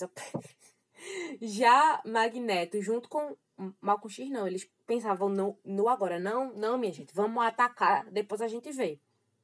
já 1.41 2.01
Magneto 2.05 2.81
junto 2.81 3.09
com 3.09 3.35
Malcolm 3.79 4.13
X, 4.13 4.29
não, 4.29 4.47
eles 4.47 4.69
pensavam 4.87 5.29
no, 5.29 5.57
no 5.63 5.87
agora, 5.87 6.19
não, 6.19 6.53
não, 6.53 6.77
minha 6.77 6.91
gente, 6.91 7.13
vamos 7.13 7.43
atacar, 7.43 8.09
depois 8.09 8.41
a 8.41 8.47
gente 8.47 8.71
vê, 8.71 8.99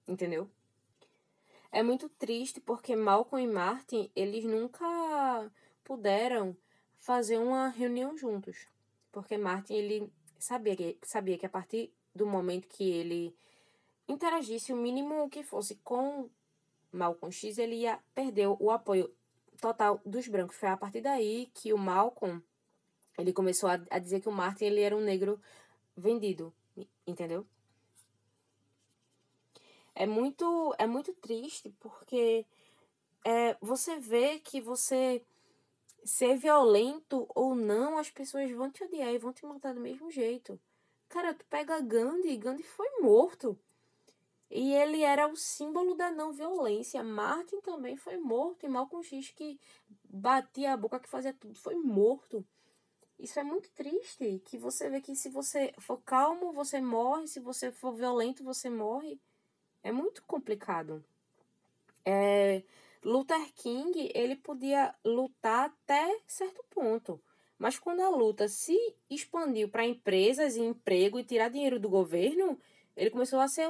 entendeu? 0.07 0.49
É 1.71 1.83
muito 1.83 2.09
triste 2.09 2.59
porque 2.61 2.95
Malcolm 2.95 3.43
e 3.43 3.47
Martin, 3.47 4.09
eles 4.15 4.45
nunca 4.45 5.51
puderam 5.83 6.55
fazer 6.97 7.37
uma 7.37 7.67
reunião 7.69 8.17
juntos. 8.17 8.67
Porque 9.11 9.37
Martin, 9.37 9.73
ele 9.73 10.11
sabia 10.39 10.75
que, 10.75 10.97
sabia 11.03 11.37
que 11.37 11.45
a 11.45 11.49
partir 11.49 11.93
do 12.13 12.25
momento 12.25 12.67
que 12.67 12.89
ele 12.89 13.35
interagisse 14.07 14.71
o 14.71 14.77
mínimo 14.77 15.29
que 15.29 15.43
fosse 15.43 15.75
com 15.75 16.29
Malcolm 16.91 17.31
X, 17.31 17.57
ele 17.57 17.75
ia 17.75 17.99
perder 18.15 18.47
o 18.47 18.71
apoio 18.71 19.13
total 19.61 20.01
dos 20.05 20.27
brancos. 20.27 20.55
Foi 20.55 20.69
a 20.69 20.77
partir 20.77 21.01
daí 21.01 21.49
que 21.53 21.73
o 21.73 21.77
Malcolm, 21.77 22.41
ele 23.17 23.33
começou 23.33 23.69
a, 23.69 23.79
a 23.89 23.99
dizer 23.99 24.21
que 24.21 24.29
o 24.29 24.31
Martin, 24.31 24.65
ele 24.65 24.81
era 24.81 24.95
um 24.95 25.01
negro 25.01 25.39
vendido, 25.95 26.53
entendeu? 27.05 27.45
É 29.99 30.05
muito, 30.05 30.75
é 30.77 30.85
muito 30.85 31.11
triste 31.15 31.73
porque 31.79 32.45
é, 33.25 33.57
você 33.59 33.97
vê 33.97 34.37
que 34.37 34.61
você 34.61 35.23
ser 36.05 36.37
violento 36.37 37.27
ou 37.33 37.55
não, 37.55 37.97
as 37.97 38.11
pessoas 38.11 38.51
vão 38.51 38.69
te 38.69 38.83
odiar 38.83 39.11
e 39.11 39.17
vão 39.17 39.33
te 39.33 39.43
matar 39.43 39.73
do 39.73 39.81
mesmo 39.81 40.11
jeito. 40.11 40.59
Cara, 41.09 41.33
tu 41.33 41.43
pega 41.49 41.81
Gandhi, 41.81 42.37
Gandhi 42.37 42.61
foi 42.61 42.87
morto. 43.01 43.57
E 44.51 44.71
ele 44.71 45.01
era 45.01 45.27
o 45.27 45.35
símbolo 45.35 45.95
da 45.95 46.11
não 46.11 46.31
violência. 46.31 47.03
Martin 47.03 47.59
também 47.61 47.97
foi 47.97 48.17
morto. 48.17 48.67
E 48.67 48.69
Malcolm 48.69 49.03
X, 49.03 49.31
que 49.31 49.59
batia 50.03 50.73
a 50.73 50.77
boca, 50.77 50.99
que 50.99 51.09
fazia 51.09 51.33
tudo, 51.33 51.55
foi 51.55 51.73
morto. 51.73 52.45
Isso 53.17 53.39
é 53.39 53.43
muito 53.43 53.71
triste. 53.71 54.43
Que 54.45 54.59
você 54.59 54.91
vê 54.91 55.01
que 55.01 55.15
se 55.15 55.27
você 55.27 55.73
for 55.79 55.99
calmo, 56.03 56.53
você 56.53 56.79
morre. 56.79 57.27
Se 57.27 57.39
você 57.39 57.71
for 57.71 57.93
violento, 57.93 58.43
você 58.43 58.69
morre. 58.69 59.19
É 59.87 59.91
muito 59.93 60.21
complicado. 60.23 61.01
É, 62.03 62.61
Luther 63.01 63.53
King, 63.53 64.11
ele 64.13 64.35
podia 64.35 64.93
lutar 65.01 65.67
até 65.67 66.19
certo 66.27 66.61
ponto. 66.69 67.23
Mas 67.57 67.79
quando 67.79 68.01
a 68.01 68.09
luta 68.09 68.49
se 68.49 68.77
expandiu 69.09 69.69
para 69.69 69.85
empresas 69.85 70.57
e 70.57 70.59
emprego 70.59 71.17
e 71.17 71.23
tirar 71.23 71.47
dinheiro 71.47 71.79
do 71.79 71.87
governo, 71.87 72.59
ele 72.97 73.09
começou 73.09 73.39
a 73.39 73.47
ser 73.47 73.69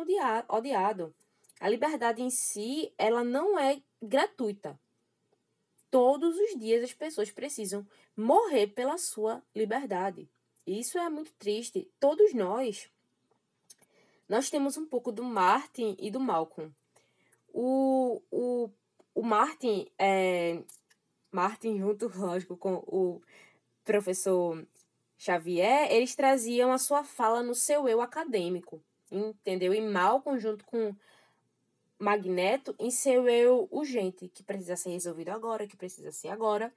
odiado. 0.50 1.14
A 1.60 1.70
liberdade 1.70 2.24
em 2.24 2.32
si, 2.32 2.92
ela 2.98 3.24
não 3.24 3.60
é 3.60 3.80
gratuita. 4.02 4.80
Todos 5.92 6.36
os 6.36 6.60
dias 6.60 6.84
as 6.84 6.94
pessoas 6.94 7.30
precisam 7.30 7.86
morrer 8.16 8.66
pela 8.66 8.98
sua 8.98 9.44
liberdade. 9.56 10.28
Isso 10.66 10.98
é 10.98 11.08
muito 11.12 11.32
triste. 11.36 11.88
Todos 12.00 12.34
nós, 12.34 12.90
nós 14.28 14.50
temos 14.50 14.78
um 14.78 14.86
pouco 14.86 15.12
do 15.12 15.24
Martin 15.24 15.96
e 16.00 16.12
do 16.12 16.20
Malcolm. 16.20 16.72
O, 17.54 18.22
o, 18.30 18.70
o 19.16 19.24
Martin, 19.24 19.90
é, 19.98 20.62
Martin 21.32 21.78
junto, 21.78 22.12
lógico, 22.18 22.58
com 22.58 22.76
o 22.88 23.22
professor 23.84 24.66
Xavier, 25.18 25.92
eles 25.92 26.16
traziam 26.16 26.72
a 26.72 26.78
sua 26.78 27.04
fala 27.04 27.42
no 27.42 27.56
seu 27.56 27.88
eu 27.88 28.02
acadêmico, 28.02 28.82
entendeu? 29.12 29.74
E 29.74 29.82
Malcolm 29.82 30.40
junto 30.40 30.66
com 30.66 30.94
Magneto 31.98 32.76
em 32.78 32.92
seu 32.92 33.28
eu 33.28 33.68
urgente, 33.72 34.28
que 34.28 34.44
precisa 34.44 34.76
ser 34.76 34.92
resolvido 34.92 35.30
agora, 35.30 35.66
que 35.66 35.76
precisa 35.76 36.12
ser 36.12 36.28
agora, 36.28 36.72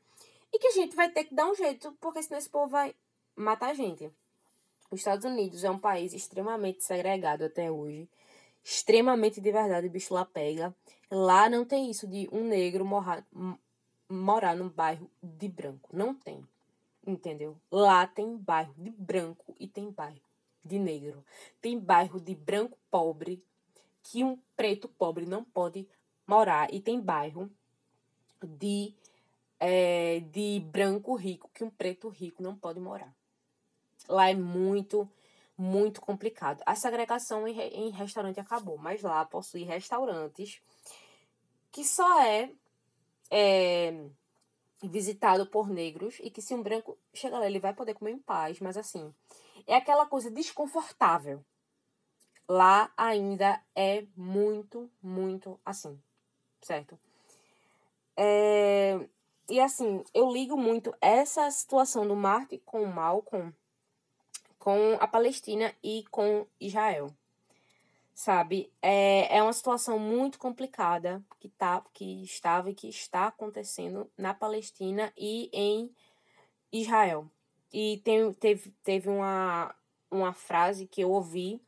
e 0.53 0.59
que 0.59 0.69
a 0.69 0.73
gente 0.73 0.97
vai 0.97 1.11
ter 1.11 1.25
que 1.25 1.35
dar 1.35 1.51
um 1.51 1.55
jeito, 1.55 1.93
porque 2.01 2.23
senão 2.23 2.39
esse 2.39 2.49
povo 2.49 2.69
vai 2.69 2.95
matar 3.37 3.71
a 3.71 3.75
gente. 3.75 4.11
Os 4.93 4.99
Estados 4.99 5.25
Unidos 5.25 5.63
é 5.63 5.71
um 5.71 5.79
país 5.79 6.13
extremamente 6.13 6.83
segregado 6.83 7.45
até 7.45 7.71
hoje. 7.71 8.09
Extremamente 8.65 9.41
de 9.41 9.53
verdade, 9.53 9.87
o 9.87 9.91
bicho 9.91 10.13
lá 10.13 10.25
pega. 10.25 10.75
Lá 11.09 11.49
não 11.49 11.65
tem 11.65 11.89
isso 11.89 12.09
de 12.09 12.29
um 12.33 12.43
negro 12.43 12.85
morar, 12.85 13.25
morar 14.09 14.57
num 14.57 14.69
bairro 14.69 15.09
de 15.23 15.49
branco. 15.49 15.89
Não 15.93 16.13
tem. 16.13 16.45
Entendeu? 17.07 17.57
Lá 17.71 18.05
tem 18.05 18.37
bairro 18.37 18.75
de 18.77 18.91
branco 18.91 19.55
e 19.61 19.69
tem 19.69 19.93
bairro 19.93 20.21
de 20.65 20.77
negro. 20.77 21.25
Tem 21.61 21.79
bairro 21.79 22.21
de 22.21 22.35
branco 22.35 22.77
pobre 22.91 23.45
que 24.03 24.25
um 24.25 24.37
preto 24.57 24.89
pobre 24.89 25.25
não 25.25 25.45
pode 25.45 25.89
morar. 26.27 26.73
E 26.75 26.81
tem 26.81 27.01
bairro 27.01 27.49
de, 28.43 28.93
é, 29.61 30.19
de 30.19 30.59
branco 30.59 31.15
rico 31.15 31.49
que 31.55 31.63
um 31.63 31.71
preto 31.71 32.09
rico 32.09 32.43
não 32.43 32.57
pode 32.57 32.81
morar. 32.81 33.20
Lá 34.11 34.29
é 34.29 34.35
muito, 34.35 35.09
muito 35.57 36.01
complicado. 36.01 36.63
A 36.67 36.75
segregação 36.75 37.47
em, 37.47 37.59
em 37.61 37.91
restaurante 37.91 38.41
acabou, 38.41 38.77
mas 38.77 39.03
lá 39.03 39.25
possui 39.25 39.63
restaurantes 39.63 40.61
que 41.71 41.85
só 41.85 42.21
é, 42.23 42.51
é 43.31 44.11
visitado 44.83 45.47
por 45.47 45.69
negros 45.69 46.19
e 46.21 46.29
que 46.29 46.43
se 46.43 46.53
um 46.55 46.63
branco 46.63 46.99
chegar 47.15 47.39
lá, 47.39 47.47
ele 47.47 47.61
vai 47.61 47.73
poder 47.73 47.95
comer 47.95 48.11
em 48.11 48.19
paz, 48.19 48.59
mas 48.59 48.77
assim, 48.77 49.15
é 49.65 49.77
aquela 49.77 50.07
coisa 50.07 50.29
desconfortável. 50.29 51.45
Lá 52.49 52.93
ainda 52.97 53.63
é 53.77 54.05
muito, 54.17 54.91
muito 55.01 55.61
assim, 55.65 55.97
certo? 56.61 56.99
É, 58.17 59.09
e 59.49 59.61
assim, 59.61 60.03
eu 60.13 60.33
ligo 60.33 60.57
muito 60.57 60.93
essa 61.01 61.49
situação 61.53 62.07
do 62.09 62.17
Marte 62.17 62.59
com 62.59 62.83
o 62.83 62.93
Malcolm 62.93 63.55
com 64.61 64.99
a 65.01 65.09
Palestina 65.09 65.75
e 65.83 66.05
com 66.11 66.47
Israel. 66.61 67.11
Sabe? 68.15 68.71
É, 68.83 69.39
é 69.39 69.43
uma 69.43 69.55
situação 69.55 69.99
muito 69.99 70.39
complicada 70.39 71.25
que, 71.41 71.49
tá, 71.49 71.83
que 71.95 72.23
estava 72.23 72.71
e 72.71 72.75
que 72.75 72.87
está 72.87 73.29
acontecendo 73.29 74.09
na 74.17 74.35
Palestina 74.35 75.11
e 75.17 75.49
em 75.53 75.91
Israel. 76.71 77.27
E 77.73 78.03
tem, 78.05 78.33
teve, 78.35 78.71
teve 78.85 79.09
uma, 79.09 79.75
uma 80.11 80.35
frase 80.35 80.87
que 80.87 81.01
eu 81.01 81.11
ouvi 81.11 81.59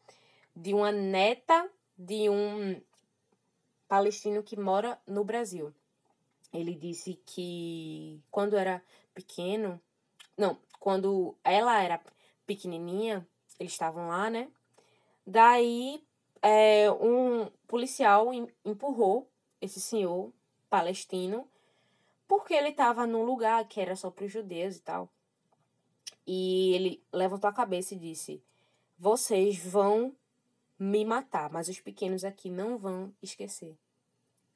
de 0.54 0.74
uma 0.74 0.92
neta 0.92 1.70
de 1.96 2.28
um 2.28 2.78
palestino 3.88 4.42
que 4.42 4.58
mora 4.58 5.00
no 5.06 5.24
Brasil. 5.24 5.72
Ele 6.52 6.74
disse 6.74 7.18
que 7.24 8.20
quando 8.30 8.54
era 8.54 8.82
pequeno, 9.14 9.80
não, 10.36 10.58
quando 10.78 11.34
ela 11.42 11.82
era 11.82 11.98
pequenininha, 12.54 13.26
eles 13.58 13.72
estavam 13.72 14.08
lá, 14.08 14.28
né? 14.28 14.50
Daí, 15.26 16.02
é, 16.42 16.90
um 16.90 17.46
policial 17.66 18.32
em- 18.32 18.48
empurrou 18.64 19.30
esse 19.60 19.80
senhor 19.80 20.32
palestino 20.68 21.48
porque 22.26 22.54
ele 22.54 22.68
estava 22.68 23.06
num 23.06 23.24
lugar 23.24 23.66
que 23.68 23.80
era 23.80 23.94
só 23.94 24.10
para 24.10 24.24
os 24.24 24.32
judeus 24.32 24.76
e 24.76 24.80
tal. 24.80 25.08
E 26.26 26.72
ele 26.74 27.02
levantou 27.12 27.48
a 27.48 27.52
cabeça 27.52 27.94
e 27.94 27.98
disse: 27.98 28.42
Vocês 28.98 29.58
vão 29.58 30.14
me 30.78 31.04
matar, 31.04 31.50
mas 31.50 31.68
os 31.68 31.80
pequenos 31.80 32.24
aqui 32.24 32.50
não 32.50 32.78
vão 32.78 33.14
esquecer. 33.22 33.76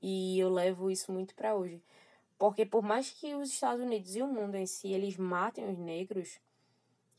E 0.01 0.39
eu 0.39 0.49
levo 0.49 0.91
isso 0.91 1.13
muito 1.13 1.35
para 1.35 1.55
hoje. 1.55 1.83
Porque 2.39 2.67
por 2.67 2.83
mais 2.83 3.11
que 3.11 3.35
os 3.35 3.51
Estados 3.51 3.85
Unidos 3.85 4.15
e 4.15 4.23
o 4.23 4.27
mundo 4.27 4.57
em 4.57 4.67
si, 4.67 4.89
eles 4.93 5.17
matem 5.17 5.69
os 5.71 5.79
negros, 5.79 6.39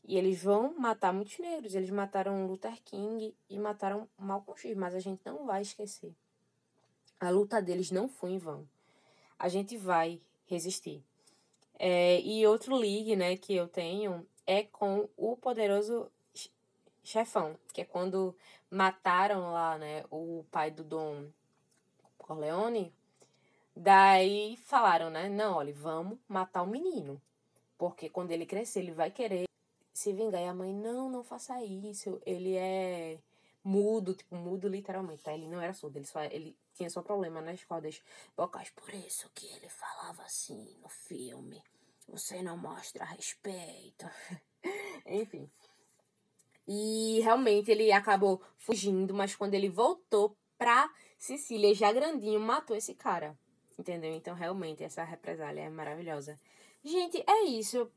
e 0.08 0.16
eles 0.16 0.42
vão 0.42 0.74
matar 0.78 1.12
muitos 1.12 1.38
negros. 1.38 1.74
Eles 1.74 1.90
mataram 1.90 2.46
Luther 2.46 2.82
King 2.82 3.36
e 3.50 3.58
mataram 3.58 4.08
Malcolm 4.18 4.58
X, 4.58 4.74
mas 4.74 4.94
a 4.94 5.00
gente 5.00 5.20
não 5.26 5.44
vai 5.44 5.60
esquecer. 5.60 6.14
A 7.20 7.28
luta 7.28 7.60
deles 7.60 7.90
não 7.90 8.08
foi 8.08 8.30
em 8.30 8.38
vão. 8.38 8.66
A 9.38 9.50
gente 9.50 9.76
vai 9.76 10.18
resistir. 10.46 11.04
É, 11.78 12.22
e 12.22 12.46
outro 12.46 12.80
ligue, 12.80 13.16
né, 13.16 13.36
que 13.36 13.54
eu 13.54 13.68
tenho 13.68 14.26
é 14.46 14.62
com 14.62 15.10
o 15.14 15.36
poderoso 15.36 16.10
Ch- 16.34 16.50
chefão, 17.04 17.58
que 17.74 17.82
é 17.82 17.84
quando 17.84 18.34
mataram 18.70 19.52
lá, 19.52 19.76
né, 19.76 20.04
o 20.10 20.42
pai 20.50 20.70
do 20.70 20.82
Dom 20.82 21.26
Corleone. 22.16 22.90
Daí 23.76 24.56
falaram, 24.64 25.10
né, 25.10 25.28
não, 25.28 25.56
olha, 25.56 25.74
vamos 25.74 26.18
matar 26.26 26.62
o 26.62 26.66
menino. 26.66 27.20
Porque 27.76 28.08
quando 28.08 28.30
ele 28.30 28.46
crescer, 28.46 28.80
ele 28.80 28.92
vai 28.92 29.10
querer 29.10 29.47
se 29.98 30.12
vingar. 30.12 30.40
E 30.40 30.46
a 30.46 30.54
mãe, 30.54 30.72
não, 30.72 31.10
não 31.10 31.24
faça 31.24 31.62
isso. 31.64 32.20
Ele 32.24 32.54
é 32.54 33.18
mudo, 33.64 34.14
tipo, 34.14 34.36
mudo 34.36 34.68
literalmente, 34.68 35.22
tá? 35.22 35.34
Ele 35.34 35.48
não 35.48 35.60
era 35.60 35.74
surdo, 35.74 35.98
ele 35.98 36.06
só 36.06 36.22
ele 36.22 36.56
tinha 36.72 36.88
só 36.88 37.02
problema 37.02 37.40
nas 37.40 37.64
cordas 37.64 38.00
vocais. 38.36 38.70
Por 38.70 38.94
isso 38.94 39.28
que 39.34 39.46
ele 39.46 39.68
falava 39.68 40.22
assim 40.22 40.76
no 40.80 40.88
filme. 40.88 41.62
Você 42.08 42.40
não 42.42 42.56
mostra 42.56 43.04
respeito. 43.04 44.06
Enfim. 45.04 45.50
E 46.66 47.20
realmente 47.22 47.70
ele 47.70 47.90
acabou 47.90 48.40
fugindo, 48.56 49.12
mas 49.12 49.34
quando 49.34 49.54
ele 49.54 49.68
voltou 49.68 50.36
pra 50.56 50.88
Sicília, 51.18 51.74
já 51.74 51.92
grandinho, 51.92 52.38
matou 52.38 52.76
esse 52.76 52.94
cara. 52.94 53.36
Entendeu? 53.78 54.12
Então, 54.12 54.34
realmente, 54.34 54.84
essa 54.84 55.02
represália 55.04 55.62
é 55.62 55.68
maravilhosa. 55.68 56.38
Gente, 56.84 57.22
é 57.26 57.44
isso. 57.44 57.90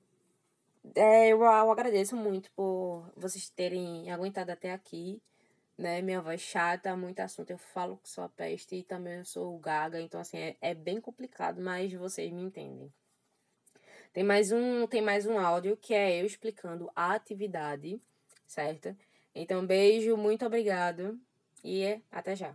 É, 0.95 1.29
eu, 1.29 1.41
eu 1.41 1.71
agradeço 1.71 2.15
muito 2.15 2.51
por 2.51 3.11
vocês 3.15 3.49
terem 3.49 4.11
aguentado 4.11 4.51
até 4.51 4.71
aqui. 4.71 5.21
Né? 5.77 6.01
Minha 6.01 6.21
voz 6.21 6.41
chata, 6.41 6.95
muito 6.95 7.19
assunto. 7.19 7.51
Eu 7.51 7.57
falo 7.57 7.97
que 7.97 8.09
sou 8.09 8.23
a 8.23 8.29
peste 8.29 8.75
e 8.75 8.84
também 8.84 9.19
eu 9.19 9.25
sou 9.25 9.57
gaga. 9.59 9.99
Então, 9.99 10.19
assim, 10.19 10.38
é, 10.38 10.55
é 10.61 10.73
bem 10.73 10.99
complicado, 10.99 11.61
mas 11.61 11.93
vocês 11.93 12.32
me 12.32 12.41
entendem. 12.41 12.91
Tem 14.13 14.23
mais 14.23 14.51
um, 14.51 14.86
tem 14.88 15.01
mais 15.01 15.25
um 15.25 15.39
áudio 15.39 15.77
que 15.77 15.93
é 15.93 16.21
eu 16.21 16.25
explicando 16.25 16.91
a 16.93 17.13
atividade, 17.13 18.01
certo? 18.45 18.95
Então, 19.34 19.65
beijo, 19.65 20.17
muito 20.17 20.45
obrigado 20.45 21.17
e 21.63 22.01
até 22.11 22.36
já. 22.36 22.53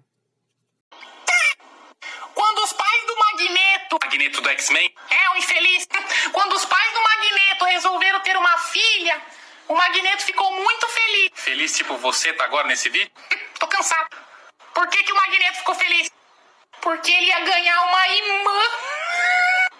Quando 2.34 2.58
os 2.58 2.72
pais 2.74 3.06
do 3.06 3.16
Magneto. 3.16 3.98
Magneto 4.04 4.40
do 4.42 4.48
X-Men? 4.50 4.94
É, 5.10 5.34
o 5.34 5.38
infeliz. 5.38 5.88
Quando 6.32 6.52
os 6.52 6.64
pais 6.66 6.92
do 6.92 7.05
Magneto 7.56 7.64
resolveram 7.64 8.20
ter 8.20 8.36
uma 8.36 8.58
filha, 8.58 9.22
o 9.68 9.74
Magneto 9.74 10.24
ficou 10.24 10.52
muito 10.52 10.88
feliz. 10.88 11.30
Feliz 11.34 11.76
tipo 11.76 11.96
você 11.96 12.32
tá 12.34 12.44
agora 12.44 12.68
nesse 12.68 12.88
vídeo? 12.90 13.10
Tô 13.58 13.66
cansado. 13.66 14.16
Por 14.74 14.86
que, 14.88 15.02
que 15.02 15.12
o 15.12 15.16
Magneto 15.16 15.58
ficou 15.58 15.74
feliz? 15.74 16.10
Porque 16.82 17.10
ele 17.10 17.26
ia 17.26 17.40
ganhar 17.40 17.82
uma 17.82 18.08
irmã. 18.08 18.60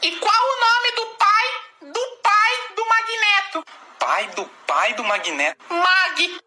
E 0.00 0.12
qual 0.12 0.32
o 0.32 0.60
nome 0.60 0.92
do 0.94 1.06
pai 1.16 1.90
do 1.92 2.16
pai 2.22 2.74
do 2.76 2.86
Magneto? 2.86 3.64
Pai 3.98 4.26
do 4.28 4.44
pai 4.64 4.94
do 4.94 5.02
Magneto. 5.02 5.64
Mag. 5.68 6.40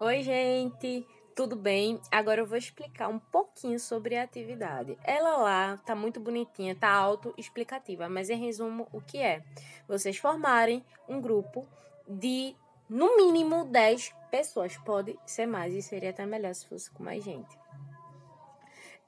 Oi, 0.00 0.22
gente! 0.22 1.11
Tudo 1.34 1.56
bem? 1.56 1.98
Agora 2.10 2.42
eu 2.42 2.46
vou 2.46 2.58
explicar 2.58 3.08
um 3.08 3.18
pouquinho 3.18 3.80
sobre 3.80 4.16
a 4.16 4.22
atividade. 4.22 4.98
Ela 5.02 5.38
lá 5.38 5.76
tá 5.78 5.94
muito 5.94 6.20
bonitinha, 6.20 6.74
tá 6.74 6.90
auto-explicativa, 6.90 8.06
mas 8.06 8.28
em 8.28 8.36
resumo, 8.36 8.86
o 8.92 9.00
que 9.00 9.16
é? 9.16 9.42
Vocês 9.88 10.18
formarem 10.18 10.84
um 11.08 11.20
grupo 11.20 11.66
de 12.06 12.54
no 12.86 13.16
mínimo 13.16 13.64
10 13.64 14.14
pessoas. 14.30 14.76
Pode 14.76 15.18
ser 15.24 15.46
mais 15.46 15.72
e 15.72 15.80
seria 15.80 16.10
até 16.10 16.26
melhor 16.26 16.54
se 16.54 16.66
fosse 16.66 16.90
com 16.90 17.02
mais 17.02 17.24
gente. 17.24 17.58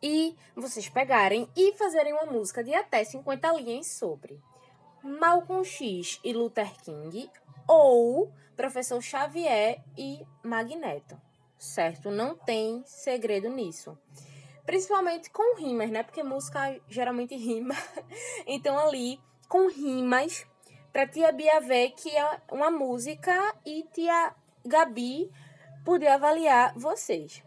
E 0.03 0.35
vocês 0.57 0.89
pegarem 0.89 1.49
e 1.55 1.75
fazerem 1.75 2.15
uma 2.15 2.27
música 2.27 2.65
de 2.65 2.75
até 2.75 3.05
50 3.05 3.53
linhas 3.53 3.87
sobre 3.89 4.41
Malcolm 5.03 5.63
X 5.63 6.19
e 6.25 6.33
Luther 6.33 6.73
King 6.83 7.31
ou 7.69 8.33
Professor 8.57 9.03
Xavier 9.03 9.83
e 9.97 10.25
Magneto, 10.43 11.21
certo? 11.65 12.11
Não 12.11 12.37
tem 12.37 12.83
segredo 12.87 13.49
nisso. 13.49 13.99
Principalmente 14.65 15.31
com 15.31 15.57
rimas, 15.57 15.91
né? 15.91 16.03
Porque 16.03 16.23
música 16.23 16.81
geralmente 16.89 17.37
rima. 17.37 17.75
Então 18.47 18.79
ali 18.79 19.21
com 19.49 19.69
rimas 19.69 20.47
para 20.93 21.07
tia 21.07 21.33
Bia 21.33 21.61
ver 21.61 21.91
que 21.91 22.09
é 22.09 22.41
uma 22.51 22.71
música 22.71 23.55
e 23.65 23.83
tia 23.93 24.35
Gabi 24.65 25.31
poder 25.85 26.09
avaliar 26.09 26.73
vocês, 26.77 27.43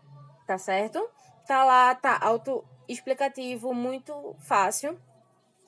tá 0.45 0.57
certo? 0.57 1.09
Tá 1.47 1.63
lá, 1.63 1.95
tá 1.95 2.17
auto-explicativo, 2.21 3.73
muito 3.73 4.35
fácil. 4.39 4.99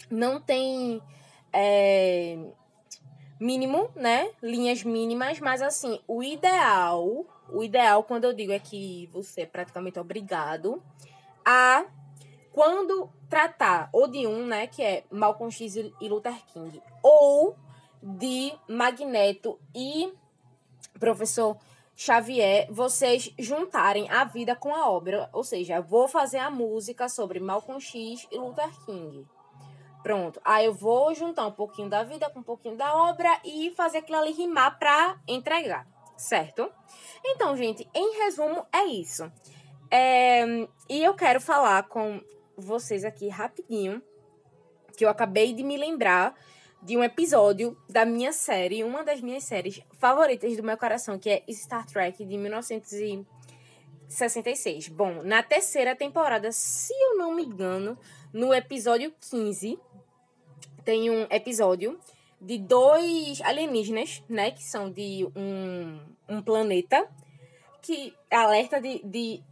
Não 0.09 0.41
tem 0.41 1.01
é, 1.53 2.37
mínimo, 3.39 3.89
né? 3.95 4.29
Linhas 4.43 4.83
mínimas, 4.83 5.39
mas 5.39 5.61
assim, 5.61 5.99
o 6.07 6.21
ideal, 6.21 7.25
o 7.51 7.63
ideal 7.63 8.03
quando 8.03 8.23
eu 8.23 8.33
digo 8.33 8.51
é 8.51 8.59
que 8.59 9.07
você 9.11 9.41
é 9.41 9.45
praticamente 9.45 9.99
obrigado 9.99 10.81
a 11.45 11.85
quando 12.51 13.09
tratar 13.29 13.89
ou 13.93 14.07
de 14.07 14.25
um, 14.25 14.45
né, 14.45 14.67
que 14.67 14.81
é 14.81 15.03
Malcolm 15.11 15.51
X 15.51 15.75
e 15.75 15.93
Luther 16.09 16.35
King, 16.47 16.81
ou 17.03 17.55
de 18.01 18.53
Magneto 18.67 19.59
e 19.73 20.11
professor 20.99 21.57
Xavier, 21.95 22.67
vocês 22.71 23.33
juntarem 23.37 24.09
a 24.09 24.23
vida 24.23 24.55
com 24.55 24.73
a 24.73 24.89
obra, 24.89 25.29
ou 25.33 25.43
seja, 25.43 25.81
vou 25.81 26.07
fazer 26.07 26.37
a 26.37 26.49
música 26.49 27.09
sobre 27.09 27.39
Malcolm 27.39 27.79
X 27.79 28.25
e 28.31 28.37
Luther 28.37 28.69
King. 28.85 29.27
Pronto. 30.01 30.39
Aí 30.45 30.65
eu 30.65 30.73
vou 30.73 31.13
juntar 31.13 31.45
um 31.45 31.51
pouquinho 31.51 31.89
da 31.89 32.03
vida 32.03 32.29
com 32.29 32.39
um 32.39 32.43
pouquinho 32.43 32.77
da 32.77 32.95
obra 32.95 33.29
e 33.43 33.71
fazer 33.71 33.97
aquilo 33.97 34.17
ali 34.17 34.31
rimar 34.31 34.79
pra 34.79 35.19
entregar, 35.27 35.85
certo? 36.19 36.69
Então, 37.25 37.55
gente, 37.55 37.87
em 37.93 38.23
resumo, 38.23 38.65
é 38.73 38.83
isso. 38.85 39.31
É, 39.89 40.45
e 40.87 41.03
eu 41.03 41.15
quero 41.15 41.41
falar 41.41 41.81
com 41.83 42.21
vocês 42.55 43.03
aqui 43.03 43.27
rapidinho 43.29 44.03
que 44.95 45.03
eu 45.05 45.09
acabei 45.09 45.53
de 45.53 45.63
me 45.63 45.77
lembrar 45.77 46.35
de 46.81 46.97
um 46.97 47.03
episódio 47.03 47.77
da 47.89 48.05
minha 48.05 48.31
série, 48.33 48.83
uma 48.83 49.03
das 49.03 49.21
minhas 49.21 49.45
séries 49.45 49.81
favoritas 49.97 50.57
do 50.57 50.63
meu 50.63 50.77
coração, 50.77 51.17
que 51.17 51.29
é 51.29 51.41
Star 51.49 51.85
Trek 51.85 52.25
de 52.25 52.37
1966. 52.37 54.89
Bom, 54.89 55.23
na 55.23 55.41
terceira 55.41 55.95
temporada, 55.95 56.51
se 56.51 56.91
eu 56.93 57.17
não 57.17 57.33
me 57.33 57.45
engano, 57.45 57.97
no 58.33 58.53
episódio 58.53 59.13
15, 59.29 59.79
tem 60.83 61.09
um 61.09 61.25
episódio 61.29 61.97
de 62.41 62.57
dois 62.57 63.41
alienígenas, 63.41 64.23
né, 64.29 64.51
que 64.51 64.63
são 64.63 64.89
de 64.89 65.27
um, 65.35 65.99
um 66.27 66.41
planeta 66.41 67.09
que 67.81 68.13
alerta 68.31 68.79
de, 68.79 68.99
de 69.03 69.43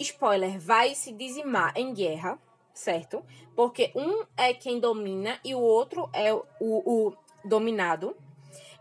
spoiler, 0.00 0.58
vai 0.58 0.94
se 0.94 1.12
dizimar 1.12 1.72
em 1.76 1.94
guerra, 1.94 2.38
certo? 2.72 3.24
Porque 3.54 3.92
um 3.94 4.24
é 4.36 4.52
quem 4.52 4.80
domina 4.80 5.38
e 5.44 5.54
o 5.54 5.60
outro 5.60 6.08
é 6.12 6.32
o, 6.32 6.44
o 6.60 7.12
dominado. 7.44 8.16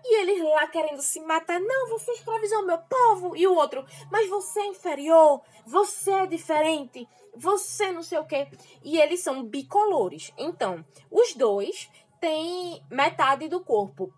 E 0.05 0.21
eles 0.21 0.43
lá 0.43 0.67
querendo 0.67 1.01
se 1.01 1.21
matar. 1.21 1.61
Não, 1.61 1.87
você 1.87 2.11
escravizou 2.11 2.65
meu 2.65 2.77
povo. 2.77 3.37
E 3.37 3.47
o 3.47 3.55
outro, 3.55 3.85
mas 4.11 4.29
você 4.29 4.59
é 4.59 4.67
inferior. 4.67 5.41
Você 5.65 6.11
é 6.11 6.25
diferente. 6.25 7.07
Você 7.35 7.89
não 7.91 8.03
sei 8.03 8.17
o 8.17 8.25
quê. 8.25 8.47
E 8.83 8.99
eles 8.99 9.21
são 9.21 9.43
bicolores. 9.43 10.33
Então, 10.37 10.83
os 11.09 11.33
dois 11.35 11.89
têm 12.23 12.81
metade 12.89 13.49
do 13.49 13.59
corpo 13.59 14.13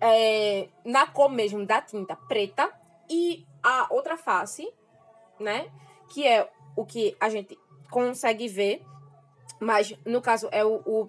é, 0.00 0.68
na 0.84 1.06
cor 1.06 1.28
mesmo 1.30 1.66
da 1.66 1.82
tinta 1.82 2.16
preta. 2.16 2.72
E 3.08 3.46
a 3.62 3.86
outra 3.90 4.16
face, 4.16 4.68
né? 5.38 5.70
Que 6.08 6.26
é 6.26 6.50
o 6.74 6.84
que 6.84 7.16
a 7.20 7.28
gente 7.28 7.58
consegue 7.90 8.48
ver 8.48 8.82
mas 9.60 9.94
no 10.04 10.20
caso 10.20 10.48
é 10.52 10.64
o, 10.64 10.76
o 10.84 11.08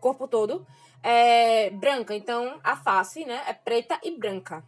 corpo 0.00 0.26
todo, 0.26 0.66
é 1.02 1.70
branca. 1.70 2.14
Então 2.14 2.58
a 2.62 2.76
face, 2.76 3.24
né, 3.24 3.42
é 3.46 3.52
preta 3.52 3.98
e 4.02 4.10
branca. 4.10 4.64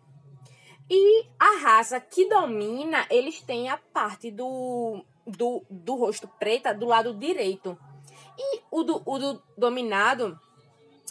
E 0.88 1.26
a 1.38 1.60
raça 1.62 2.00
que 2.00 2.28
domina, 2.28 3.06
eles 3.10 3.40
têm 3.42 3.68
a 3.68 3.76
parte 3.76 4.30
do, 4.30 5.04
do, 5.26 5.62
do 5.70 5.94
rosto 5.94 6.26
preta 6.26 6.74
do 6.74 6.86
lado 6.86 7.14
direito. 7.14 7.78
E 8.36 8.60
o 8.70 8.82
do, 8.82 9.02
o 9.04 9.18
do 9.18 9.42
dominado 9.56 10.38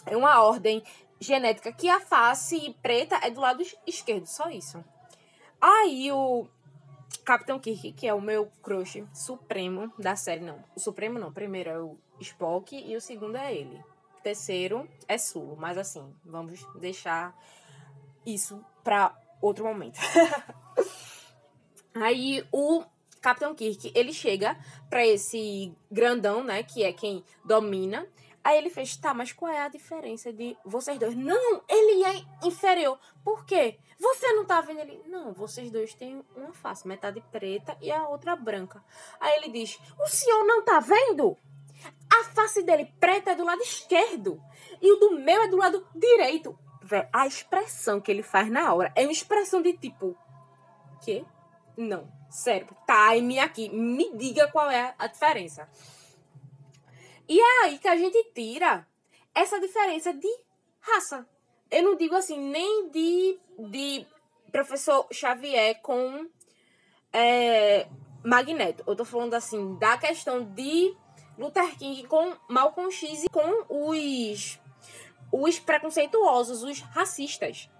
é 0.06 0.16
uma 0.16 0.42
ordem 0.42 0.82
genética 1.18 1.72
que 1.72 1.88
a 1.88 2.00
face 2.00 2.74
preta 2.82 3.16
é 3.22 3.30
do 3.30 3.40
lado 3.40 3.62
esquerdo, 3.86 4.26
só 4.26 4.48
isso. 4.48 4.82
Aí 5.60 6.10
o 6.10 6.46
Capitão 7.24 7.58
Kirk, 7.58 7.92
que 7.92 8.06
é 8.06 8.14
o 8.14 8.20
meu 8.20 8.50
crush 8.62 9.04
supremo 9.12 9.92
da 9.98 10.16
série. 10.16 10.40
Não, 10.40 10.64
o 10.74 10.80
supremo 10.80 11.18
não. 11.18 11.32
Primeiro 11.32 11.70
é 11.70 11.78
o 11.78 11.98
Spock 12.20 12.74
e 12.74 12.96
o 12.96 13.00
segundo 13.00 13.36
é 13.36 13.54
ele. 13.54 13.82
Terceiro 14.22 14.88
é 15.06 15.18
Sulo. 15.18 15.56
Mas 15.56 15.76
assim, 15.76 16.14
vamos 16.24 16.64
deixar 16.76 17.36
isso 18.24 18.64
para 18.82 19.14
outro 19.40 19.64
momento. 19.64 19.98
Aí 21.94 22.46
o 22.52 22.84
Capitão 23.20 23.54
Kirk, 23.54 23.92
ele 23.94 24.12
chega 24.12 24.56
para 24.88 25.06
esse 25.06 25.74
grandão, 25.90 26.42
né, 26.42 26.62
que 26.62 26.82
é 26.82 26.92
quem 26.92 27.22
domina, 27.44 28.06
Aí 28.42 28.56
ele 28.56 28.70
fez, 28.70 28.96
tá, 28.96 29.12
mas 29.12 29.32
qual 29.32 29.52
é 29.52 29.60
a 29.60 29.68
diferença 29.68 30.32
de 30.32 30.56
vocês 30.64 30.98
dois? 30.98 31.14
Não, 31.14 31.62
ele 31.68 32.04
é 32.04 32.46
inferior. 32.46 32.98
Por 33.22 33.44
quê? 33.44 33.78
Você 33.98 34.32
não 34.32 34.46
tá 34.46 34.62
vendo 34.62 34.80
ele? 34.80 35.02
Não, 35.06 35.32
vocês 35.32 35.70
dois 35.70 35.92
têm 35.92 36.24
uma 36.34 36.52
face, 36.54 36.88
metade 36.88 37.22
preta 37.30 37.76
e 37.82 37.92
a 37.92 38.08
outra 38.08 38.34
branca. 38.34 38.82
Aí 39.20 39.36
ele 39.36 39.50
diz, 39.50 39.78
o 39.98 40.08
senhor 40.08 40.44
não 40.46 40.64
tá 40.64 40.80
vendo? 40.80 41.36
A 42.10 42.24
face 42.24 42.62
dele 42.62 42.92
preta 42.98 43.32
é 43.32 43.34
do 43.34 43.44
lado 43.44 43.62
esquerdo 43.62 44.42
e 44.80 44.90
o 44.90 44.96
do 44.96 45.18
meu 45.18 45.42
é 45.42 45.48
do 45.48 45.58
lado 45.58 45.86
direito. 45.94 46.58
A 47.12 47.26
expressão 47.26 48.00
que 48.00 48.10
ele 48.10 48.22
faz 48.22 48.50
na 48.50 48.72
hora 48.72 48.90
é 48.96 49.02
uma 49.02 49.12
expressão 49.12 49.60
de 49.60 49.74
tipo, 49.74 50.16
quê? 51.02 51.24
Não, 51.76 52.10
sério, 52.30 52.68
time 52.86 53.38
aqui, 53.38 53.68
me 53.68 54.16
diga 54.16 54.48
qual 54.48 54.70
é 54.70 54.94
a 54.98 55.06
diferença. 55.06 55.68
E 57.30 57.40
é 57.40 57.62
aí 57.62 57.78
que 57.78 57.86
a 57.86 57.96
gente 57.96 58.24
tira 58.34 58.84
essa 59.32 59.60
diferença 59.60 60.12
de 60.12 60.28
raça. 60.80 61.24
Eu 61.70 61.84
não 61.84 61.96
digo 61.96 62.16
assim, 62.16 62.36
nem 62.36 62.90
de, 62.90 63.38
de 63.56 64.04
professor 64.50 65.06
Xavier 65.12 65.80
com 65.80 66.28
é, 67.12 67.86
Magneto. 68.24 68.82
Eu 68.84 68.96
tô 68.96 69.04
falando 69.04 69.34
assim, 69.34 69.76
da 69.76 69.96
questão 69.96 70.42
de 70.42 70.92
Luther 71.38 71.78
King 71.78 72.04
com 72.08 72.36
Malcolm 72.48 72.90
X 72.90 73.22
e 73.22 73.28
com 73.28 73.64
os, 73.68 74.58
os 75.30 75.60
preconceituosos, 75.60 76.64
os 76.64 76.80
racistas. 76.80 77.70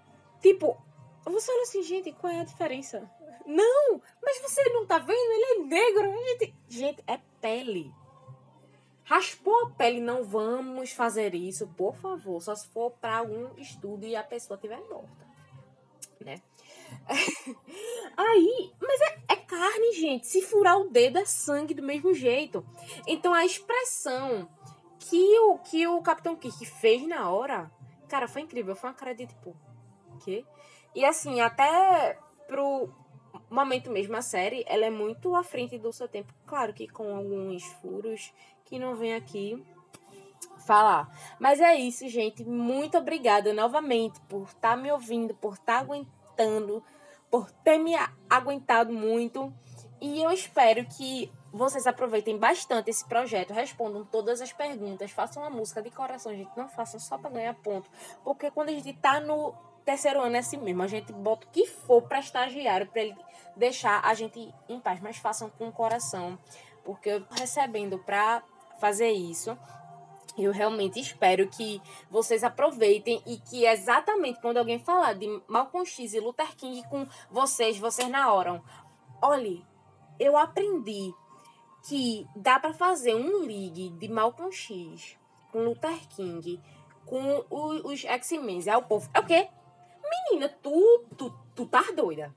Tipo, 0.40 0.80
você 1.24 1.51
olha 1.51 1.62
assim, 1.62 1.82
gente, 1.82 2.12
qual 2.12 2.32
é 2.32 2.38
a 2.38 2.44
diferença? 2.44 3.11
Não, 3.44 4.01
mas 4.22 4.40
você 4.42 4.62
não 4.68 4.86
tá 4.86 4.98
vendo? 4.98 5.11
Ele 5.11 5.44
é 5.44 5.59
negro. 5.64 6.12
Gente, 6.12 6.55
gente 6.68 7.05
é 7.09 7.18
pele. 7.40 7.92
Raspou 9.11 9.66
a 9.66 9.70
pele, 9.70 10.00
não 10.00 10.22
vamos 10.22 10.92
fazer 10.92 11.34
isso, 11.34 11.66
por 11.76 11.96
favor. 11.96 12.40
Só 12.40 12.54
se 12.54 12.68
for 12.68 12.92
para 12.92 13.18
algum 13.18 13.58
estudo 13.58 14.06
e 14.06 14.14
a 14.14 14.22
pessoa 14.22 14.54
estiver 14.54 14.78
morta, 14.88 15.26
né? 16.20 16.40
Aí, 18.16 18.72
mas 18.80 19.00
é, 19.00 19.18
é, 19.30 19.34
carne, 19.34 19.94
gente. 19.94 20.28
Se 20.28 20.40
furar 20.40 20.78
o 20.78 20.90
dedo 20.90 21.18
é 21.18 21.24
sangue 21.24 21.74
do 21.74 21.82
mesmo 21.82 22.14
jeito. 22.14 22.64
Então 23.04 23.34
a 23.34 23.44
expressão 23.44 24.48
que 25.00 25.40
o 25.40 25.58
que 25.58 25.88
o 25.88 26.00
Capitão 26.02 26.36
Kirk 26.36 26.64
fez 26.64 27.04
na 27.04 27.28
hora, 27.28 27.68
cara, 28.08 28.28
foi 28.28 28.42
incrível. 28.42 28.76
Foi 28.76 28.90
uma 28.90 28.96
cara 28.96 29.12
de 29.12 29.26
tipo, 29.26 29.56
quê? 30.22 30.44
E 30.94 31.04
assim, 31.04 31.40
até 31.40 32.16
pro 32.46 32.88
momento 33.50 33.90
mesmo 33.90 34.16
a 34.16 34.22
série, 34.22 34.64
ela 34.68 34.86
é 34.86 34.90
muito 34.90 35.34
à 35.34 35.42
frente 35.42 35.76
do 35.78 35.92
seu 35.92 36.06
tempo. 36.06 36.32
Claro 36.46 36.72
que 36.72 36.86
com 36.86 37.12
alguns 37.12 37.64
furos 37.82 38.32
que 38.70 38.78
não 38.78 38.94
vem 38.94 39.14
aqui 39.14 39.62
falar. 40.64 41.10
Mas 41.38 41.60
é 41.60 41.74
isso, 41.74 42.08
gente. 42.08 42.44
Muito 42.44 42.96
obrigada 42.96 43.52
novamente 43.52 44.20
por 44.28 44.44
estar 44.44 44.70
tá 44.70 44.76
me 44.76 44.90
ouvindo, 44.90 45.34
por 45.34 45.54
estar 45.54 45.74
tá 45.74 45.78
aguentando, 45.80 46.82
por 47.28 47.50
ter 47.50 47.78
me 47.78 47.92
aguentado 48.30 48.92
muito. 48.92 49.52
E 50.00 50.22
eu 50.22 50.30
espero 50.30 50.86
que 50.86 51.30
vocês 51.52 51.86
aproveitem 51.86 52.38
bastante 52.38 52.88
esse 52.88 53.04
projeto, 53.04 53.52
respondam 53.52 54.04
todas 54.04 54.40
as 54.40 54.52
perguntas, 54.52 55.10
façam 55.10 55.42
uma 55.42 55.50
música 55.50 55.82
de 55.82 55.90
coração, 55.90 56.32
gente. 56.32 56.56
Não 56.56 56.68
façam 56.68 57.00
só 57.00 57.18
para 57.18 57.30
ganhar 57.30 57.54
ponto. 57.54 57.90
Porque 58.22 58.50
quando 58.50 58.68
a 58.68 58.72
gente 58.72 58.92
tá 58.92 59.18
no 59.18 59.52
terceiro 59.84 60.20
ano 60.20 60.36
é 60.36 60.38
assim 60.38 60.56
mesmo. 60.56 60.82
A 60.82 60.86
gente 60.86 61.12
bota 61.12 61.46
o 61.46 61.50
que 61.50 61.66
for 61.66 62.02
para 62.02 62.20
estagiário, 62.20 62.86
para 62.86 63.02
ele 63.02 63.16
deixar 63.56 64.00
a 64.04 64.14
gente 64.14 64.54
em 64.68 64.78
paz. 64.78 65.00
Mas 65.00 65.16
façam 65.16 65.50
com 65.50 65.68
o 65.68 65.72
coração. 65.72 66.38
Porque 66.84 67.10
eu 67.10 67.26
recebendo 67.32 67.98
para 67.98 68.42
fazer 68.80 69.10
isso. 69.10 69.56
Eu 70.38 70.52
realmente 70.52 70.98
espero 70.98 71.46
que 71.48 71.82
vocês 72.10 72.42
aproveitem 72.42 73.22
e 73.26 73.36
que 73.38 73.66
exatamente 73.66 74.40
quando 74.40 74.56
alguém 74.56 74.78
falar 74.78 75.12
de 75.14 75.26
Malcolm 75.46 75.84
X 75.84 76.14
e 76.14 76.20
Luther 76.20 76.56
King 76.56 76.82
com 76.88 77.06
vocês, 77.30 77.78
vocês 77.78 78.08
na 78.08 78.32
hora. 78.32 78.62
Olhe, 79.20 79.64
eu 80.18 80.36
aprendi 80.36 81.12
que 81.86 82.26
dá 82.34 82.58
para 82.58 82.72
fazer 82.72 83.14
um 83.14 83.44
ligue 83.44 83.90
de 83.90 84.08
Malcolm 84.08 84.52
X 84.52 85.16
com 85.52 85.64
Luther 85.64 86.08
King, 86.08 86.60
com 87.04 87.44
os 87.50 88.04
X-Men. 88.04 88.62
É 88.66 88.76
o 88.76 88.82
povo. 88.82 89.10
É 89.12 89.20
o 89.20 89.26
quê? 89.26 89.48
Menina, 90.30 90.48
tu, 90.62 91.04
tu, 91.16 91.32
tu 91.54 91.66
tá 91.66 91.82
doida 91.94 92.34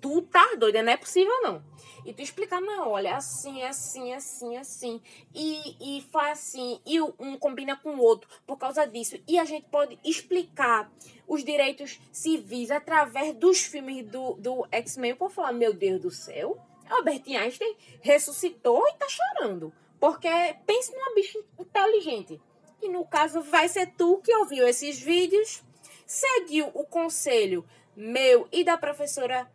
tu 0.00 0.22
tá 0.22 0.54
doida, 0.56 0.82
não 0.82 0.92
é 0.92 0.96
possível 0.96 1.32
não. 1.42 1.62
E 2.04 2.12
tu 2.12 2.22
explicar, 2.22 2.60
não, 2.60 2.88
olha, 2.88 3.16
assim, 3.16 3.62
assim, 3.62 4.12
assim, 4.14 4.56
assim. 4.56 5.00
E, 5.34 5.98
e 5.98 6.02
faz 6.10 6.38
assim, 6.38 6.80
e 6.86 7.00
um 7.00 7.36
combina 7.38 7.76
com 7.76 7.90
o 7.90 8.00
outro 8.00 8.28
por 8.46 8.56
causa 8.56 8.86
disso. 8.86 9.18
E 9.28 9.38
a 9.38 9.44
gente 9.44 9.66
pode 9.68 9.98
explicar 10.04 10.90
os 11.28 11.44
direitos 11.44 12.00
civis 12.10 12.70
através 12.70 13.34
dos 13.34 13.60
filmes 13.60 14.06
do, 14.06 14.34
do 14.34 14.66
X-Men. 14.72 15.14
Por 15.14 15.30
falar, 15.30 15.52
meu 15.52 15.74
Deus 15.74 16.00
do 16.00 16.10
céu, 16.10 16.58
Albert 16.88 17.22
Einstein 17.26 17.76
ressuscitou 18.00 18.82
e 18.88 18.94
tá 18.94 19.06
chorando. 19.08 19.72
Porque 19.98 20.28
pense 20.66 20.92
numa 20.92 21.14
bicha 21.14 21.38
inteligente. 21.58 22.40
E 22.80 22.88
no 22.88 23.04
caso, 23.04 23.42
vai 23.42 23.68
ser 23.68 23.92
tu 23.96 24.18
que 24.24 24.34
ouviu 24.34 24.66
esses 24.66 24.98
vídeos, 24.98 25.62
seguiu 26.06 26.70
o 26.72 26.84
conselho 26.84 27.62
meu 27.94 28.48
e 28.50 28.64
da 28.64 28.78
professora 28.78 29.50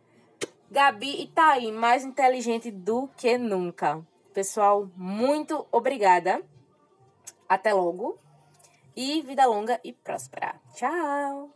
Gabi 0.70 1.22
e 1.22 1.26
tá 1.28 1.52
aí, 1.52 1.70
mais 1.70 2.04
inteligente 2.04 2.70
do 2.70 3.08
que 3.16 3.38
nunca. 3.38 4.04
Pessoal, 4.34 4.88
muito 4.96 5.66
obrigada. 5.70 6.42
Até 7.48 7.72
logo. 7.72 8.18
E 8.94 9.22
vida 9.22 9.46
longa 9.46 9.80
e 9.84 9.92
próspera. 9.92 10.54
Tchau! 10.74 11.50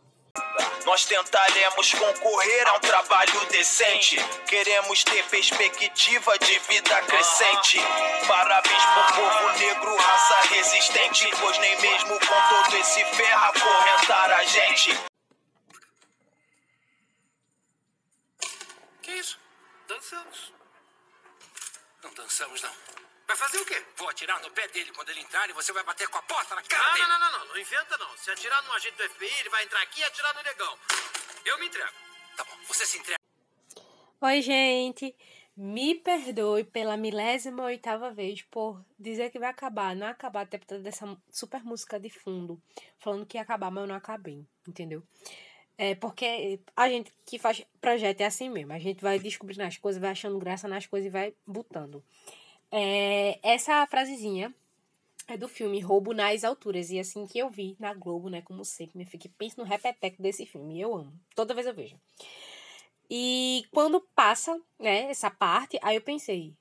Nós 0.85 1.05
tentaremos 1.05 1.93
concorrer 1.93 2.67
a 2.69 2.75
um 2.75 2.79
trabalho 2.79 3.45
decente. 3.47 4.17
Queremos 4.47 5.03
ter 5.03 5.23
perspectiva 5.25 6.37
de 6.39 6.59
vida 6.59 7.01
crescente. 7.01 7.79
Parabéns 8.27 8.83
pro 8.85 9.21
povo 9.21 9.59
negro, 9.59 9.95
raça 9.95 10.53
resistente. 10.53 11.29
Pois 11.39 11.57
nem 11.59 11.81
mesmo 11.81 12.13
com 12.19 12.65
todo 12.65 12.77
esse 12.77 13.03
ferro 13.05 13.45
acorrentar 13.45 14.31
a 14.31 14.43
gente. 14.45 15.11
Que 19.01 19.11
isso? 19.11 19.39
Dançamos. 19.91 20.53
Não 22.01 22.13
dançamos, 22.13 22.61
não. 22.61 22.71
Vai 23.27 23.35
fazer 23.35 23.57
o 23.59 23.65
quê? 23.65 23.83
Vou 23.97 24.07
atirar 24.07 24.41
no 24.41 24.49
pé 24.51 24.65
dele 24.69 24.89
quando 24.93 25.09
ele 25.09 25.19
entrar 25.19 25.49
e 25.49 25.53
você 25.53 25.73
vai 25.73 25.83
bater 25.83 26.07
com 26.07 26.17
a 26.17 26.21
porta 26.21 26.55
na 26.55 26.63
cara 26.63 26.81
Não, 26.87 26.93
dele. 26.93 27.07
não, 27.07 27.19
não, 27.19 27.31
não, 27.31 27.39
não. 27.39 27.47
Não 27.47 27.57
inventa, 27.57 27.97
não. 27.97 28.17
Se 28.17 28.31
atirar 28.31 28.63
num 28.63 28.71
agente 28.71 28.95
do 28.95 29.09
FBI, 29.09 29.39
ele 29.39 29.49
vai 29.49 29.65
entrar 29.65 29.81
aqui 29.81 29.99
e 29.99 30.03
atirar 30.05 30.33
no 30.33 30.43
negão. 30.43 30.77
Eu 31.43 31.59
me 31.59 31.67
entrego. 31.67 31.91
Tá 32.37 32.45
bom, 32.45 32.57
você 32.69 32.85
se 32.85 32.99
entrega. 32.99 33.19
Oi, 34.21 34.41
gente. 34.41 35.13
Me 35.57 35.95
perdoe 35.95 36.63
pela 36.63 36.95
milésima 36.95 37.63
oitava 37.65 38.11
vez 38.11 38.41
por 38.43 38.81
dizer 38.97 39.29
que 39.29 39.39
vai 39.39 39.49
acabar, 39.49 39.93
não 39.93 40.07
acabar, 40.07 40.43
até 40.43 40.57
por 40.57 40.67
causa 40.67 40.83
dessa 40.83 41.17
super 41.29 41.61
música 41.65 41.99
de 41.99 42.09
fundo, 42.09 42.63
falando 42.97 43.25
que 43.25 43.37
ia 43.37 43.41
acabar, 43.43 43.69
mas 43.69 43.81
eu 43.83 43.87
não 43.87 43.95
acabei, 43.95 44.47
entendeu? 44.65 45.03
É 45.83 45.95
porque 45.95 46.59
a 46.77 46.87
gente 46.87 47.11
que 47.25 47.39
faz 47.39 47.65
projeto 47.81 48.21
é 48.21 48.25
assim 48.25 48.51
mesmo, 48.51 48.71
a 48.71 48.77
gente 48.77 49.01
vai 49.01 49.17
descobrindo 49.17 49.63
as 49.63 49.77
coisas, 49.77 49.99
vai 49.99 50.11
achando 50.11 50.37
graça 50.37 50.67
nas 50.67 50.85
coisas 50.85 51.07
e 51.07 51.09
vai 51.09 51.33
botando. 51.43 52.03
É, 52.71 53.39
essa 53.41 53.87
frasezinha 53.87 54.53
é 55.27 55.35
do 55.35 55.47
filme 55.47 55.79
Roubo 55.79 56.13
nas 56.13 56.43
Alturas. 56.43 56.91
E 56.91 56.99
assim 56.99 57.25
que 57.25 57.39
eu 57.39 57.49
vi 57.49 57.75
na 57.79 57.95
Globo, 57.95 58.29
né? 58.29 58.43
Como 58.43 58.63
sempre, 58.63 58.95
me 58.95 59.05
fiquei 59.05 59.31
penso 59.35 59.59
no 59.59 59.65
repeteco 59.65 60.21
desse 60.21 60.45
filme. 60.45 60.79
Eu 60.79 60.93
amo. 60.93 61.13
Toda 61.35 61.55
vez 61.55 61.65
eu 61.65 61.73
vejo. 61.73 61.99
E 63.09 63.65
quando 63.71 63.99
passa, 64.13 64.61
né, 64.77 65.09
essa 65.09 65.31
parte, 65.31 65.79
aí 65.81 65.95
eu 65.95 66.01
pensei, 66.03 66.53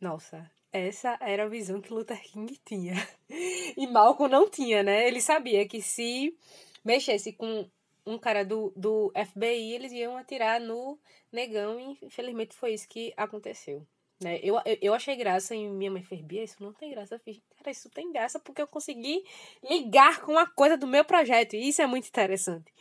nossa, 0.00 0.50
essa 0.72 1.18
era 1.20 1.44
a 1.44 1.48
visão 1.48 1.82
que 1.82 1.92
Luther 1.92 2.22
King 2.22 2.58
tinha. 2.64 2.94
E 3.76 3.86
Malcolm 3.88 4.30
não 4.30 4.48
tinha, 4.48 4.82
né? 4.82 5.06
Ele 5.06 5.20
sabia 5.20 5.68
que 5.68 5.82
se 5.82 6.34
mexesse 6.82 7.30
com 7.32 7.68
um 8.06 8.18
cara 8.18 8.44
do, 8.44 8.72
do 8.76 9.12
FBI, 9.14 9.72
eles 9.72 9.92
iam 9.92 10.16
atirar 10.16 10.60
no 10.60 10.98
negão 11.32 11.80
e 11.80 11.98
infelizmente 12.02 12.54
foi 12.54 12.74
isso 12.74 12.88
que 12.88 13.12
aconteceu. 13.16 13.86
Né? 14.22 14.38
Eu, 14.42 14.56
eu, 14.64 14.78
eu 14.80 14.94
achei 14.94 15.16
graça 15.16 15.54
em 15.54 15.70
Minha 15.70 15.90
Mãe 15.90 16.02
Fez 16.02 16.20
Bia, 16.20 16.44
isso 16.44 16.62
não 16.62 16.72
tem 16.72 16.90
graça. 16.90 17.14
Eu 17.14 17.18
fiz, 17.18 17.40
cara, 17.56 17.70
isso 17.70 17.90
tem 17.90 18.12
graça 18.12 18.38
porque 18.38 18.62
eu 18.62 18.66
consegui 18.66 19.24
ligar 19.62 20.20
com 20.22 20.38
a 20.38 20.46
coisa 20.46 20.76
do 20.76 20.86
meu 20.86 21.04
projeto. 21.04 21.54
E 21.54 21.68
isso 21.68 21.82
é 21.82 21.86
muito 21.86 22.08
interessante. 22.08 22.72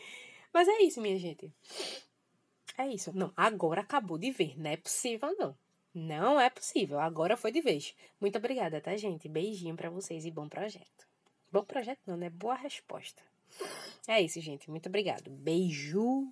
Mas 0.54 0.68
é 0.68 0.82
isso, 0.84 1.02
minha 1.02 1.18
gente. 1.18 1.52
É 2.78 2.88
isso. 2.88 3.12
Não, 3.16 3.32
agora 3.36 3.82
acabou 3.82 4.18
de 4.18 4.32
ver. 4.32 4.58
Não 4.60 4.70
é 4.70 4.78
possível, 4.78 5.36
não. 5.38 5.58
Não 5.94 6.40
é 6.40 6.50
possível. 6.50 7.00
Agora 7.00 7.38
foi 7.38 7.52
de 7.52 7.62
vez. 7.62 7.96
Muito 8.20 8.38
obrigada, 8.38 8.82
tá, 8.82 8.96
gente? 8.96 9.28
Beijinho 9.30 9.76
pra 9.76 9.90
vocês 9.90 10.26
e 10.26 10.32
bom 10.32 10.48
projeto. 10.48 11.08
Bom 11.52 11.64
projeto 11.64 12.00
não, 12.06 12.18
né? 12.18 12.30
Boa 12.30 12.56
resposta. 12.56 13.22
É 14.08 14.22
isso, 14.22 14.40
gente. 14.42 14.70
Muito 14.70 14.88
obrigado. 14.88 15.32
Beijo. 15.32 16.28